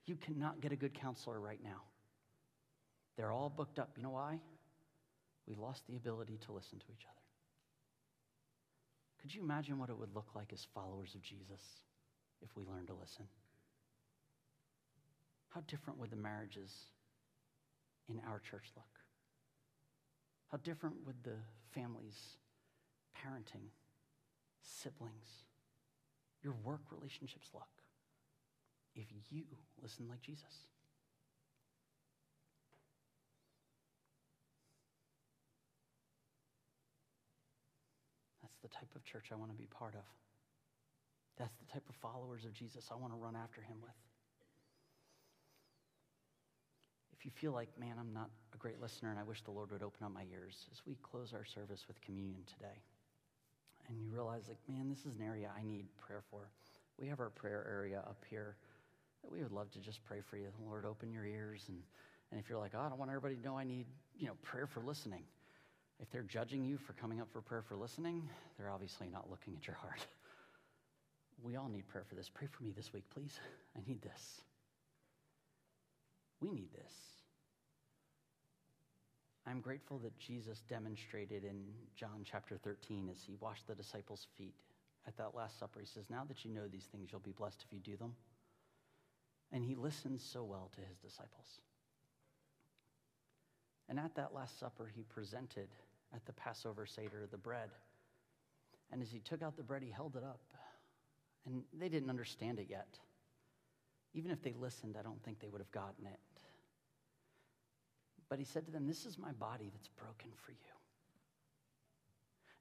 You 0.06 0.16
cannot 0.16 0.62
get 0.62 0.72
a 0.72 0.76
good 0.76 0.94
counselor 0.94 1.40
right 1.40 1.60
now. 1.64 1.82
They're 3.18 3.32
all 3.32 3.50
booked 3.50 3.80
up. 3.80 3.92
You 3.98 4.04
know 4.04 4.12
why? 4.12 4.40
We 5.48 5.56
lost 5.56 5.88
the 5.88 5.96
ability 5.96 6.40
to 6.46 6.52
listen 6.52 6.80
to 6.80 6.86
each 6.86 7.06
other. 7.06 7.22
Could 9.22 9.34
you 9.34 9.42
imagine 9.42 9.78
what 9.78 9.90
it 9.90 9.98
would 9.98 10.14
look 10.16 10.30
like 10.36 10.52
as 10.54 10.66
followers 10.74 11.14
of 11.16 11.22
Jesus 11.22 11.62
if 12.42 12.50
we 12.56 12.64
learned 12.64 12.88
to 12.88 12.94
listen? 12.94 13.26
How 15.52 15.62
different 15.68 16.00
would 16.00 16.12
the 16.12 16.16
marriages 16.16 16.72
in 18.08 18.22
our 18.28 18.40
church 18.40 18.72
look? 18.76 18.86
How 20.48 20.58
different 20.58 20.96
would 21.06 21.24
the 21.24 21.36
families, 21.74 22.38
parenting, 23.16 23.68
siblings, 24.62 25.46
your 26.42 26.54
work 26.64 26.82
relationships 26.90 27.50
look 27.54 27.68
if 28.96 29.06
you 29.30 29.44
listen 29.82 30.08
like 30.10 30.22
Jesus? 30.22 30.66
That's 38.42 38.58
the 38.62 38.70
type 38.70 38.90
of 38.96 39.04
church 39.04 39.32
I 39.34 39.36
want 39.36 39.52
to 39.52 39.58
be 39.58 39.68
part 39.68 39.96
of. 39.96 40.08
That's 41.38 41.56
the 41.58 41.72
type 41.74 41.84
of 41.90 41.96
followers 41.96 42.46
of 42.46 42.54
Jesus 42.54 42.90
I 42.90 42.96
want 42.96 43.12
to 43.12 43.18
run 43.18 43.36
after 43.36 43.62
him 43.62 43.78
with 43.82 43.92
if 47.22 47.26
you 47.26 47.32
feel 47.32 47.52
like, 47.52 47.70
man, 47.80 47.98
I'm 48.00 48.12
not 48.12 48.32
a 48.52 48.58
great 48.58 48.82
listener 48.82 49.12
and 49.12 49.20
I 49.20 49.22
wish 49.22 49.44
the 49.44 49.52
Lord 49.52 49.70
would 49.70 49.84
open 49.84 50.04
up 50.04 50.12
my 50.12 50.24
ears 50.34 50.66
as 50.72 50.82
we 50.88 50.98
close 51.04 51.34
our 51.34 51.46
service 51.46 51.86
with 51.88 52.02
communion 52.02 52.42
today, 52.48 52.82
and 53.88 54.02
you 54.02 54.10
realize, 54.10 54.48
like, 54.48 54.58
man, 54.68 54.90
this 54.90 55.06
is 55.06 55.20
an 55.20 55.24
area 55.24 55.52
I 55.56 55.62
need 55.62 55.86
prayer 55.98 56.24
for, 56.32 56.50
we 56.98 57.08
have 57.10 57.20
our 57.20 57.30
prayer 57.30 57.64
area 57.70 58.00
up 58.00 58.26
here 58.28 58.56
that 59.22 59.32
we 59.32 59.44
would 59.44 59.52
love 59.52 59.70
to 59.74 59.80
just 59.80 60.04
pray 60.04 60.18
for 60.32 60.38
you. 60.38 60.48
Lord, 60.66 60.84
open 60.84 61.12
your 61.12 61.24
ears. 61.24 61.66
And, 61.68 61.78
and 62.32 62.40
if 62.40 62.50
you're 62.50 62.58
like, 62.58 62.72
oh, 62.76 62.82
I 62.82 62.90
don't 62.90 62.98
want 62.98 63.12
everybody 63.12 63.36
to 63.36 63.42
know 63.44 63.56
I 63.56 63.66
need, 63.66 63.86
you 64.18 64.26
know, 64.26 64.34
prayer 64.42 64.66
for 64.66 64.80
listening. 64.80 65.22
If 66.02 66.10
they're 66.10 66.24
judging 66.24 66.66
you 66.66 66.78
for 66.78 66.94
coming 66.94 67.22
up 67.22 67.28
for 67.32 67.42
prayer 67.42 67.62
for 67.62 67.76
listening, 67.76 68.28
they're 68.58 68.72
obviously 68.72 69.10
not 69.10 69.30
looking 69.30 69.56
at 69.56 69.68
your 69.68 69.76
heart. 69.76 70.06
We 71.44 71.56
all 71.56 71.70
need 71.70 71.88
prayer 71.88 72.04
for 72.08 72.14
this. 72.14 72.30
Pray 72.30 72.46
for 72.46 72.62
me 72.62 72.70
this 72.70 72.94
week, 72.94 73.04
please. 73.10 73.40
I 73.76 73.80
need 73.88 74.00
this. 74.04 74.42
We 76.42 76.52
need 76.52 76.74
this. 76.74 76.94
I'm 79.48 79.62
grateful 79.62 80.00
that 80.00 80.18
Jesus 80.20 80.64
demonstrated 80.70 81.44
in 81.44 81.64
John 81.96 82.24
chapter 82.24 82.58
13 82.58 83.10
as 83.10 83.24
he 83.26 83.36
washed 83.40 83.68
the 83.68 83.76
disciples' 83.76 84.28
feet 84.38 84.56
at 85.08 85.18
that 85.18 85.36
Last 85.36 85.60
Supper. 85.60 85.80
He 85.80 85.86
says, 85.86 86.06
Now 86.10 86.24
that 86.28 86.46
you 86.46 86.52
know 86.52 86.68
these 86.68 86.88
things, 86.92 87.10
you'll 87.12 87.22
be 87.22 87.32
blessed 87.32 87.64
if 87.66 87.74
you 87.74 87.80
do 87.80 87.98
them. 87.98 88.14
And 89.52 89.64
he 89.64 89.76
listens 89.76 90.24
so 90.24 90.44
well 90.44 90.70
to 90.76 90.82
his 90.82 90.98
disciples. 90.98 91.60
And 93.90 94.00
at 94.00 94.16
that 94.16 94.34
Last 94.34 94.60
Supper, 94.60 94.90
he 94.96 95.04
presented 95.04 95.68
at 96.14 96.26
the 96.26 96.34
Passover 96.34 96.86
Seder 96.86 97.28
the 97.30 97.38
bread. 97.38 97.70
And 98.92 99.02
as 99.02 99.12
he 99.12 99.20
took 99.20 99.42
out 99.42 99.58
the 99.58 99.64
bread, 99.64 99.84
he 99.84 99.90
held 99.90 100.16
it 100.16 100.24
up. 100.24 100.42
And 101.46 101.64
they 101.78 101.90
didn't 101.90 102.10
understand 102.10 102.60
it 102.60 102.68
yet. 102.70 103.00
Even 104.14 104.32
if 104.32 104.42
they 104.42 104.54
listened, 104.54 104.96
I 104.98 105.02
don't 105.02 105.22
think 105.24 105.40
they 105.40 105.48
would 105.48 105.62
have 105.62 105.72
gotten 105.72 106.06
it. 106.06 106.20
But 108.32 108.40
he 108.40 108.46
said 108.46 108.64
to 108.64 108.72
them, 108.72 108.88
This 108.88 109.06
is 109.06 109.18
my 109.18 109.34
body 109.34 109.70
that's 109.74 109.90
broken 109.90 110.30
for 110.46 110.52
you. 110.52 110.58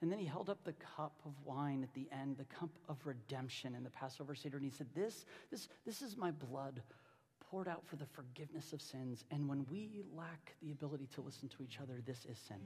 And 0.03 0.11
then 0.11 0.19
he 0.19 0.27
held 0.27 0.51
up 0.51 0.65
the 0.65 0.73
cup 0.73 1.13
of 1.25 1.33
wine 1.45 1.85
at 1.85 1.95
the 1.95 2.09
end, 2.11 2.39
the 2.39 2.57
cup 2.57 2.71
of 2.89 2.97
redemption 3.07 3.77
in 3.77 3.85
the 3.85 3.91
Passover 3.91 4.35
Seder, 4.35 4.57
and 4.57 4.65
he 4.65 4.73
said, 4.73 4.89
This, 4.97 5.27
this, 5.49 5.69
this 5.87 6.03
is 6.03 6.17
my 6.17 6.33
blood 6.33 6.83
poured 7.39 7.69
out 7.69 7.87
for 7.87 7.95
the 7.95 8.07
forgiveness 8.07 8.73
of 8.73 8.83
sins. 8.83 9.25
And 9.31 9.49
when 9.49 9.65
we 9.71 10.03
lack 10.13 10.57
the 10.61 10.73
ability 10.73 11.09
to 11.15 11.21
listen 11.21 11.49
to 11.51 11.63
each 11.63 11.79
other, 11.81 12.03
this 12.05 12.27
is 12.29 12.37
sin. 12.49 12.61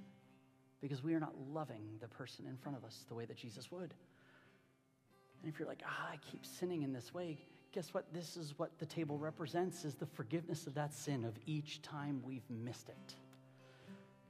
Because 0.80 1.04
we 1.04 1.12
are 1.12 1.20
not 1.20 1.34
loving 1.52 1.98
the 2.00 2.08
person 2.08 2.46
in 2.46 2.56
front 2.56 2.78
of 2.78 2.86
us 2.86 3.04
the 3.08 3.14
way 3.14 3.26
that 3.26 3.36
Jesus 3.36 3.70
would. 3.70 3.92
And 5.42 5.52
if 5.52 5.58
you're 5.58 5.68
like, 5.68 5.82
ah, 5.86 6.08
I 6.12 6.16
keep 6.30 6.46
sinning 6.46 6.80
in 6.80 6.94
this 6.94 7.12
way, 7.12 7.36
guess 7.74 7.92
what? 7.92 8.04
This 8.12 8.36
is 8.36 8.54
what 8.56 8.78
the 8.78 8.86
table 8.86 9.18
represents 9.18 9.84
is 9.84 9.96
the 9.96 10.06
forgiveness 10.06 10.68
of 10.68 10.74
that 10.74 10.94
sin 10.94 11.24
of 11.24 11.34
each 11.44 11.82
time 11.82 12.22
we've 12.24 12.48
missed 12.48 12.88
it. 12.88 13.14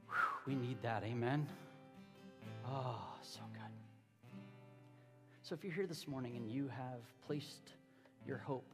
Whew, 0.07 0.15
we 0.47 0.55
need 0.55 0.81
that. 0.81 1.03
Amen. 1.03 1.47
Oh, 2.67 2.97
so 3.21 3.41
good. 3.53 3.61
So 5.43 5.53
if 5.53 5.63
you're 5.63 5.73
here 5.73 5.85
this 5.85 6.07
morning 6.07 6.35
and 6.35 6.49
you 6.49 6.67
have 6.69 7.01
placed 7.27 7.73
your 8.25 8.39
hope 8.39 8.73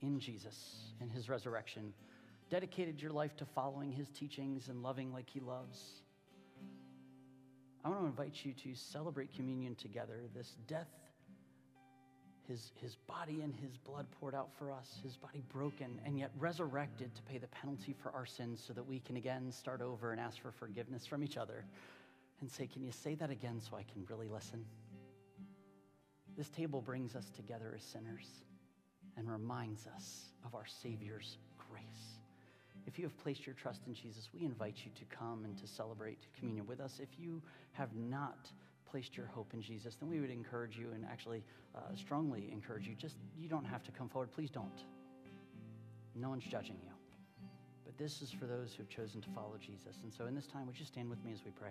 in 0.00 0.20
Jesus 0.20 0.92
and 1.00 1.10
his 1.10 1.28
resurrection, 1.28 1.92
dedicated 2.50 3.02
your 3.02 3.10
life 3.10 3.34
to 3.38 3.44
following 3.44 3.90
his 3.90 4.10
teachings 4.10 4.68
and 4.68 4.80
loving 4.80 5.12
like 5.12 5.28
he 5.28 5.40
loves, 5.40 6.02
I 7.84 7.88
want 7.88 8.02
to 8.02 8.06
invite 8.06 8.44
you 8.44 8.52
to 8.52 8.76
celebrate 8.76 9.34
communion 9.34 9.74
together, 9.74 10.20
this 10.32 10.54
death, 10.68 11.03
his, 12.48 12.72
his 12.80 12.96
body 13.06 13.40
and 13.42 13.54
his 13.54 13.76
blood 13.76 14.06
poured 14.20 14.34
out 14.34 14.50
for 14.58 14.70
us, 14.70 15.00
his 15.02 15.16
body 15.16 15.42
broken 15.52 16.00
and 16.04 16.18
yet 16.18 16.30
resurrected 16.38 17.14
to 17.14 17.22
pay 17.22 17.38
the 17.38 17.46
penalty 17.48 17.94
for 18.02 18.10
our 18.12 18.26
sins 18.26 18.62
so 18.64 18.72
that 18.72 18.86
we 18.86 19.00
can 19.00 19.16
again 19.16 19.50
start 19.50 19.80
over 19.80 20.12
and 20.12 20.20
ask 20.20 20.40
for 20.40 20.52
forgiveness 20.52 21.06
from 21.06 21.22
each 21.22 21.36
other 21.36 21.64
and 22.40 22.50
say, 22.50 22.66
Can 22.66 22.82
you 22.82 22.92
say 22.92 23.14
that 23.14 23.30
again 23.30 23.60
so 23.60 23.76
I 23.76 23.84
can 23.84 24.04
really 24.08 24.28
listen? 24.28 24.64
This 26.36 26.48
table 26.48 26.80
brings 26.80 27.14
us 27.14 27.30
together 27.30 27.72
as 27.76 27.82
sinners 27.82 28.28
and 29.16 29.30
reminds 29.30 29.86
us 29.86 30.26
of 30.44 30.54
our 30.54 30.66
Savior's 30.66 31.38
grace. 31.70 32.18
If 32.86 32.98
you 32.98 33.04
have 33.04 33.16
placed 33.18 33.46
your 33.46 33.54
trust 33.54 33.82
in 33.86 33.94
Jesus, 33.94 34.28
we 34.34 34.44
invite 34.44 34.78
you 34.84 34.90
to 34.96 35.16
come 35.16 35.44
and 35.44 35.56
to 35.58 35.66
celebrate 35.66 36.26
communion 36.36 36.66
with 36.66 36.80
us. 36.80 36.98
If 37.00 37.18
you 37.18 37.40
have 37.72 37.94
not 37.94 38.50
placed 38.94 39.16
your 39.16 39.26
hope 39.26 39.52
in 39.54 39.60
Jesus, 39.60 39.96
then 39.96 40.08
we 40.08 40.20
would 40.20 40.30
encourage 40.30 40.78
you 40.78 40.86
and 40.94 41.04
actually 41.10 41.42
uh, 41.74 41.80
strongly 41.96 42.48
encourage 42.52 42.86
you 42.86 42.94
just, 42.94 43.16
you 43.36 43.48
don't 43.48 43.64
have 43.64 43.82
to 43.82 43.90
come 43.90 44.08
forward. 44.08 44.30
Please 44.30 44.50
don't. 44.50 44.84
No 46.14 46.28
one's 46.28 46.44
judging 46.44 46.76
you. 46.80 46.92
But 47.84 47.98
this 47.98 48.22
is 48.22 48.30
for 48.30 48.46
those 48.46 48.72
who've 48.72 48.88
chosen 48.88 49.20
to 49.22 49.28
follow 49.30 49.56
Jesus. 49.58 49.96
And 50.04 50.14
so 50.14 50.26
in 50.26 50.34
this 50.36 50.46
time, 50.46 50.68
would 50.68 50.78
you 50.78 50.84
stand 50.84 51.10
with 51.10 51.24
me 51.24 51.32
as 51.32 51.40
we 51.44 51.50
pray? 51.50 51.70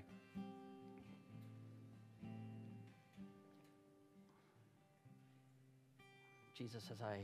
Jesus, 6.54 6.90
as 6.92 7.02
I 7.02 7.22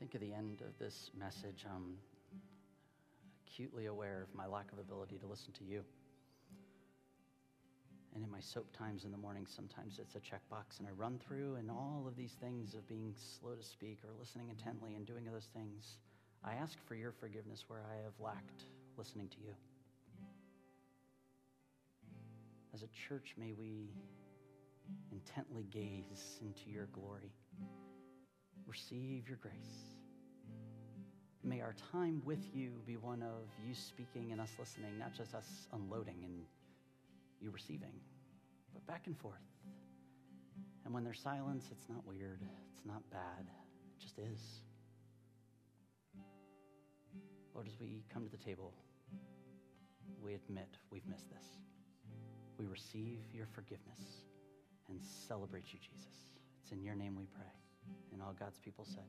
think 0.00 0.16
of 0.16 0.20
the 0.20 0.34
end 0.34 0.62
of 0.62 0.76
this 0.80 1.12
message, 1.16 1.64
I'm 1.72 1.94
acutely 3.46 3.86
aware 3.86 4.20
of 4.20 4.34
my 4.34 4.46
lack 4.46 4.72
of 4.72 4.80
ability 4.80 5.18
to 5.18 5.28
listen 5.28 5.52
to 5.52 5.64
you. 5.64 5.84
And 8.14 8.24
in 8.24 8.30
my 8.30 8.40
soap 8.40 8.66
times 8.76 9.04
in 9.04 9.12
the 9.12 9.18
morning, 9.18 9.46
sometimes 9.48 10.00
it's 10.00 10.16
a 10.16 10.18
checkbox, 10.18 10.78
and 10.78 10.88
I 10.88 10.90
run 10.90 11.18
through, 11.18 11.56
and 11.56 11.70
all 11.70 12.04
of 12.08 12.16
these 12.16 12.32
things 12.40 12.74
of 12.74 12.88
being 12.88 13.14
slow 13.16 13.54
to 13.54 13.62
speak 13.62 13.98
or 14.04 14.10
listening 14.18 14.48
intently 14.48 14.94
and 14.96 15.06
doing 15.06 15.24
those 15.24 15.48
things, 15.54 15.98
I 16.44 16.54
ask 16.54 16.76
for 16.86 16.94
your 16.96 17.12
forgiveness 17.12 17.64
where 17.68 17.80
I 17.80 18.02
have 18.02 18.14
lacked 18.18 18.64
listening 18.96 19.28
to 19.28 19.36
you. 19.40 19.54
As 22.74 22.82
a 22.82 22.88
church, 23.08 23.34
may 23.38 23.52
we 23.52 23.90
intently 25.12 25.66
gaze 25.70 26.38
into 26.40 26.68
your 26.68 26.86
glory. 26.86 27.32
Receive 28.66 29.28
your 29.28 29.38
grace. 29.38 29.94
May 31.42 31.60
our 31.60 31.74
time 31.92 32.22
with 32.24 32.54
you 32.54 32.70
be 32.86 32.96
one 32.96 33.22
of 33.22 33.48
you 33.66 33.74
speaking 33.74 34.32
and 34.32 34.40
us 34.40 34.52
listening, 34.58 34.98
not 34.98 35.14
just 35.14 35.34
us 35.34 35.68
unloading 35.72 36.18
and 36.24 36.42
you 37.40 37.50
receiving, 37.50 37.92
but 38.72 38.86
back 38.86 39.06
and 39.06 39.16
forth. 39.18 39.38
And 40.84 40.94
when 40.94 41.04
there's 41.04 41.20
silence, 41.20 41.68
it's 41.70 41.88
not 41.88 42.06
weird, 42.06 42.40
it's 42.74 42.86
not 42.86 43.02
bad, 43.10 43.46
it 43.46 44.00
just 44.02 44.18
is. 44.18 44.62
Lord, 47.54 47.66
as 47.66 47.78
we 47.80 48.02
come 48.12 48.24
to 48.24 48.30
the 48.30 48.42
table, 48.42 48.72
we 50.22 50.34
admit 50.34 50.68
we've 50.90 51.06
missed 51.06 51.28
this. 51.30 51.44
We 52.58 52.66
receive 52.66 53.20
your 53.32 53.46
forgiveness 53.46 54.00
and 54.88 55.00
celebrate 55.02 55.72
you, 55.72 55.78
Jesus. 55.78 56.32
It's 56.62 56.72
in 56.72 56.82
your 56.82 56.94
name 56.94 57.16
we 57.16 57.26
pray. 57.26 57.52
And 58.12 58.22
all 58.22 58.34
God's 58.38 58.58
people 58.58 58.84
said. 58.84 59.08